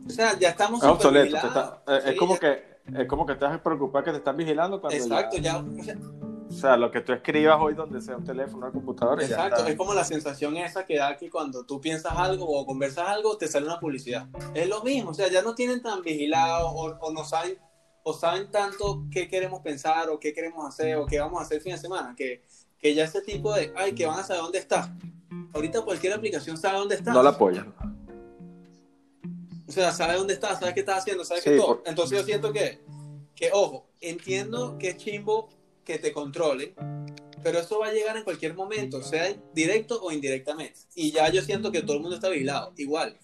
O 0.06 0.10
sea, 0.10 0.38
ya 0.38 0.50
estamos. 0.50 0.82
Es 0.82 0.88
obsoleto. 0.90 1.34
está- 1.34 1.82
eh, 1.88 1.98
es, 2.04 2.10
Sí, 2.10 2.16
como 2.18 2.34
ya- 2.34 2.40
que, 2.40 2.73
es 2.92 3.08
como 3.08 3.24
que 3.26 3.34
te 3.34 3.44
vas 3.44 3.54
a 3.54 3.62
preocupar 3.62 4.04
que 4.04 4.10
te 4.10 4.18
están 4.18 4.36
vigilando 4.36 4.80
cuando 4.80 4.96
Exacto, 4.96 5.36
ya, 5.38 5.42
ya. 5.42 5.58
o 5.58 5.84
sea, 5.84 5.96
O 6.48 6.52
sea, 6.52 6.76
lo 6.76 6.90
que 6.90 7.00
tú 7.00 7.12
escribas 7.12 7.56
hoy 7.60 7.74
donde 7.74 8.00
sea 8.00 8.16
un 8.16 8.24
teléfono, 8.24 8.58
una 8.58 8.70
computadora, 8.70 9.24
Exacto, 9.24 9.60
está. 9.60 9.70
es 9.70 9.76
como 9.76 9.94
la 9.94 10.04
sensación 10.04 10.56
esa 10.56 10.84
que 10.84 10.98
da 10.98 11.16
que 11.16 11.30
cuando 11.30 11.64
tú 11.64 11.80
piensas 11.80 12.12
algo 12.16 12.46
o 12.46 12.66
conversas 12.66 13.08
algo, 13.08 13.36
te 13.38 13.48
sale 13.48 13.66
una 13.66 13.80
publicidad. 13.80 14.28
Es 14.54 14.68
lo 14.68 14.82
mismo, 14.82 15.10
o 15.10 15.14
sea, 15.14 15.28
ya 15.28 15.42
no 15.42 15.54
tienen 15.54 15.82
tan 15.82 16.02
vigilado 16.02 16.68
o, 16.68 16.96
o 16.98 17.12
no 17.12 17.24
saben 17.24 17.58
o 18.04 18.12
saben 18.12 18.50
tanto 18.50 19.06
qué 19.10 19.26
queremos 19.28 19.60
pensar 19.62 20.10
o 20.10 20.20
qué 20.20 20.34
queremos 20.34 20.68
hacer 20.68 20.96
o 20.96 21.06
qué 21.06 21.18
vamos 21.18 21.40
a 21.40 21.44
hacer 21.44 21.56
el 21.56 21.62
fin 21.62 21.72
de 21.72 21.78
semana, 21.78 22.14
que, 22.14 22.44
que 22.78 22.94
ya 22.94 23.04
ese 23.04 23.22
tipo 23.22 23.52
de, 23.54 23.72
ay, 23.76 23.94
que 23.94 24.04
van 24.06 24.18
a 24.18 24.22
saber 24.22 24.42
dónde 24.42 24.58
estás. 24.58 24.90
Ahorita 25.54 25.80
cualquier 25.82 26.12
aplicación 26.12 26.58
sabe 26.58 26.78
dónde 26.78 26.96
estás. 26.96 27.14
No 27.14 27.22
la 27.22 27.30
apoyan. 27.30 27.74
O 29.66 29.72
sea, 29.72 29.92
sabe 29.92 30.14
dónde 30.14 30.34
estás, 30.34 30.60
sabe 30.60 30.74
qué 30.74 30.80
estás 30.80 30.98
haciendo, 30.98 31.24
sabe 31.24 31.40
Sí, 31.40 31.50
qué 31.50 31.56
todo. 31.56 31.78
por- 31.78 31.88
Entonces 31.88 32.18
yo 32.18 32.24
siento 32.24 32.52
que, 32.52 32.80
que, 33.34 33.50
ojo, 33.52 33.86
entiendo 34.00 34.76
que 34.78 34.90
es 34.90 34.96
chimbo 34.98 35.48
que 35.84 35.98
te 35.98 36.12
controlen, 36.12 36.74
pero 37.42 37.58
eso 37.58 37.78
va 37.78 37.88
a 37.88 37.92
llegar 37.92 38.16
en 38.16 38.24
cualquier 38.24 38.54
momento, 38.54 39.02
sea 39.02 39.34
directo 39.54 40.00
o 40.02 40.10
indirectamente. 40.12 40.80
Y 40.94 41.10
ya 41.12 41.30
yo 41.30 41.42
siento 41.42 41.70
que 41.72 41.82
todo 41.82 41.94
el 41.96 42.00
mundo 42.00 42.16
está 42.16 42.28
vigilado. 42.28 42.72
Igual, 42.76 43.18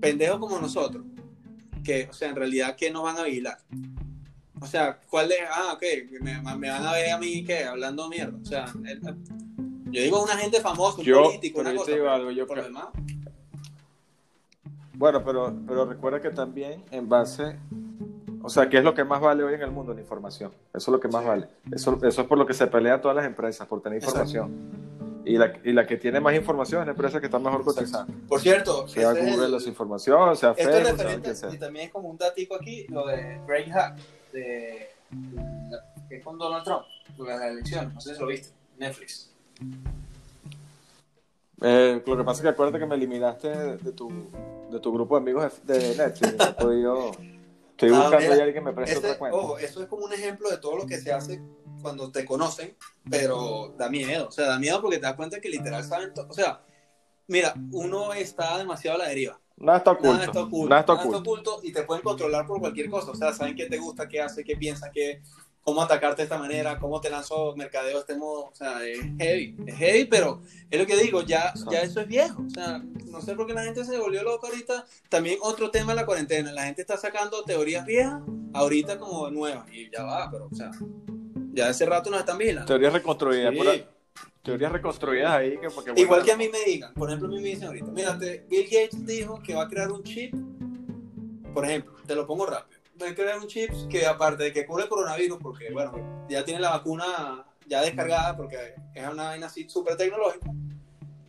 pendejos 0.00 0.38
como 0.38 0.58
nosotros, 0.60 1.04
que, 1.84 2.08
o 2.10 2.12
sea, 2.12 2.28
en 2.28 2.36
realidad, 2.36 2.76
¿qué 2.76 2.90
nos 2.90 3.02
van 3.04 3.18
a 3.18 3.22
vigilar? 3.24 3.58
O 4.60 4.66
sea, 4.66 5.00
¿cuál 5.10 5.32
es? 5.32 5.38
Ah, 5.50 5.72
ok, 5.74 5.82
me, 6.20 6.40
me 6.56 6.68
van 6.70 6.86
a 6.86 6.92
ver 6.92 7.10
a 7.10 7.18
mí, 7.18 7.42
¿qué? 7.44 7.64
Hablando 7.64 8.08
mierda. 8.08 8.38
O 8.40 8.44
sea, 8.44 8.66
el- 8.86 9.00
yo 9.90 10.00
digo 10.02 10.22
una 10.22 10.36
gente 10.36 10.60
famosa, 10.60 10.98
un 10.98 11.04
Yo, 11.04 11.24
político, 11.24 11.60
una 11.60 11.72
yo 11.72 11.78
cosa. 11.78 11.90
digo 11.92 12.08
algo, 12.08 12.30
yo 12.30 12.46
por 12.46 12.58
lo 12.58 12.62
demás, 12.64 12.86
Bueno, 15.02 15.24
pero, 15.24 15.52
pero 15.66 15.84
recuerda 15.84 16.20
que 16.20 16.30
también 16.30 16.84
en 16.92 17.08
base, 17.08 17.58
o 18.40 18.48
sea, 18.48 18.68
¿qué 18.68 18.78
es 18.78 18.84
lo 18.84 18.94
que 18.94 19.02
más 19.02 19.20
vale 19.20 19.42
hoy 19.42 19.52
en 19.54 19.62
el 19.62 19.72
mundo? 19.72 19.92
La 19.92 20.00
información. 20.00 20.52
Eso 20.72 20.76
es 20.76 20.88
lo 20.92 21.00
que 21.00 21.08
más 21.08 21.24
vale. 21.24 21.48
Eso, 21.72 21.98
eso 22.04 22.20
es 22.22 22.28
por 22.28 22.38
lo 22.38 22.46
que 22.46 22.54
se 22.54 22.68
pelean 22.68 23.00
todas 23.00 23.16
las 23.16 23.26
empresas, 23.26 23.66
por 23.66 23.82
tener 23.82 24.00
información. 24.00 24.52
Y 25.24 25.36
la, 25.38 25.54
y 25.64 25.72
la 25.72 25.88
que 25.88 25.96
tiene 25.96 26.20
más 26.20 26.36
información 26.36 26.82
es 26.82 26.86
la 26.86 26.92
empresa 26.92 27.18
que 27.18 27.26
está 27.26 27.40
mejor 27.40 27.64
cotizada. 27.64 28.06
Por 28.28 28.38
cierto, 28.40 28.86
Sea 28.86 29.10
ese 29.10 29.20
es 29.22 29.26
Google 29.32 29.46
el- 29.46 29.52
las 29.52 29.66
informaciones, 29.66 30.38
sea 30.38 30.50
Esto 30.52 30.62
es 30.62 30.66
Facebook, 30.76 30.84
sea 30.86 30.92
referente, 31.06 31.34
sea. 31.34 31.50
y 31.52 31.58
también 31.58 31.86
es 31.86 31.90
como 31.92 32.08
un 32.08 32.16
datico 32.16 32.54
aquí, 32.54 32.86
lo 32.88 33.04
de 33.04 33.40
Greg 33.44 33.72
Hack, 33.72 33.96
de, 34.32 34.88
que 36.08 36.16
es 36.18 36.22
con 36.24 36.38
Donald 36.38 36.62
Trump, 36.62 36.82
durante 37.16 37.42
las 37.44 37.52
elecciones, 37.54 37.92
no 37.92 38.00
sé 38.00 38.14
si 38.14 38.20
lo 38.20 38.28
viste, 38.28 38.54
Netflix. 38.78 39.32
Eh, 41.62 42.02
lo 42.04 42.16
que 42.16 42.24
pasa 42.24 42.38
es 42.38 42.42
que 42.42 42.48
acuérdate 42.48 42.78
que 42.78 42.86
me 42.86 42.94
eliminaste 42.96 43.48
de, 43.48 43.76
de 43.78 43.92
tu, 43.92 44.10
de 44.70 44.80
tu 44.80 44.92
grupo 44.92 45.14
de 45.16 45.20
amigos 45.22 45.52
de, 45.64 45.78
de 45.78 45.96
Netflix. 45.96 46.36
No 46.38 46.44
he 46.44 46.52
podido... 46.54 47.10
Estoy 47.70 47.90
Ah, 47.90 48.00
buscando 48.02 48.18
mira, 48.18 48.36
ya 48.36 48.42
alguien 48.44 48.54
que 48.54 48.60
me 48.70 48.72
preste 48.72 48.96
Ese- 48.98 49.06
otra 49.06 49.18
cuenta. 49.18 49.36
ojo, 49.38 49.58
eso 49.58 49.82
es 49.82 49.88
como 49.88 50.04
un 50.04 50.12
ejemplo 50.12 50.48
de 50.50 50.58
todo 50.58 50.76
lo 50.76 50.86
que 50.86 50.98
se 50.98 51.12
hace 51.12 51.42
cuando 51.80 52.12
te 52.12 52.24
conocen, 52.24 52.76
pero 53.10 53.74
da 53.76 53.88
miedo, 53.88 54.28
o 54.28 54.30
sea, 54.30 54.46
da 54.46 54.58
miedo 54.60 54.80
porque 54.80 54.98
te 54.98 55.02
das 55.02 55.14
cuenta 55.14 55.40
que 55.40 55.48
literal 55.48 55.82
saben 55.82 56.14
todo, 56.14 56.28
o 56.28 56.32
sea, 56.32 56.60
mira, 57.26 57.54
uno 57.72 58.12
está 58.12 58.56
demasiado 58.58 58.96
a 59.00 59.04
la 59.04 59.08
deriva. 59.08 59.40
Nada 59.56 59.78
está 59.78 59.90
oculto. 59.92 60.12
Nada 60.12 60.24
está 60.26 60.40
oculto. 60.42 60.68
Nada 60.68 60.80
está 60.80 60.92
nada 60.94 61.04
está 61.06 61.16
oculto. 61.18 61.50
oculto 61.52 61.66
y 61.66 61.72
te 61.72 61.82
pueden 61.82 62.02
controlar 62.04 62.46
por 62.46 62.60
cualquier 62.60 62.88
cosa. 62.88 63.10
O 63.12 63.14
sea, 63.16 63.32
saben 63.32 63.54
qué 63.56 63.66
te 63.66 63.78
gusta, 63.78 64.06
qué 64.08 64.20
hace, 64.20 64.44
qué 64.44 64.56
piensa, 64.56 64.90
qué, 64.92 65.20
cómo 65.62 65.82
atacarte 65.82 66.22
de 66.22 66.24
esta 66.24 66.38
manera, 66.38 66.78
cómo 66.78 67.00
te 67.00 67.08
lanzo 67.10 67.54
mercadeo 67.56 67.94
de 67.94 68.00
este 68.00 68.16
modo. 68.16 68.46
O 68.46 68.54
sea, 68.54 68.84
es 68.86 68.98
heavy. 69.18 69.56
Es 69.66 69.74
heavy, 69.76 70.04
pero 70.06 70.42
es 70.70 70.80
lo 70.80 70.86
que 70.86 70.96
digo, 70.96 71.22
ya, 71.22 71.52
ya 71.70 71.82
eso 71.82 72.00
es 72.00 72.08
viejo. 72.08 72.42
O 72.46 72.50
sea, 72.50 72.82
no 73.06 73.20
sé 73.20 73.34
por 73.34 73.46
qué 73.46 73.54
la 73.54 73.64
gente 73.64 73.84
se 73.84 73.98
volvió 73.98 74.22
loca 74.22 74.48
ahorita. 74.48 74.84
También 75.08 75.38
otro 75.42 75.70
tema 75.70 75.92
de 75.92 75.96
la 76.00 76.06
cuarentena. 76.06 76.52
La 76.52 76.64
gente 76.64 76.82
está 76.82 76.96
sacando 76.96 77.42
teorías 77.44 77.86
viejas 77.86 78.20
ahorita 78.54 78.98
como 78.98 79.30
nuevas. 79.30 79.66
Y 79.72 79.90
ya 79.90 80.02
va, 80.04 80.28
pero, 80.30 80.48
o 80.50 80.54
sea, 80.54 80.70
ya 81.54 81.68
hace 81.68 81.86
rato 81.86 82.10
nos 82.10 82.20
están 82.20 82.38
vigilando. 82.38 82.66
Teorías 82.66 82.92
reconstruidas. 82.92 83.52
Sí. 83.52 83.58
pura- 83.58 83.72
teorías 84.42 84.72
reconstruidas 84.72 85.30
ahí. 85.30 85.56
Que, 85.58 85.70
porque, 85.70 85.92
Igual 85.96 86.24
que 86.24 86.32
a 86.32 86.36
mí 86.36 86.48
me 86.48 86.58
digan, 86.64 86.92
por 86.94 87.08
ejemplo, 87.08 87.28
a 87.28 87.30
mí 87.30 87.40
me 87.40 87.48
dicen 87.50 87.68
ahorita, 87.68 87.86
mírate, 87.92 88.44
Bill 88.50 88.64
Gates 88.64 89.06
dijo 89.06 89.40
que 89.40 89.54
va 89.54 89.62
a 89.64 89.68
crear 89.68 89.92
un 89.92 90.02
chip, 90.02 90.34
por 91.54 91.64
ejemplo, 91.64 91.94
te 92.06 92.14
lo 92.16 92.26
pongo 92.26 92.46
rápido, 92.46 92.71
a 93.08 93.14
crear 93.14 93.38
un 93.38 93.46
chip 93.46 93.70
que 93.90 94.06
aparte 94.06 94.44
de 94.44 94.52
que 94.52 94.66
cure 94.66 94.84
el 94.84 94.88
coronavirus, 94.88 95.38
porque 95.42 95.70
bueno, 95.72 96.26
ya 96.28 96.44
tiene 96.44 96.60
la 96.60 96.70
vacuna 96.70 97.46
ya 97.66 97.80
descargada, 97.80 98.36
porque 98.36 98.74
es 98.94 99.08
una 99.08 99.24
vaina 99.24 99.46
así 99.46 99.68
súper 99.68 99.96
tecnológica, 99.96 100.50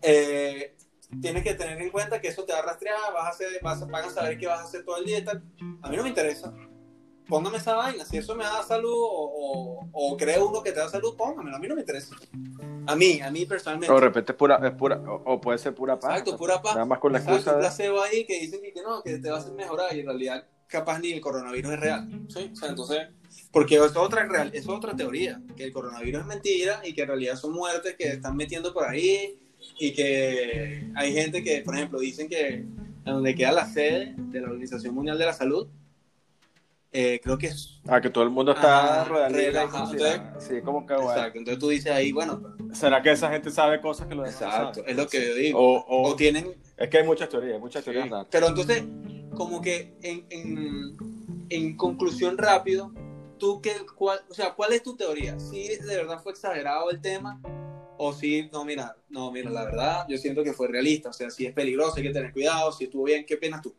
eh, 0.01 0.75
tienes 1.21 1.43
que 1.43 1.53
tener 1.53 1.81
en 1.81 1.89
cuenta 1.89 2.19
que 2.19 2.27
eso 2.27 2.43
te 2.43 2.53
va 2.53 2.59
a 2.59 2.63
rastrear, 2.63 2.97
vas 3.13 3.25
a 3.25 3.29
hacer, 3.29 3.47
vas 3.61 3.81
a, 3.81 3.85
van 3.85 4.05
a 4.05 4.09
saber 4.09 4.37
qué 4.37 4.47
vas 4.47 4.59
a 4.59 4.63
hacer 4.63 4.83
todo 4.83 4.97
el 4.97 5.05
día 5.05 5.19
y 5.19 5.23
tal. 5.23 5.43
A 5.81 5.89
mí 5.89 5.95
no 5.95 6.03
me 6.03 6.09
interesa. 6.09 6.53
Póngame 7.27 7.57
esa 7.57 7.75
vaina, 7.75 8.03
si 8.03 8.17
eso 8.17 8.35
me 8.35 8.43
da 8.43 8.61
salud 8.63 8.91
o, 8.93 9.87
o, 9.89 9.89
o 9.93 10.17
creo 10.17 10.49
uno 10.49 10.61
que 10.61 10.73
te 10.73 10.79
da 10.79 10.89
salud, 10.89 11.15
póngamelo, 11.15 11.55
a 11.55 11.59
mí 11.59 11.67
no 11.67 11.75
me 11.75 11.81
interesa. 11.81 12.15
A 12.85 12.95
mí, 12.97 13.21
a 13.21 13.31
mí 13.31 13.45
personalmente. 13.45 13.93
O 13.93 13.95
de 13.95 14.01
repente 14.01 14.33
es 14.33 14.37
pura, 14.37 14.59
es 14.61 14.71
pura 14.73 14.97
o, 14.97 15.33
o 15.33 15.39
puede 15.39 15.57
ser 15.57 15.73
pura 15.73 15.97
paz. 15.97 16.19
Exacto, 16.19 16.37
pura 16.37 16.61
paz. 16.61 16.73
Nada 16.73 16.85
más 16.85 16.99
con 16.99 17.13
la 17.13 17.19
Exacto, 17.19 17.37
excusa 17.37 17.55
un 17.55 17.61
de... 17.61 17.67
placebo 17.67 18.01
ahí 18.01 18.25
que 18.25 18.41
dicen 18.41 18.61
que, 18.61 18.73
que 18.73 18.81
no, 18.81 19.01
que 19.01 19.19
te 19.19 19.29
va 19.29 19.37
a 19.37 19.39
hacer 19.39 19.53
mejorar 19.53 19.95
y 19.95 20.01
en 20.01 20.05
realidad 20.07 20.45
capaz 20.73 20.99
ni 20.99 21.11
el 21.13 21.21
coronavirus 21.21 21.73
es 21.73 21.79
real. 21.79 22.09
¿sí? 22.27 22.49
O 22.51 22.55
sea, 22.55 22.69
entonces, 22.69 22.99
porque 23.51 23.75
es 23.75 23.95
otra, 23.95 24.25
real, 24.27 24.49
es 24.53 24.67
otra 24.67 24.95
teoría, 24.95 25.39
que 25.55 25.63
el 25.65 25.71
coronavirus 25.71 26.21
es 26.21 26.27
mentira 26.27 26.81
y 26.83 26.93
que 26.93 27.01
en 27.03 27.07
realidad 27.07 27.35
son 27.35 27.53
muertes 27.53 27.95
que 27.95 28.07
están 28.09 28.35
metiendo 28.35 28.73
por 28.73 28.87
ahí 28.89 29.37
y 29.79 29.93
que 29.93 30.87
hay 30.95 31.13
gente 31.13 31.43
que, 31.43 31.61
por 31.61 31.75
ejemplo, 31.75 31.99
dicen 31.99 32.27
que 32.27 32.65
donde 33.05 33.35
queda 33.35 33.51
la 33.51 33.67
sede 33.67 34.15
de 34.17 34.41
la 34.41 34.47
Organización 34.47 34.95
Mundial 34.95 35.17
de 35.17 35.25
la 35.25 35.33
Salud, 35.33 35.67
eh, 36.95 37.19
creo 37.23 37.37
que 37.37 37.47
es... 37.47 37.79
Ah, 37.87 37.99
que 38.01 38.09
todo 38.09 38.23
el 38.23 38.29
mundo 38.29 38.51
está 38.51 39.01
Ah, 39.01 39.27
relajado. 39.29 39.85
como 39.85 39.93
si. 39.93 39.97
Sí, 40.47 40.61
como 40.63 40.85
que 40.85 40.93
bueno. 40.93 41.11
Exacto, 41.11 41.39
entonces 41.39 41.59
tú 41.59 41.69
dices 41.69 41.91
ahí, 41.91 42.11
bueno, 42.11 42.55
¿Será 42.73 43.01
que 43.01 43.11
esa 43.11 43.29
gente 43.31 43.49
sabe 43.51 43.81
cosas 43.81 44.07
que 44.07 44.15
los 44.15 44.27
exacto, 44.29 44.75
saben? 44.81 44.89
es 44.91 44.97
lo 44.97 45.07
que 45.07 45.27
yo 45.27 45.35
digo. 45.35 45.59
O, 45.59 45.77
O 45.79 46.11
o- 46.11 46.15
tienen 46.15 46.53
es 46.77 46.89
que 46.89 46.97
hay 46.99 47.03
muchas 47.05 47.29
teorías, 47.29 47.55
hay 47.55 47.59
muchas 47.59 47.83
teorías 47.83 48.05
Sí. 48.07 48.15
Pero 48.31 48.47
entonces, 48.47 48.83
como 49.35 49.61
que 49.61 49.93
en, 50.01 50.25
en, 50.29 50.97
en 51.49 51.77
conclusión 51.77 52.37
rápido, 52.37 52.91
tú 53.37 53.61
qué, 53.61 53.73
cuál, 53.95 54.19
o 54.29 54.33
sea, 54.33 54.53
¿cuál 54.53 54.73
es 54.73 54.83
tu 54.83 54.95
teoría? 54.95 55.39
¿Si 55.39 55.67
de 55.67 55.95
verdad 55.97 56.21
fue 56.21 56.31
exagerado 56.31 56.89
el 56.91 57.01
tema? 57.01 57.41
O 57.97 58.11
si, 58.11 58.49
no, 58.51 58.65
mira, 58.65 58.95
no, 59.09 59.31
mira, 59.31 59.49
la 59.51 59.65
verdad, 59.65 60.05
yo 60.09 60.17
siento 60.17 60.43
que 60.43 60.51
fue 60.53 60.67
realista. 60.67 61.09
O 61.09 61.13
sea, 61.13 61.29
si 61.29 61.45
es 61.45 61.53
peligroso, 61.53 61.93
hay 61.97 62.03
que 62.03 62.11
tener 62.11 62.33
cuidado. 62.33 62.71
Si 62.71 62.85
estuvo 62.85 63.03
bien, 63.03 63.23
¿qué 63.25 63.35
opinas 63.35 63.61
tú? 63.61 63.73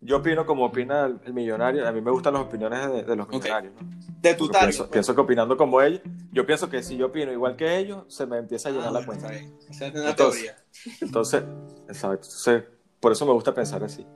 Yo 0.00 0.18
opino 0.18 0.44
como 0.44 0.66
opina 0.66 1.06
el, 1.06 1.18
el 1.24 1.32
millonario. 1.32 1.88
A 1.88 1.92
mí 1.92 2.02
me 2.02 2.10
gustan 2.10 2.34
las 2.34 2.42
opiniones 2.42 2.86
de, 2.92 3.02
de 3.04 3.16
los 3.16 3.26
millonarios. 3.28 3.72
¿no? 3.80 3.88
De 4.20 4.34
tu 4.34 4.48
target. 4.48 4.66
pienso, 4.66 4.82
pues. 4.84 4.90
pienso 4.92 5.14
que 5.14 5.20
opinando 5.22 5.56
como 5.56 5.80
ellos, 5.80 6.02
yo 6.30 6.44
pienso 6.44 6.68
que 6.68 6.82
si 6.82 6.98
yo 6.98 7.06
opino 7.06 7.32
igual 7.32 7.56
que 7.56 7.78
ellos, 7.78 8.04
se 8.08 8.26
me 8.26 8.36
empieza 8.36 8.68
a 8.68 8.72
Ah, 8.72 8.74
llenar 8.74 8.92
la 8.92 9.00
bueno, 9.00 9.22
cuenta. 9.22 9.34
Esa 9.70 9.86
es 9.86 9.94
una 9.94 10.10
Entonces, 10.10 10.42
teoría. 10.42 10.96
Entonces, 11.00 11.42
exacto. 11.88 12.26
Entonces, 12.26 12.64
por 13.04 13.12
eso 13.12 13.26
me 13.26 13.32
gusta 13.34 13.52
pensar 13.52 13.84
así. 13.84 14.06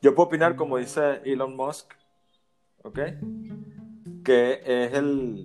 Yo 0.00 0.14
puedo 0.14 0.28
opinar 0.28 0.54
como 0.54 0.76
dice 0.76 1.20
Elon 1.24 1.56
Musk, 1.56 1.92
¿ok? 2.84 2.98
Que 4.24 4.60
es 4.64 4.94
el... 4.94 5.44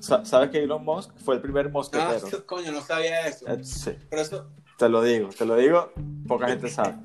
sa- 0.00 0.22
¿Sabes 0.26 0.50
que 0.50 0.62
Elon 0.62 0.84
Musk 0.84 1.16
fue 1.24 1.36
el 1.36 1.40
primer 1.40 1.68
Ah, 1.68 1.70
mosquetero? 1.70 2.28
coño, 2.46 2.70
no 2.70 2.82
sabía 2.82 3.26
eso. 3.26 3.48
Eh, 3.48 3.64
sí, 3.64 3.92
Pero 4.10 4.20
eso, 4.20 4.50
te 4.76 4.90
lo 4.90 5.00
digo, 5.00 5.30
te 5.30 5.46
lo 5.46 5.56
digo, 5.56 5.90
poca 6.28 6.48
gente 6.48 6.68
sabe. 6.68 6.96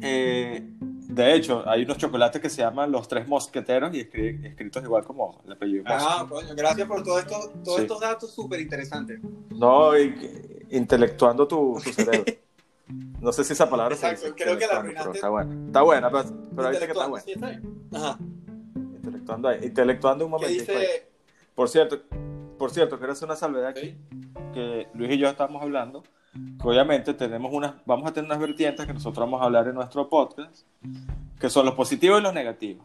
Eh, 0.00 0.66
de 0.80 1.34
hecho, 1.34 1.68
hay 1.68 1.82
unos 1.82 1.98
chocolates 1.98 2.40
que 2.40 2.48
se 2.48 2.62
llaman 2.62 2.90
los 2.90 3.06
tres 3.08 3.28
mosqueteros 3.28 3.94
y 3.94 4.08
escri- 4.08 4.42
escritos 4.46 4.82
igual 4.82 5.04
como 5.04 5.42
el 5.44 5.52
apellido 5.52 5.84
ah, 5.86 6.24
coño, 6.26 6.54
gracias 6.56 6.88
por 6.88 7.02
todo 7.02 7.18
esto, 7.18 7.52
todos 7.62 7.76
Sí. 7.76 7.82
estos 7.82 8.00
datos 8.00 8.32
súper 8.34 8.58
interesantes. 8.60 9.20
No, 9.50 9.98
y 9.98 10.14
intelectuando 10.70 11.46
tu, 11.46 11.78
tu 11.84 11.92
cerebro. 11.92 12.24
No 12.88 13.32
sé 13.32 13.44
si 13.44 13.52
esa 13.54 13.68
palabra 13.70 13.96
se 13.96 14.06
Exacto, 14.06 14.32
dice, 14.34 14.44
creo 14.44 14.58
que 14.58 14.66
la 14.66 14.78
arruinaste. 14.78 15.10
está 15.12 15.28
buena. 15.30 15.66
Está 15.66 15.82
buena, 15.82 16.10
pero, 16.10 16.24
pero 16.54 16.66
ahorita 16.68 16.86
que 16.86 16.92
está 16.92 17.06
buena. 17.06 17.24
sí, 17.24 17.32
está 17.32 17.48
bien. 17.48 17.88
Ajá. 17.92 18.18
Intelectuando 18.76 19.48
ahí. 19.48 19.58
Intelectuando 19.64 20.26
un 20.26 20.32
¿Qué 20.32 20.38
momentito 20.38 20.72
ahí. 20.72 20.78
dice? 20.80 21.08
Por 21.54 21.68
cierto, 21.68 21.98
por 22.58 22.70
cierto, 22.70 22.98
quiero 22.98 23.12
hacer 23.12 23.26
una 23.26 23.36
salvedad 23.36 23.68
aquí, 23.68 23.96
Ok. 24.34 24.52
que 24.52 24.88
Luis 24.94 25.12
y 25.12 25.18
yo 25.18 25.28
estamos 25.28 25.62
hablando, 25.62 26.02
que 26.32 26.68
obviamente 26.68 27.14
tenemos 27.14 27.52
unas, 27.52 27.74
vamos 27.86 28.08
a 28.08 28.12
tener 28.12 28.28
unas 28.28 28.40
vertientes 28.40 28.86
que 28.86 28.92
nosotros 28.92 29.24
vamos 29.24 29.40
a 29.40 29.44
hablar 29.44 29.66
en 29.68 29.74
nuestro 29.74 30.08
podcast, 30.08 30.66
que 31.40 31.48
son 31.48 31.64
los 31.66 31.74
positivos 31.74 32.20
y 32.20 32.22
los 32.22 32.34
negativos. 32.34 32.84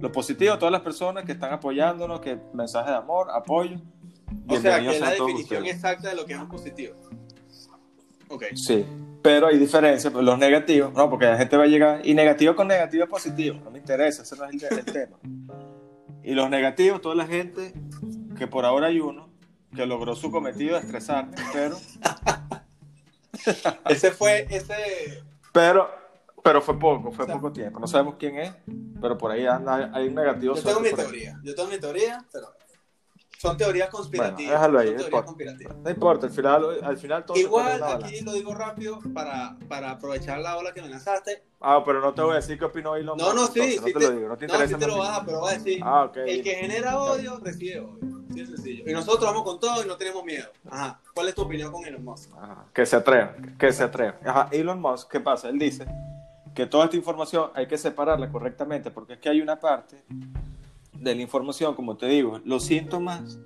Los 0.00 0.10
positivos, 0.10 0.58
todas 0.58 0.72
las 0.72 0.82
personas 0.82 1.24
que 1.24 1.32
están 1.32 1.52
apoyándonos, 1.52 2.20
que 2.20 2.38
mensajes 2.52 2.90
de 2.90 2.96
amor, 2.98 3.28
apoyo. 3.30 3.76
O 4.48 4.56
sea, 4.56 4.80
que 4.80 4.90
es 4.90 5.00
la 5.00 5.10
definición 5.10 5.62
ustedes. 5.62 5.74
exacta 5.76 6.08
de 6.10 6.16
lo 6.16 6.24
que 6.26 6.34
es 6.34 6.38
un 6.38 6.48
positivo. 6.48 6.94
Ok. 8.28 8.44
Sí, 8.54 8.84
pero 9.22 9.48
hay 9.48 9.58
diferencias, 9.58 10.12
los 10.12 10.38
negativos, 10.38 10.92
no, 10.92 11.10
porque 11.10 11.26
la 11.26 11.36
gente 11.36 11.56
va 11.56 11.64
a 11.64 11.66
llegar, 11.66 12.06
y 12.06 12.14
negativo 12.14 12.56
con 12.56 12.68
negativo 12.68 13.04
es 13.04 13.10
positivo, 13.10 13.60
no 13.62 13.70
me 13.70 13.78
interesa, 13.78 14.22
ese 14.22 14.36
no 14.36 14.44
es 14.44 14.62
el, 14.62 14.78
el 14.78 14.84
tema. 14.84 15.18
Y 16.22 16.34
los 16.34 16.50
negativos, 16.50 17.00
toda 17.00 17.14
la 17.14 17.26
gente 17.26 17.72
que 18.38 18.46
por 18.46 18.64
ahora 18.64 18.88
hay 18.88 19.00
uno 19.00 19.30
que 19.74 19.86
logró 19.86 20.16
su 20.16 20.30
cometido 20.30 20.74
de 20.74 20.80
estresarme, 20.80 21.36
pero, 21.52 21.76
Ese 23.88 24.10
fue, 24.10 24.46
ese... 24.50 25.22
pero, 25.52 25.88
pero 26.42 26.60
fue 26.60 26.78
poco, 26.78 27.12
fue 27.12 27.24
O 27.24 27.26
sea, 27.26 27.36
poco 27.36 27.52
tiempo. 27.52 27.80
No 27.80 27.86
sabemos 27.86 28.16
quién 28.18 28.38
es, 28.38 28.52
pero 29.00 29.16
por 29.16 29.30
ahí 29.30 29.46
anda, 29.46 29.90
hay 29.94 30.08
un 30.08 30.14
negativo. 30.14 30.54
Yo 30.54 30.62
tengo 30.62 30.80
mi 30.80 30.90
teoría, 30.90 31.40
yo 31.42 31.54
tengo 31.54 31.68
mi 31.68 31.78
teoría, 31.78 32.24
pero 32.32 32.52
son 33.40 33.56
teorías 33.56 33.88
conspirativas. 33.88 34.52
déjalo 34.52 34.78
ahí, 34.78 34.86
son 34.88 34.96
es 34.96 35.00
teorías 35.02 35.10
por- 35.20 35.24
conspirativas. 35.24 35.76
No 35.78 35.90
importa, 35.90 36.26
al 36.26 36.32
final, 36.32 36.66
al 36.84 36.96
final 36.98 37.24
todo 37.24 37.36
Igual, 37.38 37.82
aquí 37.82 38.20
lo 38.20 38.32
digo 38.34 38.54
rápido 38.54 38.98
para, 39.14 39.56
para 39.68 39.92
aprovechar 39.92 40.38
la 40.40 40.58
ola 40.58 40.72
que 40.74 40.82
me 40.82 40.88
lanzaste. 40.90 41.42
Ah, 41.60 41.82
pero 41.84 42.00
no 42.02 42.12
te 42.12 42.20
voy 42.22 42.32
a 42.32 42.36
decir 42.36 42.58
qué 42.58 42.64
opinó 42.66 42.96
Elon 42.96 43.16
No, 43.16 43.32
no, 43.32 43.40
Musk, 43.42 43.52
sí, 43.54 43.60
entonces, 43.60 43.84
sí 43.84 43.92
no 43.94 43.98
te, 44.00 44.06
lo 44.06 44.12
digo, 44.16 44.28
no 44.28 44.36
te 44.36 44.46
No, 44.46 44.54
sí 44.56 44.60
interesa. 44.62 44.78
te 44.78 44.86
lo 44.86 44.98
vas 44.98 45.18
a, 45.18 45.24
pero 45.24 45.40
vas 45.40 45.52
a 45.52 45.54
decir, 45.56 45.80
Ah, 45.82 46.04
ok. 46.04 46.16
el 46.18 46.42
que 46.42 46.54
genera 46.54 46.98
odio 47.00 47.40
recibe 47.42 47.80
odio. 47.80 48.20
Así 48.30 48.40
de 48.40 48.46
sencillo. 48.46 48.84
Y 48.88 48.92
nosotros 48.92 49.24
vamos 49.24 49.42
con 49.42 49.58
todo 49.58 49.82
y 49.82 49.88
no 49.88 49.96
tenemos 49.96 50.22
miedo. 50.24 50.46
Ajá. 50.70 51.00
¿Cuál 51.14 51.28
es 51.28 51.34
tu 51.34 51.42
opinión 51.42 51.72
con 51.72 51.84
Elon 51.84 52.04
Musk? 52.04 52.30
Ajá, 52.40 52.66
que 52.72 52.86
se 52.86 52.94
atreva, 52.96 53.34
que 53.58 53.72
se 53.72 53.82
atreva. 53.82 54.16
Ajá, 54.24 54.48
Elon 54.52 54.80
Musk, 54.80 55.10
¿qué 55.10 55.18
pasa? 55.18 55.48
Él 55.48 55.58
dice 55.58 55.86
que 56.54 56.66
toda 56.66 56.84
esta 56.84 56.96
información 56.96 57.50
hay 57.54 57.66
que 57.66 57.76
separarla 57.78 58.30
correctamente 58.30 58.90
porque 58.90 59.14
es 59.14 59.18
que 59.18 59.28
hay 59.30 59.40
una 59.40 59.58
parte 59.58 60.04
de 61.00 61.14
la 61.14 61.22
información, 61.22 61.74
como 61.74 61.96
te 61.96 62.06
digo, 62.06 62.40
los 62.44 62.64
síntomas 62.64 63.40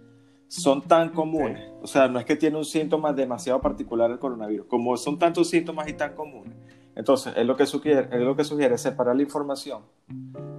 son 0.49 0.83
tan 0.83 1.11
comunes, 1.11 1.73
o 1.83 1.87
sea, 1.87 2.09
no 2.09 2.19
es 2.19 2.25
que 2.25 2.37
tiene 2.37 2.57
un 2.57 2.65
síntoma 2.65 3.13
demasiado 3.13 3.61
particular 3.61 4.11
el 4.11 4.19
coronavirus, 4.19 4.67
como 4.67 4.97
son 4.97 5.19
tantos 5.19 5.49
síntomas 5.49 5.89
y 5.89 5.95
tan 5.95 6.15
comunes. 6.15 6.55
Entonces, 6.97 7.33
es 7.37 7.47
lo 7.47 7.57
que 7.57 7.67
sugiere, 7.67 8.09
es 8.13 8.21
lo 8.23 8.37
que 8.37 8.45
sugiere 8.45 8.79
separar 8.79 9.17
la 9.17 9.23
información 9.23 9.83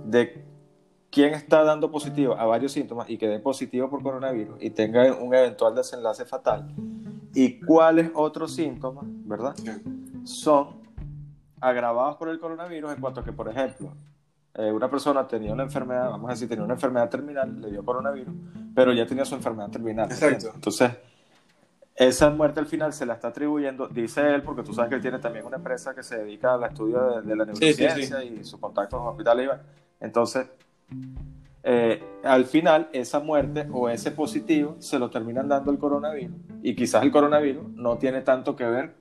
de 0.06 0.43
quién 1.10 1.34
está 1.34 1.64
dando 1.64 1.91
positivo 1.91 2.36
a 2.36 2.46
varios 2.46 2.74
síntomas 2.74 3.10
y 3.10 3.18
que 3.18 3.28
dé 3.28 3.39
positivo 3.39 3.89
por 3.89 4.04
coronavirus 4.04 4.62
y 4.62 4.70
tenga 4.70 5.14
un 5.14 5.34
eventual 5.34 5.74
desenlace 5.76 6.26
fatal 6.26 6.74
y 7.34 7.60
cuáles 7.60 8.12
otros 8.14 8.54
síntomas, 8.54 9.06
¿verdad? 9.08 9.56
Son 10.24 10.82
agravados 11.62 12.18
por 12.18 12.30
el 12.30 12.39
coronavirus 12.39 12.93
en 12.93 13.02
cuanto 13.02 13.22
a 13.22 13.24
que, 13.24 13.32
por 13.32 13.50
ejemplo, 13.50 13.93
eh, 14.58 14.72
una 14.72 14.89
persona 14.89 15.28
tenía 15.28 15.51
una 15.53 15.64
enfermedad, 15.64 16.10
vamos 16.10 16.30
a 16.30 16.34
decir, 16.34 16.47
tenía 16.47 16.64
una 16.64 16.76
enfermedad 16.76 17.10
terminal, 17.10 17.62
le 17.62 17.72
dio 17.72 17.84
coronavirus, 17.84 18.34
pero 18.74 18.93
ya 18.93 19.06
tenía 19.06 19.26
su 19.26 19.36
enfermedad 19.36 19.70
terminal. 19.70 20.06
Exacto. 20.10 20.51
Entonces, 20.56 20.91
esa 21.95 22.30
muerte 22.30 22.60
al 22.60 22.66
final 22.66 22.93
se 22.93 23.06
la 23.06 23.14
está 23.14 23.30
atribuyendo, 23.30 23.88
dice 23.88 24.34
él, 24.34 24.43
porque 24.43 24.64
tú 24.64 24.74
sabes 24.74 24.89
que 24.89 24.95
él 24.95 25.01
tiene 25.01 25.20
también 25.20 25.45
una 25.45 25.58
empresa 25.58 25.93
que 25.95 26.03
se 26.03 26.18
dedica 26.18 26.53
al 26.53 26.64
estudio 26.64 27.22
de, 27.22 27.22
de 27.22 27.36
la 27.36 27.45
Sí, 27.45 27.51
sí, 27.53 27.74
sí. 27.74 27.82
neurociencia 27.82 28.24
y 28.24 28.43
sus 28.43 28.60
contactos 28.60 28.99
con 28.99 29.10
hospitales. 29.10 29.49
Entonces, 29.99 30.47
eh, 31.64 32.03
al 32.24 32.45
final, 32.45 32.89
esa 32.93 33.20
muerte 33.20 33.68
o 33.72 33.89
ese 33.89 34.12
positivo 34.12 34.76
se 34.80 34.99
lo 34.99 35.10
terminan 35.10 35.47
dando 35.47 35.72
el 35.72 35.78
coronavirus 35.80 36.36
y 36.62 36.76
quizás 36.76 37.01
el 37.03 37.12
coronavirus 37.12 37.70
no 37.70 37.97
tiene 37.97 38.22
tanto 38.22 38.56
que 38.56 38.66
ver 38.66 38.93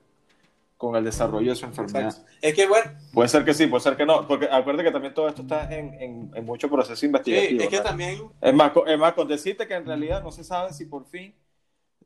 con 0.87 0.95
el 0.95 1.03
desarrollo 1.03 1.51
de 1.51 1.55
su 1.55 1.65
enfermedad. 1.65 2.05
Exacto. 2.05 2.31
Es 2.41 2.53
que, 2.53 2.67
bueno, 2.67 2.91
Puede 3.13 3.29
ser 3.29 3.45
que 3.45 3.53
sí, 3.53 3.67
puede 3.67 3.81
ser 3.81 3.95
que 3.95 4.05
no, 4.05 4.27
porque 4.27 4.45
acuérdate 4.45 4.83
que 4.83 4.91
también 4.91 5.13
todo 5.13 5.27
esto 5.27 5.41
está 5.41 5.73
en, 5.73 5.93
en, 6.01 6.31
en 6.33 6.45
mucho 6.45 6.69
proceso 6.69 6.95
sí, 6.95 7.05
investigativo. 7.05 7.61
es 7.63 7.69
que 7.69 7.79
también 7.79 8.21
Es 8.41 8.53
más, 8.53 8.71
es 8.85 8.99
más, 8.99 9.13
con 9.13 9.27
decirte 9.27 9.67
que 9.67 9.73
en 9.73 9.85
realidad 9.85 10.21
no 10.23 10.31
se 10.31 10.43
sabe 10.43 10.73
si 10.73 10.85
por 10.85 11.05
fin 11.05 11.33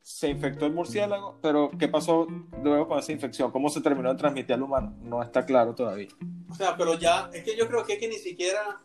se 0.01 0.30
infectó 0.30 0.65
el 0.65 0.73
murciélago, 0.73 1.38
pero 1.41 1.69
¿qué 1.77 1.88
pasó 1.88 2.27
luego 2.63 2.88
con 2.88 2.99
esa 2.99 3.11
infección? 3.11 3.51
¿Cómo 3.51 3.69
se 3.69 3.82
terminó 3.82 4.09
de 4.09 4.17
transmitir 4.17 4.53
al 4.53 4.63
humano? 4.63 4.95
No 5.01 5.21
está 5.21 5.45
claro 5.45 5.75
todavía. 5.75 6.07
O 6.49 6.55
sea, 6.55 6.75
pero 6.77 6.97
ya, 6.97 7.30
es 7.34 7.43
que 7.43 7.55
yo 7.55 7.67
creo 7.67 7.86
que, 7.86 7.93
es 7.93 7.99
que 7.99 8.07
ni 8.07 8.17
siquiera 8.17 8.82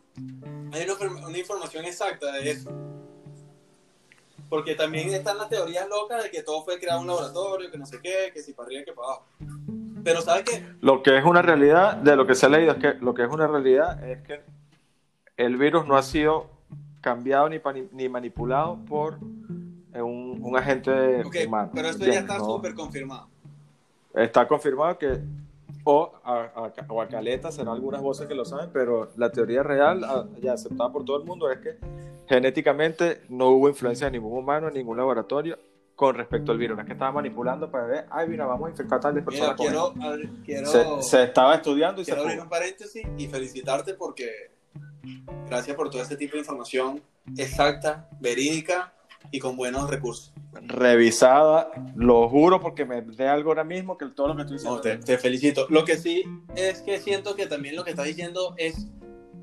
hay 0.71 0.87
una 1.25 1.37
información 1.37 1.85
exacta 1.85 2.31
de 2.31 2.51
eso. 2.51 2.71
Porque 4.49 4.75
también 4.75 5.09
están 5.13 5.37
las 5.37 5.49
teorías 5.49 5.87
locas 5.89 6.23
de 6.23 6.29
que 6.29 6.43
todo 6.43 6.63
fue 6.63 6.79
creado 6.79 6.99
en 6.99 7.09
un 7.09 7.15
laboratorio, 7.15 7.71
que 7.71 7.77
no 7.77 7.85
sé 7.85 7.99
qué, 8.01 8.31
que 8.33 8.41
si 8.41 8.53
para 8.53 8.67
arriba, 8.67 8.83
que 8.85 8.93
para 8.93 9.07
abajo. 9.07 9.25
Pero 10.05 10.21
¿sabes 10.21 10.43
qué? 10.43 10.63
Lo 10.81 11.01
que 11.01 11.17
es 11.17 11.25
una 11.25 11.41
realidad, 11.41 11.97
de 11.97 12.15
lo 12.15 12.27
que 12.27 12.35
se 12.35 12.45
ha 12.45 12.49
leído, 12.49 12.73
es 12.73 12.77
que 12.77 12.93
lo 13.01 13.15
que 13.15 13.23
es 13.23 13.27
una 13.29 13.47
realidad 13.47 14.07
es 14.07 14.21
que 14.21 14.39
el 15.35 15.57
virus 15.57 15.87
no 15.87 15.97
ha 15.97 16.03
sido 16.03 16.45
cambiado 17.01 17.49
ni, 17.49 18.07
manipulado 18.07 18.77
por 18.87 19.17
eh, 19.95 20.01
un, 20.03 20.39
un 20.43 20.55
agente 20.57 21.23
Ok, 21.25 21.35
humano. 21.47 21.71
pero 21.73 21.89
eso 21.89 22.05
ya 22.05 22.19
está 22.19 22.37
No- 22.37 22.45
súper 22.45 22.75
confirmado. 22.75 23.27
Está 24.13 24.47
confirmado 24.47 24.95
que, 24.99 25.17
o 25.83 26.13
a, 26.23 26.41
a- 26.55 26.71
o 26.87 27.01
a 27.01 27.07
Caleta, 27.07 27.51
serán 27.51 27.73
algunas 27.73 28.01
voces 28.01 28.27
que 28.27 28.35
lo 28.35 28.45
saben, 28.45 28.69
pero 28.71 29.09
la 29.17 29.31
teoría 29.31 29.63
real, 29.63 30.03
a- 30.03 30.27
ya 30.39 30.53
aceptada 30.53 30.91
por 30.91 31.03
todo 31.03 31.17
el 31.17 31.25
mundo, 31.25 31.49
es 31.49 31.57
que 31.59 31.77
genéticamente 32.29 33.23
no 33.29 33.49
hubo 33.49 33.69
influencia 33.69 34.05
de 34.05 34.11
ningún 34.11 34.37
humano 34.37 34.67
en 34.67 34.75
ningún 34.75 34.97
laboratorio 34.97 35.57
con 35.95 36.15
respecto 36.15 36.51
al 36.51 36.57
virus. 36.57 36.75
No 36.75 36.81
es 36.81 36.87
que 36.87 36.93
estaba 36.93 37.11
manipulando 37.13 37.69
para 37.71 37.85
ver, 37.85 38.05
ay, 38.11 38.27
mira, 38.27 38.45
vamos 38.45 38.67
a 38.67 38.71
infectar 38.71 38.97
a 38.97 39.01
tales 39.01 39.25
Mira, 39.25 39.55
personas. 39.55 39.55
con 39.57 39.65
quiero, 39.65 39.87
esto". 39.89 40.01
abrir- 40.01 40.43
quiero, 40.45 40.67
se, 40.67 41.09
se 41.09 41.23
estaba 41.23 41.55
estudiando 41.55 42.01
y 42.01 42.05
se 42.05 42.11
quiero 42.11 42.21
abrir 42.23 42.35
pudo. 42.37 42.43
un 42.43 42.49
paréntesis 42.49 43.03
y 43.17 43.27
felicitarte 43.27 43.93
porque 43.93 44.51
gracias 45.47 45.75
por 45.75 45.89
todo 45.89 46.01
este 46.01 46.17
tipo 46.17 46.33
de 46.33 46.39
información 46.39 47.01
exacta, 47.37 48.09
verídica 48.19 48.93
y 49.31 49.39
con 49.39 49.55
buenos 49.55 49.89
recursos. 49.89 50.31
revisada, 50.61 51.71
lo 51.95 52.29
juro 52.29 52.59
porque 52.59 52.85
me 52.85 53.01
dé 53.01 53.27
algo 53.27 53.49
ahora 53.51 53.63
mismo 53.63 53.97
que 53.97 54.05
todo 54.07 54.27
lo 54.29 54.35
que 54.35 54.41
estoy 54.43 54.57
diciendo. 54.57 54.75
No, 54.77 54.81
te, 54.81 54.97
te 54.97 55.17
felicito. 55.17 55.65
Lo 55.69 55.83
que 55.85 55.97
sí 55.97 56.23
es 56.55 56.81
que 56.81 56.99
siento 56.99 57.35
que 57.35 57.47
también 57.47 57.75
lo 57.75 57.83
que 57.83 57.91
estás 57.91 58.05
diciendo 58.05 58.53
es 58.57 58.87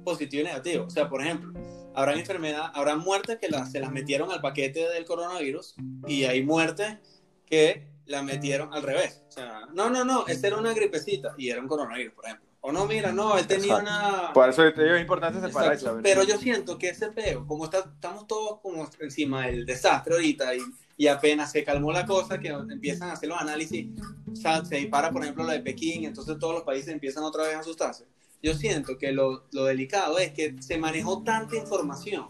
positivo 0.05 0.43
y 0.43 0.45
negativo. 0.47 0.85
O 0.87 0.91
sea, 0.91 1.09
por 1.09 1.21
ejemplo, 1.23 1.53
habrán 1.95 2.19
enfermedad, 2.19 2.71
habrán 2.75 3.01
muertes 3.01 3.39
que 3.39 3.49
las, 3.49 3.73
se 3.73 3.81
las 3.81 3.93
metieron 3.93 4.31
al 4.31 4.41
paquete 4.41 4.89
del 4.89 5.05
coronavirus 5.05 5.75
y 6.07 6.25
hay 6.25 6.43
muertes 6.45 6.99
que 7.47 7.89
la 8.07 8.23
metieron 8.23 8.73
al 8.73 8.83
revés. 8.83 9.23
O 9.29 9.33
sea, 9.33 9.67
no, 9.73 9.91
no, 9.91 10.05
no, 10.05 10.27
esta 10.27 10.47
era 10.47 10.59
una 10.59 10.73
gripecita 10.73 11.35
y 11.39 11.51
era 11.51 11.61
un 11.61 11.69
coronavirus, 11.69 12.15
por 12.15 12.27
ejemplo. 12.27 12.49
O 12.65 12.71
no, 12.71 12.87
mira, 12.87 13.11
no, 13.11 13.37
él 13.37 13.47
tenía 13.47 13.79
Exacto. 13.79 13.91
una... 13.91 14.33
Por 14.33 14.49
eso 14.49 14.73
te 14.73 14.85
digo, 14.85 14.95
es 14.95 15.01
importante 15.01 15.41
separar 15.41 15.77
saber. 15.79 16.03
Pero 16.03 16.23
yo 16.23 16.39
siento 16.39 16.79
que 16.79 16.91
ese 16.91 17.11
peo, 17.11 17.45
como 17.45 17.65
está, 17.65 17.79
estamos 17.79 18.29
todos 18.29 18.61
como 18.61 18.89
encima 19.01 19.47
del 19.47 19.67
desastre 19.67 20.15
ahorita 20.15 20.55
y, 20.55 20.61
y 20.97 21.09
apenas 21.09 21.51
se 21.51 21.65
calmó 21.65 21.91
la 21.91 22.07
cosa, 22.07 22.39
que 22.39 22.49
empiezan 22.49 23.11
a 23.11 23.15
hacer 23.15 23.29
los 23.29 23.41
análisis, 23.41 23.89
o 24.31 24.37
sea, 24.37 24.65
se 24.65 24.77
dispara, 24.77 25.11
por 25.11 25.23
ejemplo, 25.23 25.43
lo 25.43 25.51
de 25.51 25.59
Pekín, 25.59 26.05
entonces 26.05 26.39
todos 26.39 26.55
los 26.55 26.63
países 26.63 26.89
empiezan 26.89 27.25
otra 27.25 27.43
vez 27.43 27.57
a 27.57 27.61
asustarse. 27.61 28.07
Yo 28.43 28.55
siento 28.55 28.99
que 28.99 29.13
lo, 29.13 29.45
lo 29.53 29.65
delicado 29.65 30.19
es 30.19 30.33
que 30.33 30.57
se 30.61 30.77
manejó 30.79 31.23
tanta 31.23 31.57
información 31.57 32.27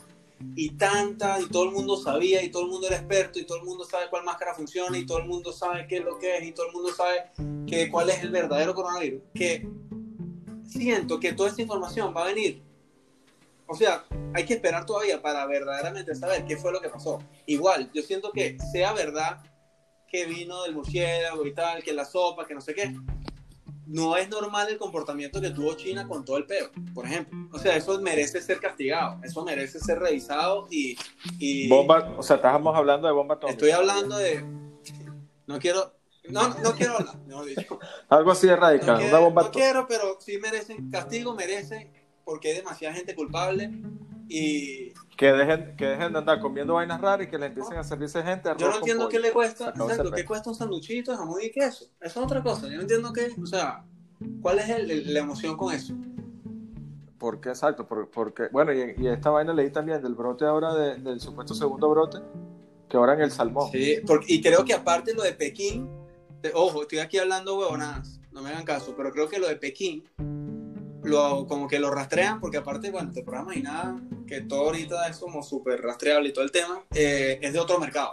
y 0.57 0.71
tanta, 0.71 1.41
y 1.41 1.47
todo 1.47 1.65
el 1.65 1.71
mundo 1.71 1.97
sabía, 1.97 2.43
y 2.43 2.51
todo 2.51 2.65
el 2.65 2.69
mundo 2.69 2.87
era 2.87 2.97
experto, 2.97 3.39
y 3.39 3.45
todo 3.45 3.59
el 3.59 3.65
mundo 3.65 3.85
sabe 3.85 4.11
cuál 4.11 4.25
máscara 4.25 4.55
funciona, 4.55 4.99
y 4.99 5.07
todo 5.07 5.19
el 5.19 5.27
mundo 5.27 5.53
sabe 5.53 5.87
qué 5.87 5.99
es 5.99 6.05
lo 6.05 6.19
que 6.19 6.37
es, 6.37 6.45
y 6.45 6.53
todo 6.53 6.67
el 6.67 6.73
mundo 6.73 6.93
sabe 6.93 7.31
que, 7.67 7.91
cuál 7.91 8.11
es 8.11 8.23
el 8.23 8.31
verdadero 8.31 8.75
coronavirus, 8.75 9.23
que 9.35 9.67
siento 10.67 11.21
que 11.21 11.33
toda 11.33 11.49
esta 11.49 11.63
información 11.63 12.13
va 12.17 12.25
a 12.25 12.27
venir. 12.27 12.63
O 13.67 13.75
sea, 13.75 14.05
hay 14.35 14.45
que 14.45 14.55
esperar 14.55 14.85
todavía 14.85 15.23
para 15.23 15.47
verdaderamente 15.47 16.15
saber 16.15 16.45
qué 16.45 16.57
fue 16.57 16.73
lo 16.73 16.81
que 16.81 16.89
pasó. 16.89 17.23
Igual, 17.47 17.91
yo 17.95 18.03
siento 18.03 18.33
que 18.33 18.59
sea 18.73 18.93
verdad 18.93 19.43
que 20.09 20.27
vino 20.27 20.63
del 20.65 20.75
murciélago 20.75 21.47
y 21.47 21.55
tal, 21.55 21.83
que 21.83 21.95
la 21.95 22.05
sopa, 22.05 22.47
que 22.47 22.55
no 22.55 22.61
sé 22.61 22.75
qué. 22.75 22.95
No 23.87 24.17
es 24.17 24.29
normal 24.29 24.69
el 24.69 24.79
comportamiento 24.79 25.41
que 25.41 25.51
tuvo 25.51 25.75
China 25.75 26.07
con 26.07 26.25
todo 26.25 26.37
el 26.37 26.47
peo, 26.47 26.71
por 26.95 27.07
ejemplo. 27.07 27.49
O 27.53 27.59
sea, 27.59 27.77
eso 27.77 28.01
merece 28.01 28.41
ser 28.41 28.61
castigado, 28.61 29.21
eso 29.25 29.45
merece 29.45 29.81
ser 29.81 29.99
revisado 29.99 30.69
y... 30.71 30.97
y 31.39 31.69
Bomba, 31.69 32.15
o 32.17 32.23
sea, 32.23 32.37
estábamos 32.37 32.77
hablando 32.77 33.09
de 33.09 33.13
bomba 33.13 33.35
atómica. 33.35 33.55
estoy 33.55 33.71
hablando 33.71 34.17
de... 34.17 34.45
No 35.47 35.59
quiero... 35.59 35.95
No, 36.29 36.49
no 36.61 36.73
quiero 36.77 36.99
hablar, 36.99 37.19
mejor 37.27 37.47
dicho. 37.47 37.79
Algo 38.09 38.31
así 38.31 38.47
de 38.47 38.55
No, 38.55 38.61
radical, 38.61 38.97
quiero, 38.99 39.11
una 39.11 39.19
bomba 39.19 39.43
no 39.43 39.51
quiero, 39.51 39.87
pero 39.89 40.17
sí 40.21 40.39
merecen 40.39 40.89
castigo, 40.89 41.35
merecen, 41.35 41.91
porque 42.25 42.51
hay 42.51 42.55
demasiada 42.59 42.95
gente 42.95 43.17
culpable. 43.17 43.73
Y 44.29 44.93
Que 45.23 45.33
dejen, 45.33 45.77
que 45.77 45.87
dejen 45.87 46.13
de 46.13 46.19
andar 46.19 46.41
comiendo 46.41 46.75
vainas 46.75 47.01
raras 47.01 47.29
y 47.29 47.31
que 47.31 47.39
le 47.39 47.47
empiecen 47.47 47.77
a 47.79 47.85
servirse 47.85 48.21
gente 48.25 48.49
arroz 48.49 48.61
yo 48.61 48.69
no 48.71 48.77
entiendo 48.79 49.09
qué 49.09 49.21
le 49.21 49.31
cuesta, 49.31 49.69
exacto, 49.69 50.11
qué 50.11 50.25
cuesta 50.25 50.51
un 50.51 50.57
sanduchito 50.57 51.17
jamón 51.17 51.41
y 51.41 51.53
queso. 51.53 51.85
Eso 52.01 52.19
es 52.21 52.27
otra 52.27 52.43
cosa. 52.43 52.67
Yo 52.67 52.75
no 52.75 52.81
entiendo 52.81 53.13
qué, 53.13 53.29
o 53.41 53.47
sea, 53.47 53.85
cuál 54.41 54.59
es 54.59 54.69
el- 54.69 54.91
el- 54.91 55.15
la 55.15 55.21
emoción 55.21 55.57
con 55.57 55.73
eso. 55.73 55.95
¿Por 57.19 57.41
qué? 57.41 57.51
Exacto, 57.51 57.87
por- 57.87 58.11
porque, 58.11 58.49
bueno, 58.51 58.73
y, 58.73 58.97
y 58.99 59.07
esta 59.07 59.31
vaina 59.31 59.53
leí 59.53 59.71
también 59.71 60.03
del 60.03 60.17
brote 60.17 60.45
ahora, 60.45 60.75
de- 60.75 60.97
del 60.97 61.21
supuesto 61.21 61.55
segundo 61.55 61.89
brote, 61.89 62.19
que 62.89 62.97
ahora 62.97 63.15
en 63.15 63.21
el 63.21 63.31
salmón. 63.31 63.71
Sí, 63.71 63.99
porque, 64.05 64.27
y 64.35 64.43
creo 64.43 64.65
que 64.65 64.75
aparte 64.75 65.15
lo 65.15 65.23
de 65.23 65.35
Pekín, 65.35 65.89
de- 66.43 66.51
ojo, 66.53 66.83
estoy 66.83 66.99
aquí 66.99 67.19
hablando 67.19 67.57
huevonadas, 67.57 68.21
no 68.33 68.43
me 68.43 68.51
hagan 68.51 68.65
caso, 68.65 68.93
pero 68.97 69.13
creo 69.13 69.29
que 69.29 69.39
lo 69.39 69.47
de 69.47 69.55
Pekín, 69.55 70.03
lo, 71.05 71.47
como 71.47 71.69
que 71.69 71.79
lo 71.79 71.91
rastrean, 71.93 72.41
porque 72.41 72.57
aparte, 72.57 72.91
bueno, 72.91 73.13
te 73.13 73.23
puedes 73.23 73.43
imaginar 73.43 73.95
que 74.33 74.41
todo 74.41 74.61
ahorita 74.63 75.09
es 75.09 75.19
como 75.19 75.43
súper 75.43 75.83
rastreable 75.83 76.31
y 76.31 76.33
todo 76.33 76.43
el 76.45 76.51
tema, 76.51 76.83
eh, 76.95 77.39
es 77.43 77.53
de 77.53 77.59
otro 77.61 77.79
mercado. 77.79 78.13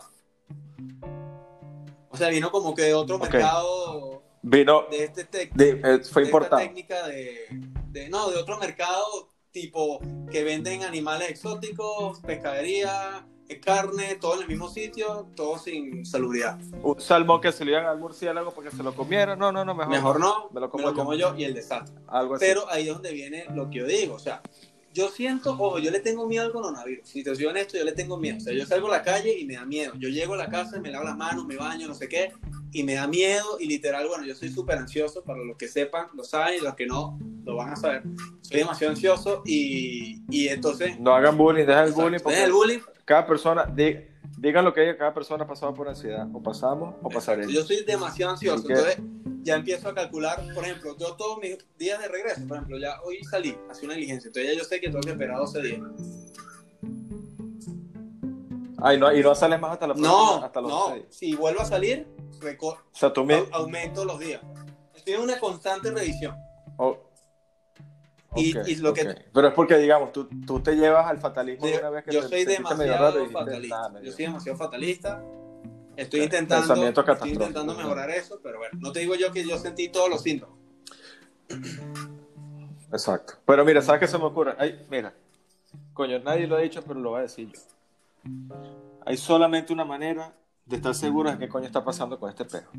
O 2.10 2.18
sea, 2.18 2.28
vino 2.28 2.52
como 2.52 2.76
que 2.76 2.82
de 2.84 2.94
otro 2.94 3.16
Ok. 3.16 3.22
mercado, 3.32 4.22
Vino, 4.42 4.84
de 4.92 5.04
este 5.06 5.26
tec- 5.30 5.54
de- 5.54 5.70
eh, 5.70 5.80
fue 5.80 5.92
de 5.94 6.00
esta 6.04 6.22
importado. 6.24 6.62
técnica 6.62 7.08
de, 7.08 7.46
de- 7.92 8.10
no, 8.10 8.30
de 8.30 8.38
otro 8.38 8.58
mercado 8.58 9.30
tipo 9.52 10.00
que 10.30 10.44
venden 10.44 10.84
animales 10.84 11.30
exóticos, 11.30 12.20
pescadería, 12.20 13.26
es 13.48 13.60
carne, 13.60 14.16
todo 14.16 14.36
en 14.36 14.42
el 14.44 14.48
mismo 14.48 14.70
sitio, 14.70 15.28
todo 15.36 15.58
sin 15.58 16.06
salubridad. 16.06 16.60
Un 16.84 17.00
salmón 17.00 17.40
que 17.42 17.52
se 17.52 17.64
le 17.66 17.72
iban 17.72 17.86
al 17.86 17.98
murciélago 17.98 18.52
porque 18.52 18.72
se 18.72 18.84
lo 18.84 18.94
comiera. 18.94 19.36
No, 19.36 19.52
no, 19.52 19.64
no, 19.66 19.74
mejor. 19.74 19.90
Mejor 19.94 20.20
no, 20.20 20.50
Me 20.52 20.60
lo 20.60 20.70
como 20.70 20.84
me 20.84 20.90
lo 20.90 20.96
yo. 20.96 20.98
como 21.00 21.14
yo 21.16 21.36
y 21.36 21.46
el 21.46 21.54
desastre. 21.54 21.96
Algo 22.08 22.36
así. 22.36 22.46
Pero 22.46 22.70
ahí 22.70 22.88
es 22.88 22.94
donde 22.94 23.12
viene 23.14 23.46
lo 23.56 23.70
que 23.70 23.80
yo 23.80 23.88
digo, 23.88 24.16
o 24.16 24.20
sea, 24.20 24.42
yo 24.94 25.10
siento, 25.10 25.52
ojo, 25.52 25.80
yo 25.80 25.92
le 25.92 26.00
tengo 26.00 26.28
miedo 26.28 26.46
al 26.46 26.52
coronavirus. 26.52 27.08
Si 27.08 27.24
te 27.24 27.36
soy 27.36 27.46
honesto, 27.46 27.78
yo 27.78 27.84
le 27.84 27.92
tengo 27.92 28.18
miedo. 28.18 28.38
O 28.38 28.40
sea, 28.40 28.54
yo 28.54 28.66
salgo 28.66 28.88
a 28.88 28.98
la 28.98 29.04
calle 29.04 29.38
y 29.38 29.46
me 29.46 29.54
da 29.56 29.66
miedo. 29.66 29.94
Yo 29.98 30.10
llego 30.10 30.34
a 30.34 30.38
la 30.38 30.50
casa 30.50 30.80
me 30.80 30.90
lavo 30.92 31.06
las 31.06 31.18
manos, 31.18 31.46
me 31.46 31.56
baño, 31.56 31.88
no 31.88 31.94
sé 31.94 32.08
qué, 32.10 32.32
y 32.72 32.84
me 32.84 32.96
da 32.96 33.08
miedo. 33.08 33.58
Y 33.60 33.68
literal, 33.68 34.08
bueno, 34.08 34.26
yo 34.26 34.36
soy 34.36 34.50
súper 34.50 34.78
ansioso. 34.78 35.24
Para 35.24 35.40
los 35.44 35.58
que 35.58 35.68
sepan, 35.68 36.08
lo 36.16 36.24
saben, 36.24 36.60
y 36.60 36.64
los 36.64 36.76
que 36.76 36.86
no, 36.88 37.20
lo 37.46 37.56
van 37.56 37.74
a 37.74 37.76
saber. 37.76 38.04
Soy 38.42 38.58
demasiado 38.58 38.92
ansioso 38.94 39.44
y, 39.46 40.22
y 40.30 40.48
entonces. 40.48 41.00
No 41.00 41.14
hagan 41.14 41.38
bullying, 41.38 41.66
dejen 41.66 41.86
el 41.86 41.92
bullying 41.94 42.20
porque 42.20 42.44
el 42.44 42.52
bullying. 42.52 42.80
cada 43.06 43.26
persona, 43.28 43.66
di- 43.66 43.98
digan 44.38 44.66
lo 44.66 44.74
que 44.74 44.82
diga, 44.82 44.98
cada 44.98 45.14
persona 45.14 45.44
ha 45.44 45.48
pasado 45.48 45.74
por 45.74 45.88
ansiedad. 45.88 46.28
O 46.34 46.42
pasamos 46.42 46.96
o 47.04 47.10
pasaremos. 47.10 47.54
Yo 47.54 47.64
soy 47.64 47.84
demasiado 47.86 48.32
ansioso. 48.32 48.68
Entonces, 48.68 48.98
ya 49.50 49.56
empiezo 49.56 49.90
a 49.90 49.96
calcular, 49.96 50.42
por 50.54 50.64
ejemplo, 50.64 50.96
yo 50.98 51.16
todos 51.16 51.40
mis 51.40 51.58
días 51.78 52.00
de 52.00 52.08
regreso, 52.08 52.42
por 52.48 52.58
ejemplo, 52.58 52.78
ya 52.78 53.02
hoy 53.04 53.24
salí, 53.24 53.58
hacía 53.70 53.86
una 53.86 53.96
diligencia. 53.96 54.28
Entonces, 54.30 54.52
ya 54.54 54.58
yo 54.58 54.64
sé 54.66 54.80
que 54.80 54.88
tengo 54.88 55.02
que 55.02 55.12
esperar 55.12 55.38
12 55.38 55.62
días. 55.62 55.82
Ay, 58.82 58.98
no, 58.98 59.14
y 59.14 59.22
no 59.22 59.36
sales 59.36 59.60
más 59.60 59.72
hasta 59.74 59.88
la 59.88 59.94
próxima, 59.94 60.16
No, 60.16 60.36
hasta 60.44 60.62
los 60.62 60.72
no. 60.72 60.88
seis. 60.94 61.06
Si 61.10 61.36
vuelvo 61.36 61.62
a 61.62 61.66
salir, 61.66 62.08
O 62.62 62.82
sea, 62.94 63.12
tú 63.12 63.26
me... 63.26 63.36
au- 63.36 63.50
aumento 63.52 64.06
los 64.06 64.20
días. 64.20 64.42
Estoy 64.96 65.16
en 65.16 65.22
una 65.22 65.40
constante 65.40 65.92
revisión. 65.92 66.36
oh, 66.78 66.98
Y- 68.38 68.56
ok, 68.58 68.68
y 68.68 68.76
lo 68.76 68.94
que- 68.94 69.02
ok. 69.10 69.18
Pero 69.34 69.48
es 69.50 69.54
porque, 69.54 69.78
digamos, 69.78 70.14
tú, 70.14 70.30
tú 70.46 70.62
te 70.62 70.76
llevas 70.76 71.08
al 71.08 71.18
fatalismo 71.20 71.66
de 71.66 71.78
una 71.80 71.90
vez 71.90 72.04
que 72.06 72.12
yo 72.14 72.22
te 72.22 72.28
soy 72.30 72.46
medio 72.46 72.58
demasiado 72.58 72.94
raro 72.94 73.16
y 73.18 73.20
dijiste, 73.24 73.40
fatalista. 73.40 73.82
"Nah, 73.82 73.90
medio". 73.90 74.06
Yo 74.06 74.12
soy 74.14 74.26
demasiado 74.26 74.58
fatalista. 74.58 75.24
Estoy 76.00 76.22
intentando, 76.22 76.74
estoy 76.74 77.32
intentando 77.32 77.76
mejorar 77.76 78.10
eso, 78.10 78.40
pero 78.42 78.58
bueno, 78.58 78.80
no 78.80 78.94
te 78.94 79.02
digo 79.02 79.16
yo 79.16 79.34
que 79.34 79.46
yo 79.46 79.58
sentí 79.58 79.90
todos 79.90 80.10
los 80.10 80.24
síntomas. 80.24 80.56
Exacto. 82.90 83.34
Pero 83.46 83.66
mira, 83.66 83.82
¿sabes 83.82 84.00
qué 84.00 84.08
se 84.08 84.18
me 84.18 84.24
ocurre? 84.24 84.56
Ay, 84.58 84.86
mira, 84.90 85.14
coño, 85.94 86.20
nadie 86.20 86.48
lo 86.48 86.56
ha 86.56 86.62
dicho, 86.62 86.82
pero 86.88 87.02
lo 87.02 87.10
voy 87.12 87.20
a 87.20 87.22
decir 87.24 87.52
yo. 87.52 87.60
Hay 89.06 89.18
solamente 89.18 89.74
una 89.74 89.84
manera 89.84 90.34
de 90.66 90.78
estar 90.78 90.96
seguro 90.96 91.32
de 91.32 91.38
qué 91.38 91.50
coño 91.50 91.66
está 91.66 91.84
pasando 91.84 92.18
con 92.18 92.30
este 92.30 92.46
perro. 92.46 92.72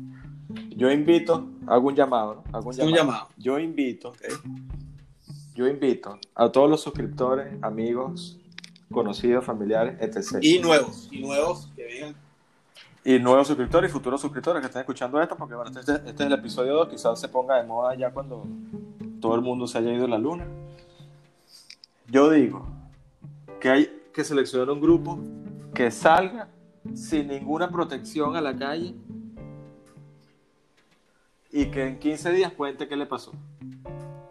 Yo 0.69 0.89
invito, 0.89 1.47
hago 1.67 1.89
un 1.89 1.95
llamado, 1.95 2.35
¿no? 2.35 2.57
Hago 2.57 2.71
un 2.71 2.81
Un 2.81 2.93
llamado. 2.93 3.27
Yo 3.37 3.59
invito, 3.59 4.13
yo 5.53 5.67
invito 5.67 6.17
a 6.33 6.51
todos 6.51 6.67
los 6.67 6.81
suscriptores, 6.81 7.53
amigos, 7.61 8.39
conocidos, 8.91 9.45
familiares, 9.45 9.97
etc. 10.01 10.39
Y 10.41 10.57
nuevos, 10.57 11.07
y 11.11 11.21
nuevos 11.21 11.69
que 11.75 11.83
vengan. 11.83 12.30
Y 13.03 13.17
nuevos 13.17 13.47
suscriptores 13.47 13.89
y 13.89 13.93
futuros 13.93 14.21
suscriptores 14.21 14.61
que 14.61 14.67
estén 14.67 14.81
escuchando 14.81 15.21
esto, 15.21 15.35
porque 15.35 15.55
bueno, 15.55 15.71
este, 15.79 15.93
este 15.93 16.11
es 16.11 16.19
el 16.19 16.33
episodio 16.33 16.73
2, 16.73 16.89
quizás 16.89 17.19
se 17.19 17.29
ponga 17.29 17.55
de 17.55 17.63
moda 17.63 17.95
ya 17.95 18.11
cuando 18.11 18.45
todo 19.19 19.35
el 19.35 19.41
mundo 19.41 19.65
se 19.67 19.79
haya 19.79 19.91
ido 19.91 20.05
a 20.05 20.09
la 20.09 20.17
luna. 20.19 20.45
Yo 22.07 22.29
digo 22.29 22.67
que 23.59 23.69
hay 23.69 24.01
que 24.13 24.23
seleccionar 24.23 24.69
un 24.69 24.81
grupo 24.81 25.19
que 25.73 25.89
salga 25.89 26.49
sin 26.93 27.27
ninguna 27.27 27.71
protección 27.71 28.35
a 28.35 28.41
la 28.41 28.55
calle 28.55 28.95
y 31.51 31.65
que 31.65 31.85
en 31.85 31.99
15 31.99 32.31
días 32.31 32.53
cuente 32.53 32.87
qué 32.87 32.95
le 32.95 33.05
pasó. 33.05 33.31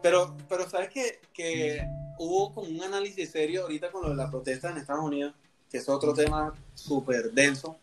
Pero, 0.03 0.37
pero 0.49 0.69
sabes 0.69 0.91
que, 0.91 1.21
que 1.33 1.87
hubo 2.19 2.55
como 2.55 2.69
un 2.69 2.83
análisis 2.83 3.31
serio 3.31 3.63
ahorita 3.63 3.91
con 3.91 4.03
lo 4.03 4.11
de 4.11 4.17
la 4.17 4.31
protesta 4.31 4.71
en 4.71 4.79
Estados 4.79 5.05
Unidos, 5.05 5.35
que 5.71 5.79
es 5.79 5.89
otro 5.89 6.15
tema 6.15 6.55
súper 6.75 7.33
denso. 7.33 7.79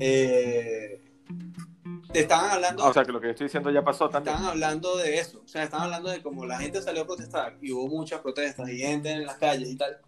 Eh, 0.00 1.00
estaban 2.12 2.50
hablando, 2.50 2.84
O 2.86 2.92
sea, 2.92 3.04
que 3.04 3.12
lo 3.12 3.20
que 3.20 3.26
yo 3.28 3.30
estoy 3.32 3.46
diciendo 3.46 3.70
ya 3.70 3.82
pasó 3.84 4.08
también. 4.08 4.34
estaban 4.34 4.52
hablando 4.52 4.96
de 4.96 5.18
eso, 5.18 5.42
o 5.44 5.48
sea, 5.48 5.62
estaban 5.64 5.86
hablando 5.86 6.10
de 6.10 6.22
cómo 6.22 6.46
la 6.46 6.58
gente 6.58 6.80
salió 6.82 7.02
a 7.02 7.06
protestar 7.06 7.56
y 7.60 7.72
hubo 7.72 7.86
muchas 7.88 8.20
protestas 8.20 8.68
y 8.70 8.78
gente 8.78 9.10
en 9.10 9.26
las 9.26 9.36
calles 9.36 9.68
y 9.68 9.76
tal. 9.76 9.98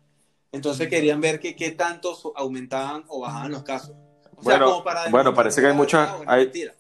Entonces 0.53 0.89
querían 0.89 1.21
ver 1.21 1.41
que, 1.41 1.55
qué 1.55 1.73
tanto 1.73 2.17
aumentaban 2.37 3.05
o 3.09 3.21
bajaban 3.21 3.53
los 3.53 3.63
casos. 3.63 3.91
O 4.37 4.43
sea, 4.43 4.59
Bueno, 4.59 4.67
como 4.71 4.85
para 4.85 5.09
bueno, 5.11 5.35
parece 5.35 5.61
que 5.61 5.67
hay 5.69 5.75
muchos- 5.75 6.01
Ah, 6.09 6.15
bueno, 6.17 6.33
hay- 6.33 6.45
mentira. 6.45 6.75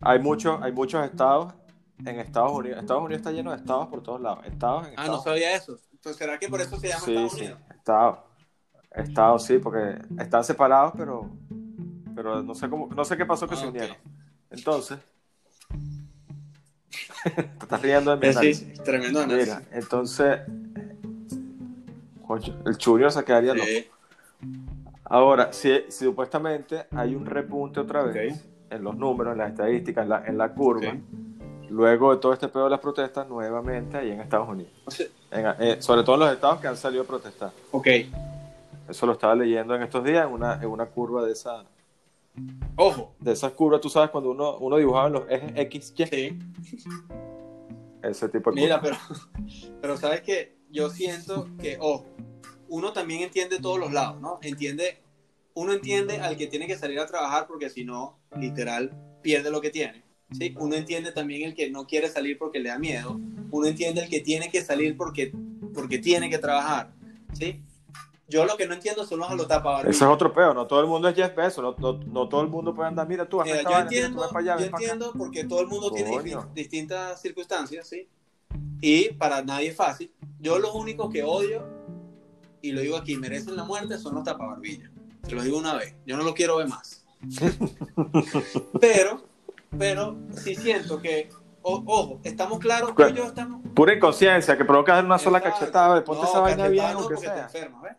Hay 0.00 0.18
muchos, 0.18 0.60
hay 0.62 0.72
muchos 0.72 1.02
estados 1.04 1.54
en 2.04 2.20
Estados 2.20 2.52
Unidos. 2.52 2.80
Estados 2.80 3.02
Unidos 3.02 3.20
está 3.20 3.30
lleno 3.32 3.52
de 3.52 3.56
estados 3.56 3.86
por 3.88 4.02
todos 4.02 4.20
lados. 4.20 4.40
Estados 4.44 4.82
en 4.88 4.94
Ah, 4.98 5.02
estados. 5.02 5.16
no 5.16 5.22
sabía 5.22 5.54
eso. 5.54 5.78
Entonces, 5.92 6.18
¿será 6.18 6.38
que 6.38 6.48
por 6.48 6.60
eso 6.60 6.78
se 6.78 6.88
llama 6.88 7.04
Sí, 7.04 7.12
Estados 7.12 7.32
sí, 7.32 7.40
Unidos? 7.40 7.60
estados. 7.74 8.18
Estados, 8.90 9.44
sí, 9.44 9.58
porque 9.58 9.98
están 10.20 10.44
separados, 10.44 10.92
pero, 10.96 11.30
pero 12.14 12.42
no 12.42 12.54
sé 12.54 12.68
cómo, 12.68 12.88
no 12.94 13.04
sé 13.04 13.16
qué 13.16 13.26
pasó 13.26 13.46
que 13.48 13.54
Ah, 13.54 13.58
se 13.58 13.66
ok. 13.66 13.72
unieron. 13.74 13.96
Entonces, 14.50 14.98
te 17.24 17.40
estás 17.40 17.82
riendo 17.82 18.16
de 18.16 18.28
mi 18.28 18.54
sí, 18.54 18.72
tremendo 18.84 19.20
análisis. 19.20 19.56
Mira, 19.56 19.68
entonces, 19.72 20.38
coño, 22.26 22.54
el 22.66 22.76
Junior 22.82 23.10
se 23.12 23.24
quedaría 23.24 23.54
loco. 23.54 23.68
Ahora, 25.04 25.52
si, 25.52 25.70
si 25.88 26.04
supuestamente 26.04 26.86
hay 26.92 27.14
un 27.14 27.26
repunte 27.26 27.80
otra 27.80 28.02
vez 28.04 28.44
en 28.70 28.82
los 28.84 28.96
números, 28.96 29.32
en 29.32 29.38
las 29.38 29.50
estadísticas, 29.50 30.04
en 30.04 30.08
la, 30.08 30.24
en 30.26 30.38
la 30.38 30.48
curva, 30.52 30.96
luego 31.68 32.14
de 32.14 32.20
todo 32.20 32.32
este 32.32 32.48
pedo 32.48 32.64
de 32.64 32.70
las 32.70 32.80
protestas, 32.80 33.28
nuevamente 33.28 33.96
ahí 33.96 34.10
en 34.10 34.20
Estados 34.20 34.48
Unidos. 34.48 34.72
En- 35.30 35.46
eh, 35.60 35.76
sobre 35.82 36.02
todo 36.04 36.14
en 36.16 36.20
los 36.20 36.32
estados 36.32 36.60
que 36.60 36.68
han 36.68 36.76
salido 36.76 37.02
a 37.02 37.06
protestar. 37.06 37.50
ok. 37.72 37.86
Eso 38.88 39.06
lo 39.06 39.12
estaba 39.12 39.34
leyendo 39.34 39.74
en 39.74 39.82
estos 39.82 40.04
días 40.04 40.26
en 40.26 40.32
una, 40.32 40.54
en 40.62 40.68
una 40.68 40.86
curva 40.86 41.24
de 41.24 41.32
esa 41.32 41.64
Ojo. 42.76 43.14
de 43.20 43.32
esas 43.32 43.52
curvas, 43.52 43.80
tú 43.80 43.88
sabes, 43.88 44.10
cuando 44.10 44.30
uno, 44.30 44.58
uno 44.58 44.76
dibujaba 44.76 45.08
los 45.08 45.30
ejes 45.30 45.52
X, 45.54 45.94
Y, 45.96 46.06
Sí. 46.06 46.38
ese 48.02 48.28
tipo 48.28 48.50
de 48.50 48.60
Mira, 48.60 48.80
curvas. 48.80 48.98
pero, 49.08 49.76
pero 49.80 49.96
sabes 49.96 50.22
que 50.22 50.56
yo 50.70 50.90
siento 50.90 51.48
que, 51.60 51.76
ojo, 51.80 52.06
uno 52.68 52.92
también 52.92 53.22
entiende 53.22 53.58
todos 53.60 53.78
los 53.78 53.92
lados, 53.92 54.20
¿no? 54.20 54.38
Entiende, 54.42 54.98
uno 55.54 55.72
entiende 55.72 56.18
al 56.20 56.36
que 56.36 56.46
tiene 56.48 56.66
que 56.66 56.76
salir 56.76 56.98
a 56.98 57.06
trabajar 57.06 57.46
porque 57.46 57.70
si 57.70 57.84
no, 57.84 58.18
literal, 58.36 58.90
pierde 59.22 59.50
lo 59.50 59.60
que 59.60 59.70
tiene. 59.70 60.02
¿sí? 60.32 60.54
Uno 60.58 60.74
entiende 60.74 61.12
también 61.12 61.42
el 61.42 61.54
que 61.54 61.70
no 61.70 61.86
quiere 61.86 62.08
salir 62.08 62.36
porque 62.38 62.58
le 62.58 62.70
da 62.70 62.78
miedo. 62.78 63.20
Uno 63.52 63.66
entiende 63.68 64.02
el 64.02 64.08
que 64.10 64.20
tiene 64.20 64.50
que 64.50 64.62
salir 64.62 64.96
porque, 64.96 65.32
porque 65.72 65.98
tiene 65.98 66.28
que 66.28 66.38
trabajar. 66.38 66.92
¿sí? 67.32 67.62
Yo 68.28 68.44
lo 68.46 68.56
que 68.56 68.66
no 68.66 68.74
entiendo 68.74 69.04
son 69.04 69.18
los 69.20 69.30
alotapabarbillas. 69.30 69.96
Ese 69.96 70.04
es 70.04 70.10
otro 70.10 70.32
pedo, 70.32 70.54
no 70.54 70.66
todo 70.66 70.80
el 70.80 70.86
mundo 70.86 71.08
es 71.08 71.14
Jeff 71.14 71.34
Bezos, 71.34 71.62
no, 71.62 71.74
no, 71.78 72.00
no 72.06 72.28
todo 72.28 72.40
el 72.40 72.48
mundo 72.48 72.74
puede 72.74 72.88
andar, 72.88 73.06
mira 73.06 73.28
tú, 73.28 73.42
Mira, 73.42 73.56
yo 73.62 73.62
vaina, 73.64 73.68
mira, 73.70 73.78
tú 73.80 73.94
entiendo, 73.94 74.28
allá, 74.38 74.56
yo 74.58 74.64
entiendo 74.64 75.12
porque 75.16 75.44
todo 75.44 75.60
el 75.60 75.66
mundo 75.66 75.90
tiene 75.92 76.36
distintas 76.54 77.20
circunstancias, 77.20 77.86
¿sí? 77.86 78.08
Y 78.80 79.10
para 79.14 79.42
nadie 79.42 79.68
es 79.68 79.76
fácil. 79.76 80.10
Yo 80.40 80.58
los 80.58 80.74
únicos 80.74 81.10
que 81.12 81.22
odio, 81.22 81.66
y 82.62 82.72
lo 82.72 82.80
digo 82.80 82.96
aquí, 82.96 83.16
merecen 83.16 83.56
la 83.56 83.64
muerte, 83.64 83.98
son 83.98 84.14
los 84.14 84.24
tapabarbillas. 84.24 84.90
Te 85.22 85.34
lo 85.34 85.42
digo 85.42 85.58
una 85.58 85.74
vez. 85.74 85.94
Yo 86.06 86.16
no 86.16 86.22
lo 86.22 86.34
quiero 86.34 86.56
ver 86.56 86.68
más. 86.68 87.04
pero, 88.80 89.22
pero 89.78 90.16
sí 90.36 90.54
siento 90.54 91.00
que, 91.00 91.30
o- 91.62 91.82
ojo, 91.86 92.20
estamos 92.24 92.58
claros, 92.58 92.94
tú 92.94 93.02
y 93.06 93.12
yo 93.12 93.24
estamos... 93.24 93.60
Pura 93.74 93.94
inconsciencia, 93.94 94.56
que 94.56 94.64
provoca 94.64 94.94
dar 94.94 95.04
una 95.04 95.18
sola 95.18 95.38
Exacto. 95.38 95.60
cachetada, 95.60 96.04
ponte 96.04 96.22
No, 96.22 96.28
esa 96.28 96.40
vaina 96.40 96.68
bien, 96.68 96.92
no, 96.92 96.98
aunque 97.00 97.14
te 97.16 97.20
sea. 97.22 97.44
enfermas, 97.44 97.82
¿ves? 97.82 97.96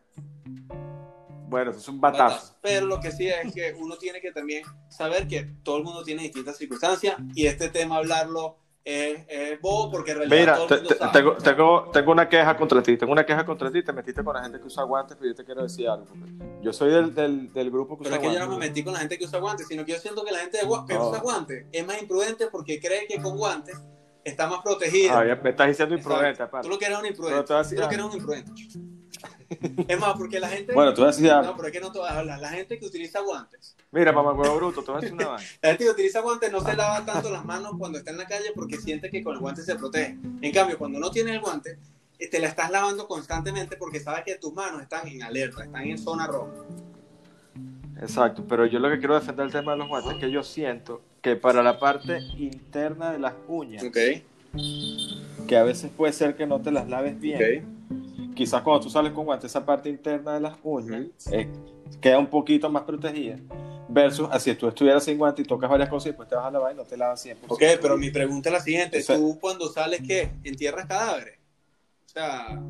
Bueno, 1.56 1.72
eso 1.72 1.80
es 1.80 1.88
un 1.88 2.02
batazo. 2.02 2.58
Pero 2.62 2.86
lo 2.86 3.00
que 3.00 3.12
sí 3.12 3.28
es 3.30 3.54
que 3.54 3.74
uno 3.80 3.96
tiene 3.98 4.20
que 4.20 4.32
también 4.34 4.64
saber 4.90 5.26
que 5.26 5.44
todo 5.64 5.78
el 5.78 5.84
mundo 5.84 6.04
tiene 6.04 6.24
distintas 6.24 6.58
circunstancias 6.58 7.16
y 7.34 7.46
este 7.48 7.70
tema 7.70 7.96
hablarlo 7.98 8.58
es, 8.84 9.22
es 9.30 9.62
bobo 9.62 9.90
porque 9.90 10.12
en 10.12 10.18
realidad 10.18 10.38
Mira, 10.40 10.56
todo 10.58 10.76
el 10.76 10.82
mundo 10.84 10.96
sabe. 11.00 11.12
tengo, 11.14 11.34
tengo, 11.38 11.90
tengo 11.94 12.12
una 12.12 12.28
queja 12.30 12.58
contra 12.58 12.84
ti, 12.84 12.98
tengo 12.98 13.14
una 13.14 13.26
queja 13.26 13.46
contra 13.46 13.72
ti, 13.72 13.82
te 13.84 13.94
metiste 13.94 14.22
con 14.24 14.36
la 14.36 14.44
gente 14.44 14.60
que 14.60 14.66
usa 14.66 14.84
guantes, 14.84 15.16
pero 15.18 15.30
yo 15.32 15.36
te 15.36 15.46
quiero 15.46 15.64
decir 15.64 15.88
algo. 15.88 16.06
porque 16.06 16.30
Yo 16.62 16.74
soy 16.74 16.92
del, 16.92 17.16
del, 17.16 17.52
del 17.54 17.72
grupo 17.72 17.98
que 17.98 18.04
Pero 18.04 18.16
usa 18.18 18.22
es 18.24 18.28
que 18.30 18.34
yo 18.34 18.40
no 18.42 18.46
me 18.48 18.56
guantes. 18.58 18.70
metí 18.70 18.84
con 18.84 18.94
la 18.94 19.00
gente 19.00 19.18
que 19.18 19.26
usa 19.26 19.40
guantes, 19.40 19.68
sino 19.68 19.86
que 19.86 19.94
yo 19.94 19.98
siento 19.98 20.24
que 20.26 20.32
la 20.32 20.40
gente 20.40 20.58
de 20.58 20.64
que 20.64 20.98
usa 20.98 21.20
guantes 21.20 21.66
es 21.72 21.88
más 21.88 22.02
imprudente 22.02 22.48
porque 22.52 22.80
cree 22.82 23.08
que 23.08 23.20
con 23.22 23.38
guantes 23.38 23.76
está 24.24 24.48
más 24.48 24.60
protegida. 24.62 25.20
Ah, 25.20 25.40
me 25.42 25.50
estás 25.52 25.68
diciendo 25.68 25.96
imprudente, 25.96 26.38
Tú 26.38 26.44
aparte. 26.44 26.68
lo 26.68 26.78
que 26.78 26.86
eres 26.86 27.00
un 27.00 27.06
imprudente. 27.06 27.36
Pero 27.38 27.46
te 27.46 27.54
voy 27.54 27.60
a 27.60 27.64
decir 27.64 27.78
Tú 27.78 27.84
lo 27.84 27.90
que 27.90 27.96
eres 27.96 28.06
un 28.06 28.14
imprudente. 28.14 28.52
Es 29.88 30.00
más, 30.00 30.16
porque 30.18 30.40
la 30.40 30.50
gente... 30.50 30.74
Bueno, 30.74 30.92
decir 30.92 31.30
algo. 31.32 31.52
No, 31.52 31.56
pero 31.56 31.68
es 31.68 31.74
que 31.74 31.80
no 31.80 31.92
te 31.92 32.00
vas 32.00 32.12
a 32.12 32.20
hablar. 32.20 32.40
La 32.40 32.50
gente 32.50 32.80
que 32.80 32.86
utiliza 32.86 33.20
guantes 33.22 33.76
Mira, 33.92 34.12
mamá 34.12 34.34
huevo 34.34 34.58
bruto, 34.58 34.84
te 34.84 34.92
voy 34.92 34.98
a 34.98 35.02
decir 35.02 35.14
una 35.14 35.28
vaina. 35.28 35.50
La 35.62 35.70
gente 35.70 35.86
que 35.86 35.90
utiliza 35.90 36.20
guantes 36.20 36.52
no 36.52 36.60
se 36.60 36.76
lava 36.76 37.06
tanto 37.06 37.30
las 37.30 37.46
manos 37.46 37.74
cuando 37.78 37.98
está 37.98 38.12
en 38.12 38.18
la 38.18 38.26
calle 38.26 38.52
porque 38.54 38.78
siente 38.78 39.10
que 39.10 39.24
con 39.24 39.34
el 39.34 39.40
guante 39.40 39.62
se 39.62 39.76
protege. 39.76 40.18
En 40.42 40.52
cambio, 40.52 40.78
cuando 40.78 41.00
no 41.00 41.12
tienes 41.12 41.36
el 41.36 41.42
guante, 41.42 41.78
eh, 42.20 42.30
te 42.30 42.40
la 42.40 42.48
estás 42.48 42.70
lavando 42.72 43.08
constantemente 43.08 43.78
porque 43.78 44.00
sabes 44.00 44.24
que 44.26 44.36
tus 44.36 44.54
manos 44.54 44.82
están 44.82 45.08
en 45.08 45.24
alerta, 45.24 45.64
están 45.64 45.84
en 45.86 45.98
zona 45.98 46.28
roja. 46.28 46.52
Exacto, 48.02 48.44
pero 48.48 48.66
yo 48.66 48.80
lo 48.80 48.90
que 48.90 49.00
quiero 49.00 49.16
defender 49.16 49.46
el 49.46 49.52
tema 49.52 49.72
de 49.72 49.78
los 49.78 49.88
guantes 49.88 50.14
es 50.14 50.20
que 50.20 50.30
yo 50.32 50.44
siento 50.44 51.02
que 51.22 51.36
para 51.38 51.64
la 51.64 51.80
parte 51.80 52.20
interna 52.38 53.12
de 53.12 53.20
las 53.20 53.34
uñas, 53.48 53.84
que 55.48 55.58
a 55.58 55.64
veces 55.64 55.90
puede 55.96 56.12
ser 56.12 56.36
que 56.36 56.46
no 56.46 56.62
te 56.62 56.72
las 56.72 56.90
laves 56.90 57.20
bien, 57.20 57.75
quizás 58.36 58.62
cuando 58.62 58.84
tú 58.84 58.90
sales 58.90 59.12
con 59.14 59.26
guantes, 59.26 59.50
esa 59.50 59.66
parte 59.66 59.90
interna 59.90 60.36
de 60.36 60.42
las 60.42 60.58
uñas 60.64 61.08
eh, 61.32 61.50
queda 62.02 62.20
un 62.20 62.28
poquito 62.28 62.70
más 62.70 62.84
protegida. 62.84 63.38
Versus, 63.88 64.28
así 64.32 64.52
si 64.52 64.58
tú 64.58 64.68
estuvieras 64.68 65.04
sin 65.04 65.18
guantes 65.18 65.46
y 65.46 65.48
tocas 65.48 65.70
varias 65.70 65.90
cosas 65.90 66.08
y 66.08 66.10
después 66.10 66.28
te 66.28 66.36
vas 66.36 66.46
a 66.46 66.52
lavar 66.52 66.74
y 66.74 66.76
no 66.76 66.84
te 66.84 66.98
lavas 66.98 67.22
siempre. 67.22 67.46
Ok, 67.50 67.62
pero 67.82 67.98
mi 67.98 68.10
pregunta 68.10 68.50
es 68.50 68.54
la 68.54 68.60
siguiente. 68.60 69.04
¿Tú 69.04 69.38
cuando 69.40 69.68
sales 69.70 70.02
qué? 70.06 70.32
¿Entierras 70.44 70.86
cadáveres? 70.86 71.40
O 72.06 72.10
sea... 72.10 72.62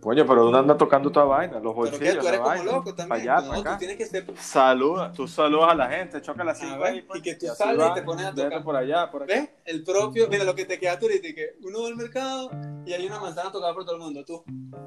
Coño, 0.00 0.26
pero 0.26 0.48
uno 0.48 0.58
anda 0.58 0.76
tocando 0.76 1.10
toda 1.10 1.26
vaina, 1.26 1.60
los 1.60 1.74
bolsillos. 1.74 2.00
Pero 2.00 2.14
que 2.14 2.20
tú 2.20 2.28
eres 2.28 2.40
como 2.40 2.64
loco 2.64 2.94
también. 2.94 3.20
Allá, 3.20 3.40
no, 3.46 3.62
tú 3.62 3.78
tienes 3.78 3.96
que 3.96 4.06
ser. 4.06 4.26
Saluda, 4.38 5.12
tú 5.12 5.28
saludas 5.28 5.70
a 5.70 5.74
la 5.74 5.88
gente, 5.90 6.22
choca 6.22 6.42
la 6.42 6.54
cinta 6.54 6.78
ah, 6.82 6.94
y 6.94 7.22
que 7.22 7.34
tú 7.34 7.46
sales 7.54 7.86
y 7.90 7.94
te 7.94 8.02
pones 8.02 8.26
a 8.26 8.34
tocar. 8.34 8.64
por 8.64 8.76
allá, 8.76 9.10
por 9.10 9.24
aquí. 9.24 9.34
¿Ves? 9.34 9.50
El 9.66 9.84
propio, 9.84 10.26
mira 10.28 10.44
lo 10.44 10.54
que 10.54 10.64
te 10.64 10.78
queda 10.78 10.98
tú 10.98 11.04
ahorita, 11.04 11.28
que 11.34 11.56
uno 11.62 11.82
va 11.82 11.88
al 11.88 11.96
mercado 11.96 12.50
y 12.86 12.92
hay 12.94 13.06
una 13.06 13.20
manzana 13.20 13.52
tocada 13.52 13.74
por 13.74 13.84
todo 13.84 13.96
el 13.96 14.00
mundo, 14.00 14.24
tú. 14.24 14.42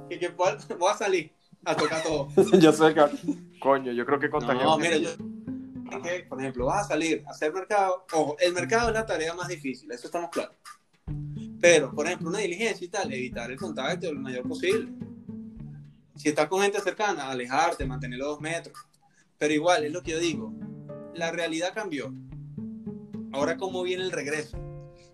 Y 0.09 0.17
que 0.17 0.29
voy 0.29 0.49
a 0.91 0.93
salir 0.95 1.31
a 1.63 1.75
tocar 1.75 2.01
todo. 2.01 2.29
yo 2.59 2.71
sé 2.73 2.93
que, 2.95 3.59
coño, 3.59 3.91
yo 3.91 4.05
creo 4.05 4.19
que 4.19 4.29
contagiamos. 4.31 4.77
No, 4.77 4.83
mira, 4.83 4.97
yo. 4.97 5.09
Que, 6.01 6.25
por 6.27 6.39
ejemplo, 6.39 6.65
vas 6.65 6.85
a 6.85 6.87
salir 6.89 7.23
a 7.27 7.31
hacer 7.31 7.53
mercado. 7.53 8.05
Ojo, 8.13 8.35
el 8.39 8.51
mercado 8.51 8.87
es 8.87 8.95
la 8.95 9.05
tarea 9.05 9.35
más 9.35 9.47
difícil, 9.47 9.91
eso 9.91 10.07
estamos 10.07 10.31
claros. 10.31 10.55
Pero, 11.63 11.95
por 11.95 12.05
ejemplo, 12.05 12.27
una 12.27 12.39
diligencia 12.39 12.83
y 12.83 12.89
tal, 12.89 13.13
evitar 13.13 13.49
el 13.49 13.57
contacto 13.57 14.11
lo 14.11 14.19
mayor 14.19 14.45
posible 14.45 14.91
si 16.17 16.27
estás 16.27 16.49
con 16.49 16.61
gente 16.61 16.81
cercana, 16.81 17.29
alejarte, 17.29 17.85
mantener 17.85 18.19
los 18.19 18.27
dos 18.27 18.41
metros. 18.41 18.77
Pero 19.37 19.53
igual, 19.53 19.85
es 19.85 19.93
lo 19.93 20.03
que 20.03 20.11
yo 20.11 20.19
digo, 20.19 20.53
la 21.13 21.31
realidad 21.31 21.73
cambió. 21.73 22.13
Ahora, 23.31 23.55
¿cómo 23.55 23.81
viene 23.81 24.03
el 24.03 24.11
regreso? 24.11 24.57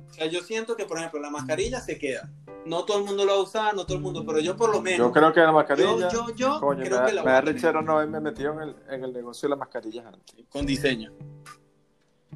O 0.10 0.12
sea, 0.14 0.26
yo 0.26 0.42
siento 0.42 0.76
que, 0.76 0.86
por 0.86 0.98
ejemplo, 0.98 1.20
la 1.20 1.30
mascarilla 1.30 1.82
se 1.82 2.00
queda. 2.00 2.32
No 2.66 2.84
todo 2.84 2.98
el 2.98 3.06
mundo 3.06 3.26
lo 3.26 3.34
va 3.34 3.38
a 3.38 3.44
usar, 3.44 3.76
no 3.76 3.86
todo 3.86 3.98
el 3.98 4.04
mundo, 4.04 4.26
pero 4.26 4.40
yo 4.40 4.58
por 4.58 4.72
lo 4.72 4.82
menos. 4.82 5.08
Yo 5.08 5.12
creo 5.12 5.32
que 5.32 5.40
la 5.42 5.52
mascarilla. 5.52 6.10
Yo, 6.10 6.10
yo, 6.10 6.36
yo 6.36 6.60
coño, 6.60 6.84
creo 6.84 7.00
me, 7.02 7.06
que 7.06 7.14
la 7.14 7.24
me 7.24 7.32
da 7.32 7.82
no 7.84 7.94
haberme 7.94 8.20
metido 8.22 8.54
en 8.54 8.70
el, 8.70 8.76
en 8.90 9.04
el 9.04 9.14
negocio 9.14 9.46
de 9.46 9.52
las 9.52 9.60
mascarillas 9.60 10.04
antes. 10.04 10.46
Con 10.50 10.66
diseño. 10.66 11.14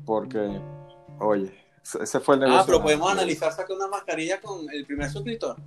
Porque, 0.05 0.61
oye, 1.19 1.62
ese 2.01 2.19
fue 2.19 2.35
el 2.35 2.41
negocio. 2.41 2.61
Ah, 2.61 2.63
pero 2.65 2.81
podemos 2.81 3.11
analizar 3.11 3.51
sacar 3.51 3.75
una 3.75 3.87
mascarilla 3.87 4.39
con 4.39 4.69
el 4.71 4.85
primer 4.85 5.09
suscriptor. 5.09 5.57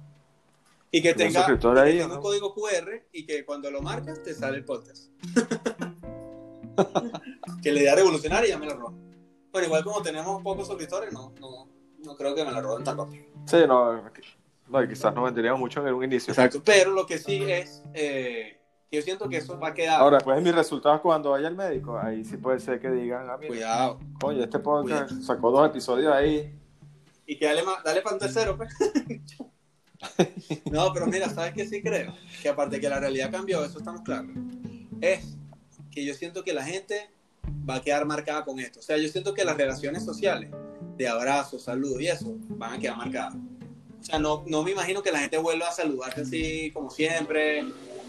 Y 0.90 1.02
que 1.02 1.14
tenga, 1.14 1.46
un 1.46 2.20
código 2.20 2.54
QR 2.54 3.02
y 3.12 3.26
que 3.26 3.44
cuando 3.44 3.70
lo 3.70 3.82
marcas 3.82 4.22
te 4.22 4.34
sale 4.34 4.58
el 4.58 4.64
podcast. 4.64 5.10
que 7.62 7.72
le 7.72 7.80
idea 7.80 7.94
revolucionaria 7.94 8.48
y 8.48 8.50
ya 8.50 8.58
me 8.58 8.66
lo 8.66 8.76
roban. 8.76 8.94
Pero 9.52 9.66
igual 9.66 9.84
como 9.84 10.02
tenemos 10.02 10.42
pocos 10.42 10.66
suscriptores, 10.66 11.12
no, 11.12 11.32
no, 11.40 11.68
no 12.04 12.16
creo 12.16 12.34
que 12.34 12.44
me 12.44 12.52
la 12.52 12.60
roben 12.60 12.84
tan 12.84 12.96
rápido. 12.96 13.24
Sí, 13.46 13.58
no, 13.66 14.02
no 14.68 14.88
quizás 14.88 15.14
no 15.14 15.24
venderíamos 15.24 15.60
mucho 15.60 15.86
en 15.86 15.94
un 15.94 16.04
inicio. 16.04 16.32
Exacto, 16.32 16.62
pero 16.64 16.92
lo 16.92 17.06
que 17.06 17.18
sí 17.18 17.42
es 17.42 17.82
eh, 17.94 18.55
yo 18.90 19.02
siento 19.02 19.28
que 19.28 19.38
eso 19.38 19.58
va 19.58 19.68
a 19.68 19.74
quedar. 19.74 20.00
Ahora, 20.00 20.18
pues 20.18 20.40
mis 20.42 20.54
resultados 20.54 21.00
cuando 21.00 21.30
vaya 21.30 21.48
al 21.48 21.56
médico, 21.56 21.98
ahí 21.98 22.24
sí 22.24 22.36
puede 22.36 22.60
ser 22.60 22.80
que 22.80 22.90
digan, 22.90 23.28
ah, 23.28 23.38
cuidado. 23.44 23.98
Oye, 24.22 24.44
este 24.44 24.58
podcast 24.58 25.10
sacó 25.22 25.50
dos 25.50 25.68
episodios 25.68 26.12
ahí. 26.12 26.54
Y 27.26 27.36
que 27.36 27.46
dale, 27.46 27.62
dale 27.84 28.02
para 28.02 28.14
un 28.14 28.20
tercero, 28.20 28.56
pues. 28.56 28.72
No, 30.70 30.92
pero 30.92 31.06
mira, 31.06 31.28
¿sabes 31.28 31.54
qué 31.54 31.66
sí 31.66 31.82
creo? 31.82 32.14
Que 32.42 32.48
aparte 32.48 32.80
que 32.80 32.88
la 32.88 33.00
realidad 33.00 33.30
cambió, 33.30 33.64
eso 33.64 33.78
estamos 33.78 34.02
claros. 34.02 34.30
Es 35.00 35.36
que 35.90 36.04
yo 36.04 36.14
siento 36.14 36.44
que 36.44 36.52
la 36.52 36.62
gente 36.62 37.10
va 37.68 37.76
a 37.76 37.80
quedar 37.80 38.04
marcada 38.04 38.44
con 38.44 38.60
esto. 38.60 38.80
O 38.80 38.82
sea, 38.82 38.96
yo 38.98 39.08
siento 39.08 39.34
que 39.34 39.44
las 39.44 39.56
relaciones 39.56 40.04
sociales 40.04 40.50
de 40.96 41.08
abrazo, 41.08 41.58
saludo 41.58 42.00
y 42.00 42.08
eso 42.08 42.36
van 42.48 42.74
a 42.74 42.78
quedar 42.78 42.96
marcadas. 42.96 43.34
O 44.00 44.04
sea, 44.04 44.18
no, 44.18 44.44
no 44.46 44.62
me 44.62 44.72
imagino 44.72 45.02
que 45.02 45.10
la 45.10 45.20
gente 45.20 45.38
vuelva 45.38 45.68
a 45.68 45.72
saludarte 45.72 46.20
así 46.20 46.70
como 46.72 46.90
siempre, 46.90 47.64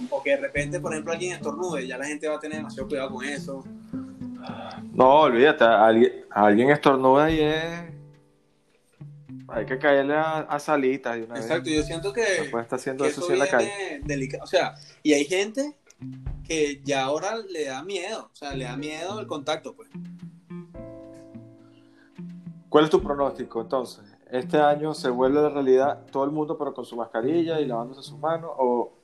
o 0.09 0.23
que 0.23 0.31
de 0.31 0.37
repente, 0.37 0.79
por 0.79 0.91
ejemplo, 0.93 1.13
alguien 1.13 1.33
estornude, 1.33 1.87
ya 1.87 1.97
la 1.97 2.05
gente 2.05 2.27
va 2.27 2.35
a 2.35 2.39
tener 2.39 2.57
demasiado 2.57 2.87
cuidado 2.87 3.11
con 3.11 3.25
eso. 3.25 3.63
No, 4.93 5.21
olvídate, 5.21 5.63
alguien, 5.63 6.25
alguien 6.29 6.69
estornuda 6.69 7.29
y 7.29 7.39
es 7.41 7.97
hay 9.49 9.65
que 9.65 9.77
caerle 9.79 10.15
a, 10.15 10.59
salitas 10.59 11.15
de 11.15 11.23
una 11.23 11.37
Exacto, 11.37 11.69
yo 11.69 11.81
siento 11.81 12.11
que, 12.11 12.21
está 12.21 12.75
haciendo 12.75 13.05
eso, 13.05 13.31
en 13.31 13.39
la 13.39 13.47
calle. 13.47 14.01
Delicado. 14.03 14.43
O 14.43 14.47
sea, 14.47 14.75
y 15.03 15.13
hay 15.13 15.25
gente 15.25 15.77
que 16.45 16.81
ya 16.83 17.03
ahora 17.03 17.37
le 17.37 17.65
da 17.65 17.81
miedo, 17.83 18.29
o 18.31 18.35
sea, 18.35 18.53
le 18.53 18.65
da 18.65 18.75
miedo 18.75 19.19
el 19.19 19.27
contacto, 19.27 19.73
pues. 19.73 19.89
¿Cuál 22.69 22.83
es 22.83 22.89
tu 22.89 23.01
pronóstico 23.01 23.61
entonces? 23.61 24.03
¿Este 24.29 24.57
año 24.57 24.93
se 24.93 25.09
vuelve 25.09 25.41
de 25.41 25.49
realidad 25.49 26.05
todo 26.11 26.25
el 26.25 26.31
mundo 26.31 26.57
pero 26.57 26.73
con 26.73 26.83
su 26.83 26.97
mascarilla 26.97 27.61
y 27.61 27.65
lavándose 27.65 28.03
sus 28.03 28.19
manos 28.19 28.51
o, 28.57 28.96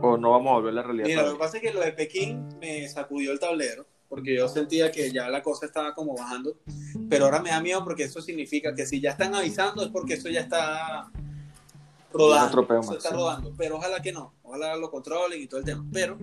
o 0.00 0.16
no 0.16 0.30
vamos 0.30 0.50
a 0.50 0.54
volver 0.54 0.72
a 0.72 0.74
la 0.76 0.82
realidad? 0.82 1.06
Mira, 1.06 1.22
lo 1.22 1.32
que 1.32 1.38
pasa 1.38 1.56
es 1.58 1.62
que 1.62 1.72
lo 1.72 1.80
de 1.80 1.92
Pekín 1.92 2.48
me 2.60 2.88
sacudió 2.88 3.32
el 3.32 3.38
tablero 3.38 3.86
porque 4.08 4.34
yo 4.34 4.48
sentía 4.48 4.90
que 4.90 5.12
ya 5.12 5.28
la 5.28 5.42
cosa 5.42 5.66
estaba 5.66 5.94
como 5.94 6.16
bajando, 6.16 6.56
pero 7.08 7.26
ahora 7.26 7.42
me 7.42 7.50
da 7.50 7.60
miedo 7.60 7.84
porque 7.84 8.04
eso 8.04 8.22
significa 8.22 8.74
que 8.74 8.86
si 8.86 9.00
ya 9.00 9.10
están 9.10 9.34
avisando 9.34 9.84
es 9.84 9.90
porque 9.90 10.14
eso 10.14 10.28
ya 10.30 10.40
está 10.40 11.10
rodando, 12.12 12.80
eso 12.80 12.96
está 12.96 13.10
rodando, 13.10 13.52
pero 13.56 13.76
ojalá 13.76 14.00
que 14.00 14.12
no, 14.12 14.34
ojalá 14.42 14.76
lo 14.76 14.90
controlen 14.90 15.42
y 15.42 15.46
todo 15.46 15.60
el 15.60 15.66
tema, 15.66 15.84
pero 15.92 16.16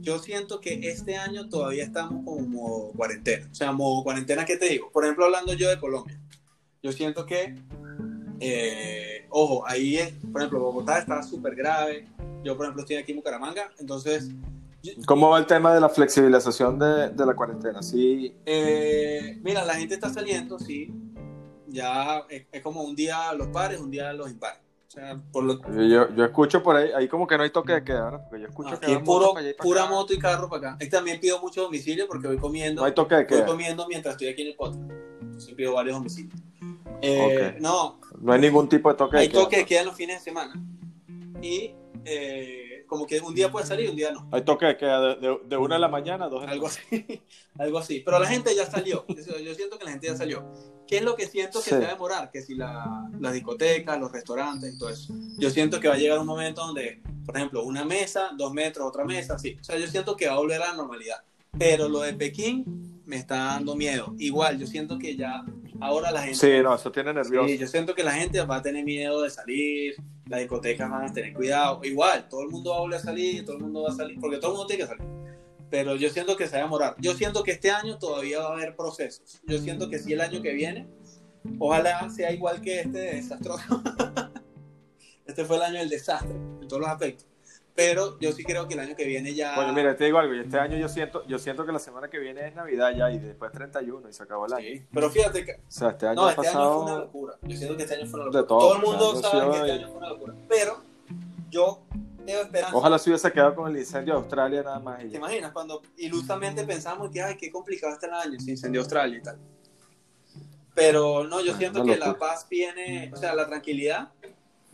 yo 0.00 0.20
siento 0.20 0.60
que 0.60 0.78
este 0.88 1.16
año 1.16 1.48
todavía 1.48 1.82
estamos 1.82 2.24
como 2.24 2.92
cuarentena, 2.92 3.48
o 3.50 3.54
sea, 3.54 3.72
modo 3.72 4.04
cuarentena, 4.04 4.44
¿qué 4.44 4.56
te 4.56 4.68
digo? 4.68 4.90
Por 4.92 5.04
ejemplo, 5.04 5.24
hablando 5.24 5.54
yo 5.54 5.68
de 5.68 5.80
Colombia, 5.80 6.20
yo 6.82 6.92
siento 6.92 7.26
que, 7.26 7.56
eh, 8.38 9.26
ojo, 9.30 9.66
ahí, 9.66 9.96
es, 9.96 10.12
por 10.30 10.40
ejemplo, 10.40 10.60
Bogotá 10.60 11.00
está 11.00 11.20
súper 11.24 11.56
grave, 11.56 12.06
yo 12.44 12.56
por 12.56 12.66
ejemplo 12.66 12.82
estoy 12.82 12.96
aquí 12.96 13.12
en 13.12 13.18
Bucaramanga, 13.18 13.70
entonces 13.78 14.30
¿Cómo 15.06 15.30
va 15.30 15.38
el 15.38 15.46
tema 15.46 15.74
de 15.74 15.80
la 15.80 15.88
flexibilización 15.88 16.78
de, 16.78 17.10
de 17.10 17.26
la 17.26 17.34
cuarentena? 17.34 17.82
Sí. 17.82 18.34
Eh, 18.46 19.38
mira, 19.42 19.64
la 19.64 19.74
gente 19.74 19.94
está 19.94 20.08
saliendo, 20.08 20.58
sí. 20.58 20.92
Ya 21.66 22.24
es, 22.28 22.62
como 22.62 22.82
un 22.82 22.94
día 22.94 23.32
los 23.34 23.48
pares, 23.48 23.80
un 23.80 23.90
día 23.90 24.12
los 24.12 24.30
impares. 24.30 24.60
O 24.86 24.90
sea, 24.90 25.20
por 25.32 25.44
lo... 25.44 25.60
yo, 25.76 26.14
yo, 26.14 26.24
escucho 26.24 26.62
por 26.62 26.76
ahí, 26.76 26.90
ahí 26.96 27.08
como 27.08 27.26
que 27.26 27.36
no 27.36 27.42
hay 27.42 27.50
toque 27.50 27.72
de 27.72 27.84
queda. 27.84 28.26
Porque 28.28 28.42
yo 28.42 28.48
escucho 28.48 28.74
aquí 28.74 28.86
que 28.86 29.00
puro, 29.00 29.34
pura 29.58 29.86
moto 29.86 30.14
y 30.14 30.18
carro 30.18 30.48
para 30.48 30.74
acá. 30.74 30.88
también 30.90 31.20
pido 31.20 31.40
mucho 31.40 31.62
domicilio 31.62 32.06
porque 32.08 32.26
voy 32.26 32.38
comiendo. 32.38 32.80
No 32.80 32.86
hay 32.86 32.94
toque 32.94 33.16
de 33.16 33.26
queda. 33.26 33.40
Voy 33.40 33.48
comiendo 33.50 33.86
mientras 33.86 34.14
estoy 34.14 34.28
aquí 34.28 34.42
en 34.42 34.48
el 34.48 34.56
podcast. 34.56 34.90
Entonces 35.20 35.54
pido 35.54 35.74
varios 35.74 35.96
domicilios. 35.96 36.40
Eh, 37.02 37.58
No. 37.60 38.00
No 38.18 38.32
hay 38.32 38.40
ningún 38.40 38.68
tipo 38.68 38.88
de 38.88 38.94
toque 38.94 39.18
de 39.18 39.28
queda. 39.28 39.38
Hay 39.38 39.44
toque 39.44 39.56
de 39.58 39.66
queda 39.66 39.80
en 39.80 39.86
los 39.86 39.96
fines 39.96 40.18
de 40.18 40.24
semana. 40.24 40.54
Y 41.42 41.74
eh, 42.04 42.84
como 42.86 43.06
que 43.06 43.20
un 43.20 43.34
día 43.34 43.50
puede 43.50 43.66
salir 43.66 43.90
un 43.90 43.96
día 43.96 44.10
no. 44.10 44.28
Hay 44.32 44.42
toque 44.42 44.76
que 44.76 44.86
de, 44.86 45.38
de, 45.44 45.56
una 45.56 45.76
de 45.76 45.80
la 45.80 45.88
mañana 45.88 46.24
a 46.24 46.28
dos 46.28 46.40
de 46.40 46.46
la 46.46 46.52
Algo 46.52 46.66
así, 46.66 47.22
algo 47.58 47.78
así. 47.78 48.02
Pero 48.04 48.18
la 48.18 48.26
gente 48.26 48.54
ya 48.54 48.66
salió. 48.66 49.04
Yo 49.08 49.54
siento 49.54 49.78
que 49.78 49.84
la 49.84 49.92
gente 49.92 50.06
ya 50.06 50.16
salió. 50.16 50.50
¿Qué 50.86 50.98
es 50.98 51.02
lo 51.02 51.14
que 51.14 51.26
siento 51.26 51.62
que 51.62 51.70
se 51.70 51.78
va 51.78 51.88
a 51.88 51.92
demorar? 51.92 52.30
Que 52.30 52.40
si 52.40 52.54
la, 52.54 53.08
las 53.20 53.32
discotecas, 53.34 54.00
los 54.00 54.10
restaurantes 54.10 54.74
y 54.74 54.78
todo 54.78 54.88
eso. 54.88 55.12
Yo 55.38 55.50
siento 55.50 55.80
que 55.80 55.88
va 55.88 55.94
a 55.94 55.98
llegar 55.98 56.18
un 56.18 56.26
momento 56.26 56.64
donde, 56.64 57.02
por 57.26 57.36
ejemplo, 57.36 57.62
una 57.62 57.84
mesa, 57.84 58.30
dos 58.36 58.54
metros, 58.54 58.88
otra 58.88 59.04
mesa, 59.04 59.38
sí. 59.38 59.56
O 59.60 59.64
sea, 59.64 59.76
yo 59.78 59.86
siento 59.86 60.16
que 60.16 60.26
va 60.26 60.34
a 60.34 60.38
volver 60.38 60.62
a 60.62 60.68
la 60.68 60.74
normalidad. 60.74 61.18
Pero 61.58 61.88
lo 61.88 62.00
de 62.00 62.14
Pekín 62.14 63.02
me 63.04 63.16
está 63.16 63.36
dando 63.36 63.74
miedo. 63.74 64.14
Igual, 64.18 64.58
yo 64.58 64.66
siento 64.66 64.98
que 64.98 65.16
ya 65.16 65.44
ahora 65.80 66.10
la 66.10 66.22
gente... 66.22 66.38
Sí, 66.38 66.62
no, 66.62 66.74
eso 66.74 66.90
tiene 66.90 67.12
nervioso. 67.12 67.48
Sí, 67.48 67.58
yo 67.58 67.66
siento 67.66 67.94
que 67.94 68.02
la 68.02 68.12
gente 68.12 68.40
va 68.42 68.56
a 68.56 68.62
tener 68.62 68.84
miedo 68.84 69.22
de 69.22 69.30
salir, 69.30 69.96
las 70.28 70.40
discotecas 70.40 70.90
van 70.90 71.04
a 71.04 71.12
tener 71.12 71.32
cuidado. 71.32 71.80
Igual, 71.84 72.28
todo 72.28 72.42
el 72.42 72.48
mundo 72.48 72.70
va 72.70 72.76
a 72.76 72.80
volver 72.80 72.98
a 72.98 73.02
salir, 73.02 73.44
todo 73.44 73.56
el 73.56 73.62
mundo 73.62 73.82
va 73.82 73.90
a 73.90 73.96
salir, 73.96 74.18
porque 74.20 74.38
todo 74.38 74.50
el 74.50 74.56
mundo 74.56 74.66
tiene 74.66 74.82
que 74.82 74.88
salir. 74.88 75.06
Pero 75.70 75.96
yo 75.96 76.08
siento 76.10 76.36
que 76.36 76.46
se 76.46 76.52
va 76.52 76.62
a 76.62 76.64
demorar. 76.64 76.96
Yo 76.98 77.14
siento 77.14 77.42
que 77.42 77.52
este 77.52 77.70
año 77.70 77.98
todavía 77.98 78.40
va 78.40 78.50
a 78.50 78.52
haber 78.52 78.74
procesos. 78.74 79.40
Yo 79.46 79.58
siento 79.58 79.88
que 79.90 79.98
si 79.98 80.12
el 80.12 80.20
año 80.20 80.40
que 80.40 80.52
viene, 80.52 80.88
ojalá 81.58 82.08
sea 82.10 82.32
igual 82.32 82.60
que 82.60 82.80
este 82.80 82.98
desastroso. 82.98 83.82
este 85.26 85.44
fue 85.44 85.56
el 85.56 85.62
año 85.62 85.78
del 85.78 85.90
desastre, 85.90 86.34
en 86.34 86.68
todos 86.68 86.80
los 86.80 86.90
aspectos 86.90 87.26
pero 87.78 88.18
yo 88.18 88.32
sí 88.32 88.42
creo 88.42 88.66
que 88.66 88.74
el 88.74 88.80
año 88.80 88.96
que 88.96 89.04
viene 89.04 89.32
ya... 89.32 89.54
Bueno, 89.54 89.72
mira, 89.72 89.96
te 89.96 90.06
digo 90.06 90.18
algo, 90.18 90.34
este 90.34 90.58
año 90.58 90.76
yo 90.76 90.88
siento, 90.88 91.24
yo 91.28 91.38
siento 91.38 91.64
que 91.64 91.70
la 91.70 91.78
semana 91.78 92.10
que 92.10 92.18
viene 92.18 92.48
es 92.48 92.56
Navidad 92.56 92.90
ya 92.90 93.08
y 93.08 93.20
después 93.20 93.52
31 93.52 94.08
y 94.08 94.12
se 94.12 94.20
acabó 94.24 94.46
el 94.46 94.52
año. 94.52 94.66
Sí, 94.66 94.84
pero 94.92 95.08
fíjate 95.08 95.44
que... 95.44 95.52
O 95.52 95.58
sea, 95.68 95.90
este 95.90 96.08
año 96.08 96.22
no, 96.22 96.28
este 96.28 96.42
pasado... 96.42 96.64
año 96.64 96.82
fue 96.82 96.92
una 96.92 97.04
locura. 97.04 97.34
Yo 97.40 97.56
siento 97.56 97.76
que 97.76 97.82
este 97.84 97.94
año 97.94 98.06
fue 98.06 98.18
una 98.18 98.24
locura. 98.24 98.46
todo, 98.48 98.58
todo 98.58 98.74
el 98.74 98.82
mundo 98.82 99.22
sabe 99.22 99.50
que 99.52 99.58
este 99.58 99.72
año 99.72 99.88
fue 99.90 99.96
una 99.96 100.08
locura. 100.08 100.34
Pero 100.48 100.82
yo 101.50 101.82
tengo 102.26 102.40
esperanza. 102.40 102.76
Ojalá 102.76 102.98
se 102.98 103.10
hubiese 103.10 103.30
quedado 103.30 103.54
con 103.54 103.70
el 103.70 103.78
incendio 103.78 104.14
de 104.14 104.20
Australia 104.22 104.62
nada 104.64 104.80
más. 104.80 104.98
¿Te 104.98 105.16
imaginas? 105.16 105.52
Cuando 105.52 105.80
ilusamente 105.98 106.64
pensamos 106.64 107.12
que, 107.12 107.22
ay, 107.22 107.36
qué 107.36 107.48
complicado 107.48 107.92
está 107.92 108.08
el 108.08 108.14
año, 108.14 108.40
se 108.40 108.50
incendió 108.50 108.80
Australia 108.80 109.18
y 109.18 109.22
tal. 109.22 109.38
Pero 110.74 111.22
no, 111.22 111.40
yo 111.40 111.56
siento 111.56 111.84
que 111.84 111.96
la 111.96 112.18
paz 112.18 112.44
viene, 112.50 113.12
o 113.14 113.16
sea, 113.16 113.36
la 113.36 113.46
tranquilidad 113.46 114.08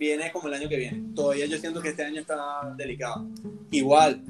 viene 0.04 0.30
como 0.32 0.48
el 0.48 0.54
año 0.54 0.68
que 0.68 0.76
viene. 0.76 1.02
Todavía 1.14 1.46
yo 1.46 1.58
siento 1.58 1.80
que 1.80 1.88
este 1.88 2.04
año 2.04 2.20
está 2.20 2.74
delicado. 2.76 3.26
Igual, 3.70 4.22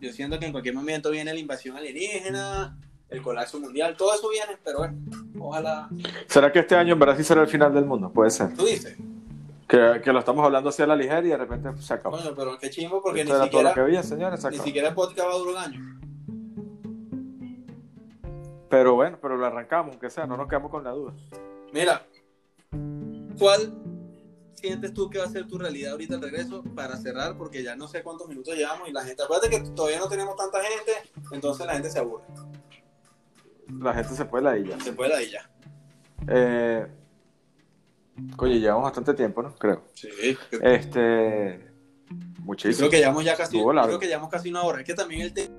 yo 0.00 0.12
siento 0.12 0.38
que 0.38 0.46
en 0.46 0.52
cualquier 0.52 0.74
momento 0.74 1.10
viene 1.10 1.32
la 1.32 1.38
invasión 1.38 1.76
alienígena, 1.76 2.76
el 3.08 3.22
colapso 3.22 3.60
mundial, 3.60 3.96
todo 3.96 4.14
eso 4.14 4.28
viene, 4.30 4.58
pero 4.64 4.78
bueno, 4.78 4.98
ojalá. 5.38 5.88
¿Será 6.26 6.50
que 6.50 6.60
este 6.60 6.74
año 6.74 6.94
en 6.94 6.98
verdad 6.98 7.16
sí 7.16 7.24
será 7.24 7.42
el 7.42 7.48
final 7.48 7.72
del 7.72 7.84
mundo? 7.84 8.10
Puede 8.10 8.30
ser. 8.30 8.54
¿Tú 8.54 8.64
dices? 8.64 8.96
Que, 9.68 10.00
que 10.02 10.12
lo 10.12 10.18
estamos 10.18 10.44
hablando 10.44 10.68
así 10.68 10.82
a 10.82 10.86
la 10.86 10.96
ligera 10.96 11.20
y 11.20 11.28
de 11.28 11.36
repente 11.36 11.70
se 11.80 11.94
acabó. 11.94 12.16
Bueno, 12.16 12.34
pero 12.36 12.58
qué 12.58 12.68
chimbo 12.68 13.00
porque 13.00 13.22
Esto 13.22 13.38
ni 13.38 13.44
siquiera, 13.44 13.68
lo 13.70 13.74
que 13.74 13.80
había, 13.80 14.02
señores, 14.02 14.40
se 14.40 14.50
ni 14.50 14.58
siquiera 14.58 14.88
el 14.88 14.94
podcast 14.94 15.28
va 15.28 15.32
a 15.32 15.38
durar 15.38 15.54
un 15.54 15.60
año. 15.62 15.98
Pero 18.68 18.94
bueno, 18.94 19.18
pero 19.20 19.36
lo 19.36 19.46
arrancamos, 19.46 19.92
aunque 19.92 20.10
sea, 20.10 20.26
no 20.26 20.36
nos 20.36 20.48
quedamos 20.48 20.70
con 20.70 20.82
la 20.82 20.90
duda. 20.90 21.12
Mira, 21.72 22.06
¿cuál 23.38 23.81
sientes 24.68 24.94
tú 24.94 25.10
que 25.10 25.18
va 25.18 25.24
a 25.24 25.28
ser 25.28 25.46
tu 25.46 25.58
realidad 25.58 25.92
ahorita 25.92 26.14
el 26.14 26.22
regreso 26.22 26.62
para 26.74 26.96
cerrar? 26.96 27.36
Porque 27.36 27.62
ya 27.62 27.76
no 27.76 27.88
sé 27.88 28.02
cuántos 28.02 28.28
minutos 28.28 28.54
llevamos 28.56 28.88
y 28.88 28.92
la 28.92 29.04
gente, 29.04 29.22
acuérdate 29.22 29.50
que 29.50 29.60
todavía 29.70 29.98
no 29.98 30.08
tenemos 30.08 30.36
tanta 30.36 30.58
gente, 30.62 30.92
entonces 31.32 31.66
la 31.66 31.74
gente 31.74 31.90
se 31.90 31.98
aburre. 31.98 32.24
La 33.80 33.94
gente 33.94 34.14
se 34.14 34.24
puede 34.24 34.44
la 34.44 34.58
ya. 34.58 34.80
Se 34.80 34.92
puede 34.92 35.30
ya. 35.30 35.50
Eh, 36.28 36.86
oye, 38.38 38.60
llevamos 38.60 38.84
bastante 38.84 39.14
tiempo, 39.14 39.42
¿no? 39.42 39.54
Creo. 39.56 39.84
Sí. 39.94 40.08
Este. 40.62 41.70
Yo 42.08 42.44
Muchísimo. 42.44 42.76
creo 42.78 42.90
que 42.90 42.98
llevamos 42.98 43.24
ya 43.24 43.36
casi, 43.36 43.56
yo 43.56 43.68
creo 43.68 43.98
que 43.98 44.06
llevamos 44.06 44.30
casi 44.30 44.50
una 44.50 44.62
hora. 44.62 44.80
Es 44.80 44.86
que 44.86 44.94
también 44.94 45.22
el 45.22 45.32
tema 45.32 45.56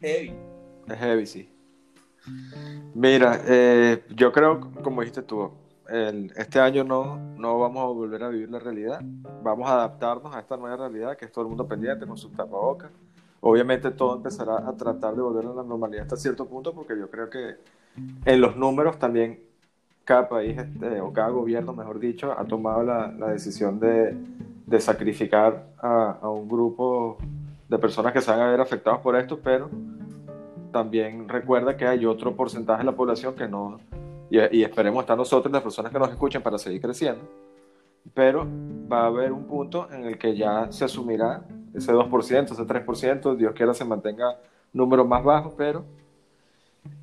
heavy. 0.00 0.34
Es 0.88 0.98
heavy, 0.98 1.26
sí. 1.26 1.52
Mira, 2.94 3.42
eh, 3.46 4.04
yo 4.10 4.32
creo, 4.32 4.72
como 4.82 5.00
dijiste 5.00 5.22
tú, 5.22 5.52
el- 5.90 6.32
este 6.36 6.60
año 6.60 6.84
no, 6.84 7.16
no 7.36 7.58
vamos 7.58 7.82
a 7.82 7.86
volver 7.86 8.22
a 8.22 8.28
vivir 8.28 8.50
la 8.50 8.58
realidad. 8.58 9.00
Vamos 9.42 9.68
a 9.68 9.74
adaptarnos 9.74 10.34
a 10.34 10.40
esta 10.40 10.56
nueva 10.56 10.76
realidad, 10.76 11.16
que 11.16 11.24
es 11.26 11.32
todo 11.32 11.42
el 11.44 11.48
mundo 11.48 11.66
pendiente 11.66 12.06
con 12.06 12.16
sus 12.16 12.32
tapabocas. 12.32 12.90
Obviamente 13.40 13.90
todo 13.90 14.16
empezará 14.16 14.68
a 14.68 14.72
tratar 14.76 15.14
de 15.14 15.22
volver 15.22 15.46
a 15.46 15.54
la 15.54 15.62
normalidad 15.62 16.02
hasta 16.02 16.16
cierto 16.16 16.46
punto, 16.46 16.72
porque 16.74 16.98
yo 16.98 17.10
creo 17.10 17.28
que 17.30 17.56
en 18.24 18.40
los 18.40 18.56
números 18.56 18.98
también 18.98 19.40
cada 20.04 20.28
país, 20.28 20.58
este, 20.58 21.00
o 21.00 21.12
cada 21.12 21.28
gobierno, 21.30 21.72
mejor 21.72 21.98
dicho, 21.98 22.32
ha 22.32 22.44
tomado 22.44 22.82
la, 22.82 23.08
la 23.12 23.28
decisión 23.28 23.78
de, 23.80 24.16
de 24.66 24.80
sacrificar 24.80 25.66
a, 25.78 26.18
a 26.20 26.28
un 26.28 26.48
grupo 26.48 27.16
de 27.68 27.78
personas 27.78 28.12
que 28.12 28.20
se 28.20 28.30
van 28.30 28.40
a 28.40 28.50
ver 28.50 28.60
afectados 28.60 29.00
por 29.00 29.16
esto, 29.16 29.38
pero 29.42 29.70
también 30.72 31.28
recuerda 31.28 31.76
que 31.76 31.86
hay 31.86 32.06
otro 32.06 32.34
porcentaje 32.34 32.78
de 32.80 32.84
la 32.84 32.92
población 32.96 33.34
que 33.34 33.48
no, 33.48 33.78
y, 34.30 34.58
y 34.58 34.62
esperemos 34.64 35.02
estar 35.02 35.16
nosotros, 35.16 35.52
las 35.52 35.62
personas 35.62 35.92
que 35.92 35.98
nos 35.98 36.10
escuchen, 36.10 36.42
para 36.42 36.58
seguir 36.58 36.80
creciendo, 36.80 37.22
pero 38.14 38.46
va 38.90 39.02
a 39.02 39.06
haber 39.06 39.32
un 39.32 39.46
punto 39.46 39.88
en 39.92 40.04
el 40.06 40.18
que 40.18 40.36
ya 40.36 40.70
se 40.70 40.84
asumirá 40.84 41.42
ese 41.74 41.92
2%, 41.92 42.44
ese 42.52 42.62
3%, 42.62 43.36
Dios 43.36 43.52
quiera 43.54 43.74
se 43.74 43.84
mantenga 43.84 44.38
números 44.72 45.06
más 45.06 45.22
bajos, 45.22 45.54
pero 45.56 45.84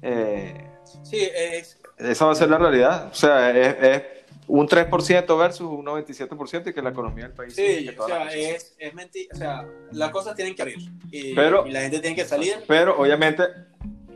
eh, 0.01 0.69
Sí, 1.03 1.17
es, 1.35 1.79
esa 1.97 2.25
va 2.25 2.31
a 2.31 2.35
ser 2.35 2.49
la 2.49 2.57
realidad. 2.57 3.09
O 3.11 3.13
sea, 3.13 3.51
es, 3.51 3.75
es 3.81 4.03
un 4.47 4.67
3% 4.67 5.37
versus 5.37 5.67
un 5.69 5.85
97% 5.85 6.69
y 6.69 6.73
que 6.73 6.81
la 6.81 6.89
economía 6.91 7.25
del 7.25 7.33
país... 7.33 7.53
sí, 7.53 7.89
o 7.97 8.07
sea, 8.07 8.33
es, 8.33 8.73
es 8.79 8.93
mentira. 8.93 9.29
O 9.33 9.37
sea, 9.37 9.67
las 9.91 10.11
cosas 10.11 10.35
tienen 10.35 10.55
que 10.55 10.61
abrir. 10.61 10.77
Y, 11.11 11.35
Pero- 11.35 11.67
y 11.67 11.71
la 11.71 11.81
gente 11.81 11.99
tiene 11.99 12.15
que 12.15 12.23
salir. 12.25 12.55
Pero 12.67 12.97
obviamente, 12.97 13.43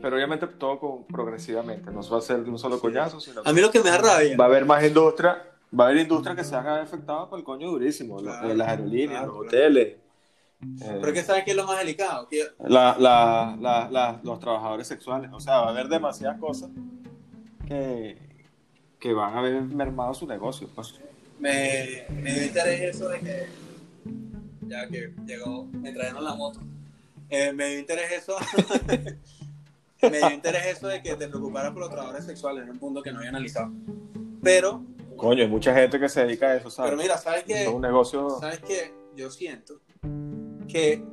pero 0.02 0.16
obviamente 0.16 0.46
todo 0.48 0.78
con- 0.78 1.04
progresivamente, 1.06 1.90
no 1.90 2.02
se 2.02 2.10
va 2.10 2.16
a 2.16 2.18
hacer 2.18 2.42
de 2.44 2.50
un 2.50 2.58
solo 2.58 2.78
coñazo, 2.80 3.20
sino 3.20 3.40
A 3.44 3.52
mí 3.52 3.60
lo 3.60 3.70
que 3.70 3.80
me 3.80 3.88
da 3.90 3.98
rabia. 3.98 4.36
va 4.36 4.44
a 4.44 4.48
haber 4.48 4.64
más 4.66 4.84
industria, 4.84 5.42
va 5.78 5.84
a 5.84 5.88
haber 5.88 6.02
industrias 6.02 6.36
que 6.36 6.44
se 6.44 6.54
van 6.54 6.66
a 6.66 6.74
ver 6.74 6.82
afectadas 6.82 7.28
por 7.28 7.38
el 7.38 7.44
coño 7.44 7.70
durísimo, 7.70 8.18
Claro, 8.18 8.52
las 8.54 8.68
aerolíneas, 8.68 9.22
claro, 9.22 9.26
los 9.26 9.34
claro. 9.34 9.46
hoteles, 9.48 9.86
eh, 10.82 10.98
Pero 11.00 11.12
que 11.12 11.22
sabes 11.22 11.44
que 11.44 11.50
es 11.52 11.56
lo 11.56 11.66
más 11.66 11.78
delicado. 11.78 12.28
Que 12.28 12.44
la- 12.66 12.96
la- 12.98 13.56
la- 13.60 13.88
la- 13.90 14.20
los 14.22 14.38
trabajadores 14.40 14.86
sexuales, 14.86 15.30
o 15.32 15.40
sea, 15.40 15.58
va 15.60 15.66
a 15.68 15.70
haber 15.70 15.88
demasiadas 15.88 16.38
cosas 16.38 16.70
que, 17.66 18.16
que 19.00 19.12
van 19.12 19.34
a 19.34 19.38
haber 19.38 19.62
mermado 19.62 20.14
su 20.14 20.26
negocio. 20.26 20.68
pues. 20.74 20.94
me, 21.40 22.04
me 22.10 22.32
dio 22.34 22.44
interés 22.44 22.80
eso 22.94 23.08
de 23.08 23.18
que, 23.18 23.46
ya 24.68 24.86
que 24.88 25.12
llegó, 25.26 25.64
me 25.72 25.92
trajeron 25.92 26.22
la 26.22 26.34
moto, 26.34 26.60
Eh, 27.28 27.52
me 27.52 27.66
dio 27.70 27.78
interés 27.80 28.12
eso, 28.12 28.36
me 30.10 30.18
dio 30.18 30.30
interés 30.30 30.66
eso 30.66 30.88
de 30.88 31.02
que 31.02 31.14
te 31.14 31.28
preocuparas 31.28 31.72
por 31.72 31.80
los 31.80 31.90
trabajadores 31.90 32.26
sexuales, 32.26 32.64
en 32.64 32.70
un 32.70 32.78
punto 32.78 33.02
que 33.02 33.12
no 33.12 33.18
había 33.18 33.30
analizado. 33.30 33.72
Pero, 34.42 34.84
Coño, 35.16 35.42
hay 35.42 35.48
mucha 35.48 35.74
gente 35.74 36.00
que 36.00 36.08
se 36.08 36.24
dedica 36.24 36.48
a 36.48 36.56
eso, 36.56 36.70
¿sabes? 36.70 36.90
pero 36.90 37.02
mira, 37.02 37.18
¿sabes 37.18 37.44
qué? 37.44 37.62
es 37.62 37.68
un 37.68 37.82
negocio... 37.82 38.28
¿Sabes 38.40 38.60
qué? 38.60 38.94
Yo 39.14 39.30
siento 39.30 39.80
que 40.68 41.04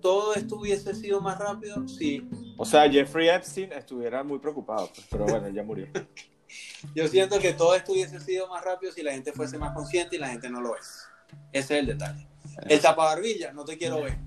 todo 0.00 0.34
esto 0.34 0.56
hubiese 0.56 0.94
sido 0.94 1.20
más 1.20 1.38
rápido 1.38 1.88
si 1.88 2.28
O 2.56 2.64
sea, 2.64 2.88
Jeffrey 2.88 3.28
Epstein 3.28 3.72
estuviera 3.72 4.22
muy 4.22 4.38
preocupado, 4.38 4.88
pues, 4.94 5.06
pero 5.10 5.24
bueno, 5.24 5.46
él 5.46 5.54
ya 5.54 5.62
murió. 5.62 5.88
yo 6.94 7.08
siento 7.08 7.38
que 7.38 7.52
todo 7.52 7.74
esto 7.74 7.92
hubiese 7.92 8.20
sido 8.20 8.48
más 8.48 8.64
rápido 8.64 8.92
si 8.92 9.02
la 9.02 9.12
gente 9.12 9.32
fuese 9.32 9.58
más 9.58 9.74
consciente 9.74 10.16
y 10.16 10.18
la 10.18 10.28
gente 10.28 10.48
no 10.50 10.60
lo 10.60 10.76
es. 10.76 11.08
Ese 11.52 11.74
es 11.74 11.80
el 11.80 11.86
detalle. 11.86 12.28
El 12.68 12.80
tapabarbilla, 12.80 13.52
no 13.52 13.64
te 13.64 13.76
quiero 13.76 14.02
ver. 14.02 14.18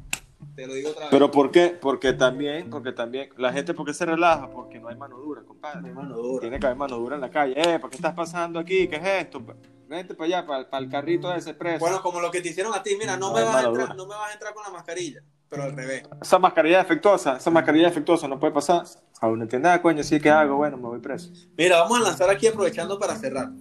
Te 0.55 0.67
lo 0.67 0.73
digo 0.73 0.89
otra 0.89 1.01
vez. 1.01 1.09
Pero 1.11 1.31
¿por 1.31 1.51
qué? 1.51 1.77
Porque 1.79 2.13
también, 2.13 2.69
porque 2.69 2.91
también, 2.91 3.29
la 3.37 3.53
gente, 3.53 3.73
¿por 3.73 3.85
qué 3.85 3.93
se 3.93 4.05
relaja? 4.05 4.49
Porque 4.49 4.79
no 4.79 4.89
hay 4.89 4.95
mano 4.95 5.17
dura, 5.17 5.43
compadre. 5.43 5.81
Mi 5.81 5.91
mano 5.91 6.15
dura. 6.17 6.41
Tiene 6.41 6.59
que 6.59 6.65
haber 6.65 6.77
mano 6.77 6.97
dura 6.97 7.15
en 7.15 7.21
la 7.21 7.29
calle. 7.29 7.53
Eh, 7.55 7.79
¿por 7.79 7.89
qué 7.89 7.95
estás 7.95 8.13
pasando 8.13 8.59
aquí? 8.59 8.87
¿Qué 8.87 8.95
es 8.97 9.23
esto? 9.25 9.41
Vente 9.87 10.13
para 10.13 10.25
allá, 10.25 10.45
para, 10.45 10.69
para 10.69 10.83
el 10.83 10.89
carrito 10.89 11.29
de 11.29 11.37
ese 11.39 11.53
preso. 11.53 11.79
Bueno, 11.79 12.01
como 12.01 12.21
lo 12.21 12.31
que 12.31 12.41
te 12.41 12.49
hicieron 12.49 12.73
a 12.73 12.81
ti, 12.81 12.95
mira, 12.97 13.17
no, 13.17 13.29
No, 13.29 13.35
me 13.35 13.43
vas 13.43 13.55
a 13.65 13.67
entrar, 13.67 13.95
no 13.95 14.05
me 14.05 14.15
vas 14.15 14.29
a 14.29 14.33
entrar 14.33 14.53
con 14.53 14.63
la 14.63 14.69
mascarilla, 14.69 15.21
pero 15.49 15.63
al 15.63 15.73
revés. 15.73 16.03
esa 16.21 16.39
mascarilla 16.39 16.77
defectuosa, 16.77 17.37
esa 17.37 17.49
mascarilla 17.51 17.87
defectuosa 17.87 18.27
no 18.27 18.39
puede 18.39 18.53
pasar. 18.53 18.85
Aún 19.19 19.39
no 19.39 19.43
entiende, 19.43 19.69
ah, 19.69 19.81
coño, 19.81 20.01
sí, 20.01 20.19
¿qué 20.19 20.29
hago? 20.29 20.55
Bueno, 20.55 20.77
me 20.77 20.87
voy 20.87 20.99
preso. 20.99 21.31
Mira, 21.57 21.81
vamos 21.81 21.99
a 21.99 22.03
lanzar 22.03 22.29
aquí 22.29 22.47
aprovechando 22.47 22.97
para 22.97 23.15
cerrar. 23.15 23.51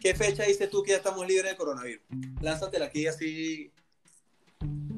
¿Qué 0.00 0.14
fecha 0.14 0.42
dices 0.42 0.68
tú 0.68 0.82
que 0.82 0.90
ya 0.90 0.98
estamos 0.98 1.26
libres 1.26 1.50
de 1.50 1.56
coronavirus? 1.56 2.02
Lánzatela 2.42 2.86
aquí 2.86 3.06
así 3.06 3.72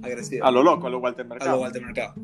agresiva. 0.07 0.46
A 0.46 0.50
lo 0.50 0.62
loco, 0.62 0.86
a 0.86 0.90
lo 0.90 0.98
Walter 0.98 1.24
A 1.26 1.28
Mercado. 1.28 1.57
lo 1.57 1.62
Walter 1.62 1.82
Mercado. 1.82 2.14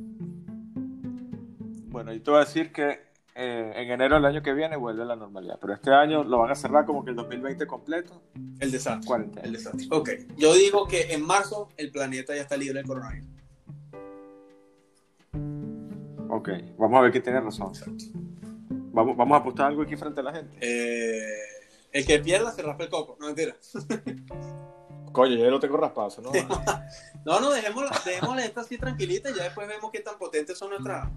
Bueno, 1.93 2.13
yo 2.13 2.23
te 2.23 2.31
voy 2.31 2.39
a 2.41 2.45
decir 2.45 2.73
que 2.73 3.13
eh, 3.35 3.73
en 3.77 3.91
enero 3.91 4.17
del 4.17 4.25
año 4.27 4.43
que 4.43 4.53
viene 4.53 4.77
vuelve 4.77 5.03
a 5.03 5.07
la 5.07 5.17
normalidad. 5.17 5.59
Pero 5.61 5.73
este 5.75 5.91
año 5.93 6.23
lo 6.25 6.39
van 6.39 6.51
a 6.51 6.55
cerrar 6.55 6.85
como 6.85 7.05
que 7.05 7.11
el 7.11 7.17
2020 7.17 7.67
completo, 7.67 8.23
El 8.61 8.71
desastre. 8.71 9.31
El 9.43 9.53
desastre. 9.53 9.87
Ok. 9.91 10.11
Yo 10.37 10.55
digo 10.55 10.87
que 10.87 11.13
en 11.13 11.25
marzo 11.25 11.69
el 11.77 11.91
planeta 11.91 12.35
ya 12.35 12.43
está 12.43 12.57
libre 12.57 12.81
de 12.83 12.87
coronavirus. 12.87 13.29
Ok, 16.29 16.49
vamos 16.79 16.99
a 16.99 17.03
ver 17.03 17.11
quién 17.11 17.23
tiene 17.23 17.41
razón. 17.41 17.69
Exacto. 17.69 18.05
Vamos, 18.95 19.17
vamos 19.17 19.35
a 19.35 19.39
apostar 19.41 19.67
algo 19.67 19.83
aquí 19.83 19.97
frente 19.97 20.21
a 20.21 20.25
la 20.25 20.33
gente. 20.35 20.57
Eh, 20.61 21.25
el 21.93 22.07
que 22.07 22.19
pierda 22.19 22.53
se 22.53 22.63
raspa 22.63 22.85
el 22.85 22.91
coco. 22.91 23.17
No, 23.21 23.27
mentira. 23.27 23.55
Coño, 25.13 25.37
yo 25.37 25.45
ya 25.45 25.51
lo 25.51 25.61
tengo 25.61 25.77
raspado, 25.77 26.11
¿no? 26.23 26.33
No, 27.25 27.39
no, 27.39 27.51
dejémosla, 27.51 28.01
dejémosla 28.05 28.45
esta 28.45 28.63
así 28.63 28.79
tranquilita 28.79 29.31
y 29.31 29.35
ya 29.35 29.45
después 29.45 29.69
vemos 29.69 29.93
qué 29.93 30.01
tan 30.01 30.19
potentes 30.19 30.59
son 30.59 30.71
nuestras. 30.71 31.09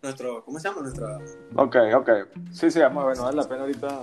Nuestro, 0.00 0.44
¿Cómo 0.44 0.60
se 0.60 0.68
llama? 0.68 0.82
Nuestra. 0.82 1.18
ok, 1.56 1.76
ok. 1.96 2.10
Sí, 2.52 2.70
sí, 2.70 2.78
vamos 2.78 3.02
a 3.02 3.06
ver, 3.08 3.16
no 3.16 3.24
vale 3.24 3.36
la 3.36 3.48
pena 3.48 3.62
ahorita 3.62 4.02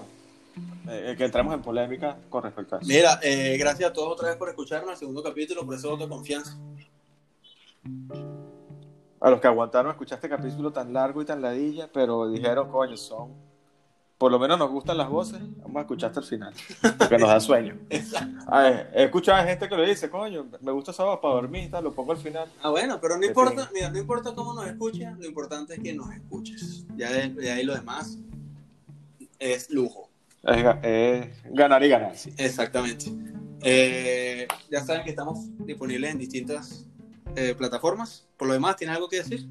eh, 0.90 1.16
que 1.18 1.26
entremos 1.26 1.54
en 1.54 1.62
polémica 1.62 2.18
con 2.30 2.44
respecto 2.44 2.76
a 2.76 2.80
eso. 2.80 2.88
Mira, 2.88 3.20
eh, 3.24 3.56
gracias 3.58 3.92
a 3.92 3.94
todos 3.94 4.12
otra 4.12 4.28
vez 4.30 4.38
por 4.38 4.50
escucharnos 4.50 4.92
el 4.92 4.98
segundo 4.98 5.24
capítulo, 5.24 5.66
por 5.66 5.76
ese 5.76 5.88
voto 5.88 6.04
de 6.04 6.10
confianza. 6.10 6.58
A 9.22 9.30
los 9.30 9.40
que 9.40 9.48
aguantaron 9.48 9.92
escuchar 9.92 10.18
este 10.18 10.28
capítulo 10.28 10.74
tan 10.74 10.92
largo 10.92 11.22
y 11.22 11.26
tan 11.26 11.42
ladilla, 11.42 11.90
pero 11.94 12.30
dijeron, 12.30 12.70
coño, 12.70 12.98
son... 12.98 13.53
Por 14.24 14.32
lo 14.32 14.40
menos 14.40 14.58
nos 14.58 14.72
gustan 14.72 14.98
las 14.98 15.10
voces, 15.10 15.42
vamos 15.58 15.76
a 15.76 15.82
escuchar 15.82 16.08
hasta 16.08 16.22
el 16.22 16.26
final, 16.26 16.54
porque 16.98 17.18
nos 17.18 17.28
da 17.28 17.42
sueño. 17.42 17.78
Ay, 18.48 18.74
he 18.94 19.04
escuchado 19.04 19.46
gente 19.46 19.68
que 19.68 19.76
le 19.76 19.86
dice, 19.86 20.10
coño, 20.10 20.48
me 20.62 20.72
gusta 20.72 20.92
esa 20.92 21.04
voz 21.04 21.20
para 21.20 21.34
dormir, 21.34 21.66
y 21.66 21.68
tal, 21.68 21.84
lo 21.84 21.92
pongo 21.92 22.14
al 22.14 22.18
final. 22.18 22.48
Ah, 22.62 22.70
bueno, 22.70 23.02
pero 23.02 23.18
no 23.18 23.26
importa, 23.26 23.68
fino. 23.68 23.72
mira, 23.74 23.90
no 23.90 24.00
importa 24.00 24.34
cómo 24.34 24.54
nos 24.54 24.66
escuches, 24.66 25.12
lo 25.18 25.26
importante 25.26 25.74
es 25.74 25.82
que 25.82 25.92
nos 25.92 26.10
escuches. 26.14 26.86
Ya 26.96 27.12
de, 27.12 27.32
de 27.32 27.52
ahí 27.52 27.66
lo 27.66 27.76
demás 27.76 28.18
es 29.40 29.70
lujo. 29.70 30.10
Es 30.42 31.28
ganar 31.50 31.84
y 31.84 31.90
ganar, 31.90 32.16
sí. 32.16 32.34
Exactamente. 32.38 33.08
Eh, 33.62 34.48
ya 34.72 34.86
saben 34.86 35.04
que 35.04 35.10
estamos 35.10 35.50
disponibles 35.66 36.12
en 36.12 36.18
distintas 36.20 36.88
eh, 37.36 37.56
plataformas. 37.58 38.26
Por 38.38 38.48
lo 38.48 38.54
demás, 38.54 38.78
¿tiene 38.78 38.94
algo 38.94 39.10
que 39.10 39.18
decir? 39.18 39.50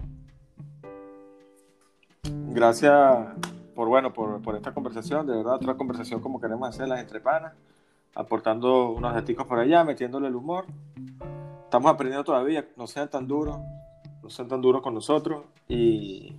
Gracias 2.54 3.51
por, 3.74 3.88
bueno, 3.88 4.12
por, 4.12 4.40
por 4.42 4.56
esta 4.56 4.72
conversación, 4.72 5.26
de 5.26 5.36
verdad, 5.36 5.54
otra 5.54 5.74
conversación 5.74 6.20
como 6.20 6.40
queremos 6.40 6.68
hacerlas 6.68 7.00
entre 7.00 7.20
panas, 7.20 7.52
aportando 8.14 8.90
unos 8.90 9.14
daticos 9.14 9.46
por 9.46 9.58
allá, 9.58 9.84
metiéndole 9.84 10.28
el 10.28 10.34
humor. 10.36 10.66
Estamos 11.64 11.90
aprendiendo 11.90 12.24
todavía, 12.24 12.68
no 12.76 12.86
sean 12.86 13.08
tan 13.08 13.26
duros, 13.26 13.58
no 14.22 14.28
sean 14.30 14.48
tan 14.48 14.60
duros 14.60 14.82
con 14.82 14.94
nosotros 14.94 15.44
y 15.68 16.36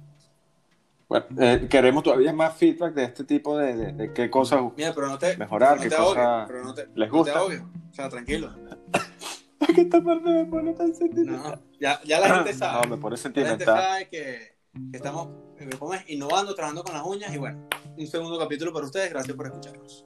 bueno, 1.08 1.26
eh, 1.40 1.68
queremos 1.70 2.04
todavía 2.04 2.34
más 2.34 2.56
feedback 2.56 2.94
de 2.94 3.04
este 3.04 3.24
tipo 3.24 3.58
de, 3.58 3.76
de, 3.76 3.94
de 3.94 4.14
qué 4.14 4.30
cosas 4.30 4.62
Mira, 4.78 4.94
pero 4.94 5.08
no 5.08 5.18
te, 5.18 5.36
Mejorar, 5.38 5.78
no 5.78 5.84
qué 5.84 5.90
te 5.90 5.96
cosa 5.96 6.22
ahogues, 6.40 6.48
pero 6.48 6.64
no 6.64 6.74
te, 6.74 6.88
les 6.96 7.10
no 7.12 7.18
gusta. 7.18 7.34
te 7.34 7.40
ahogues. 7.40 7.62
O 7.62 7.94
sea, 7.94 8.10
tranquilo. 8.10 8.52
que 9.76 9.82
esta 9.82 10.04
parte 10.04 10.30
me 10.30 10.46
pone 10.46 10.74
tan 10.74 10.94
sentimental. 10.94 11.52
No, 11.52 11.78
ya, 11.80 12.00
ya 12.04 12.20
la 12.20 12.36
gente 12.36 12.54
sabe. 12.54 12.88
No, 12.88 12.96
me 12.96 13.02
pone 13.02 13.16
La 13.16 13.22
gente 13.22 13.42
sentimental. 13.44 13.82
sabe 13.82 14.10
que, 14.10 14.56
que 14.92 14.98
estamos 14.98 15.28
eh, 15.72 15.76
¿cómo 15.78 15.94
es? 15.94 16.10
innovando, 16.10 16.54
trabajando 16.56 16.84
con 16.84 16.94
las 16.94 17.06
uñas 17.06 17.34
y 17.34 17.38
bueno, 17.38 17.68
un 17.98 18.08
segundo 18.08 18.38
capítulo 18.40 18.74
para 18.74 18.86
ustedes. 18.86 19.10
Gracias 19.10 19.36
por 19.36 19.48
escucharnos. 19.48 20.06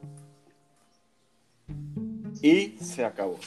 y 2.42 2.78
se 2.80 3.04
acabó. 3.04 3.40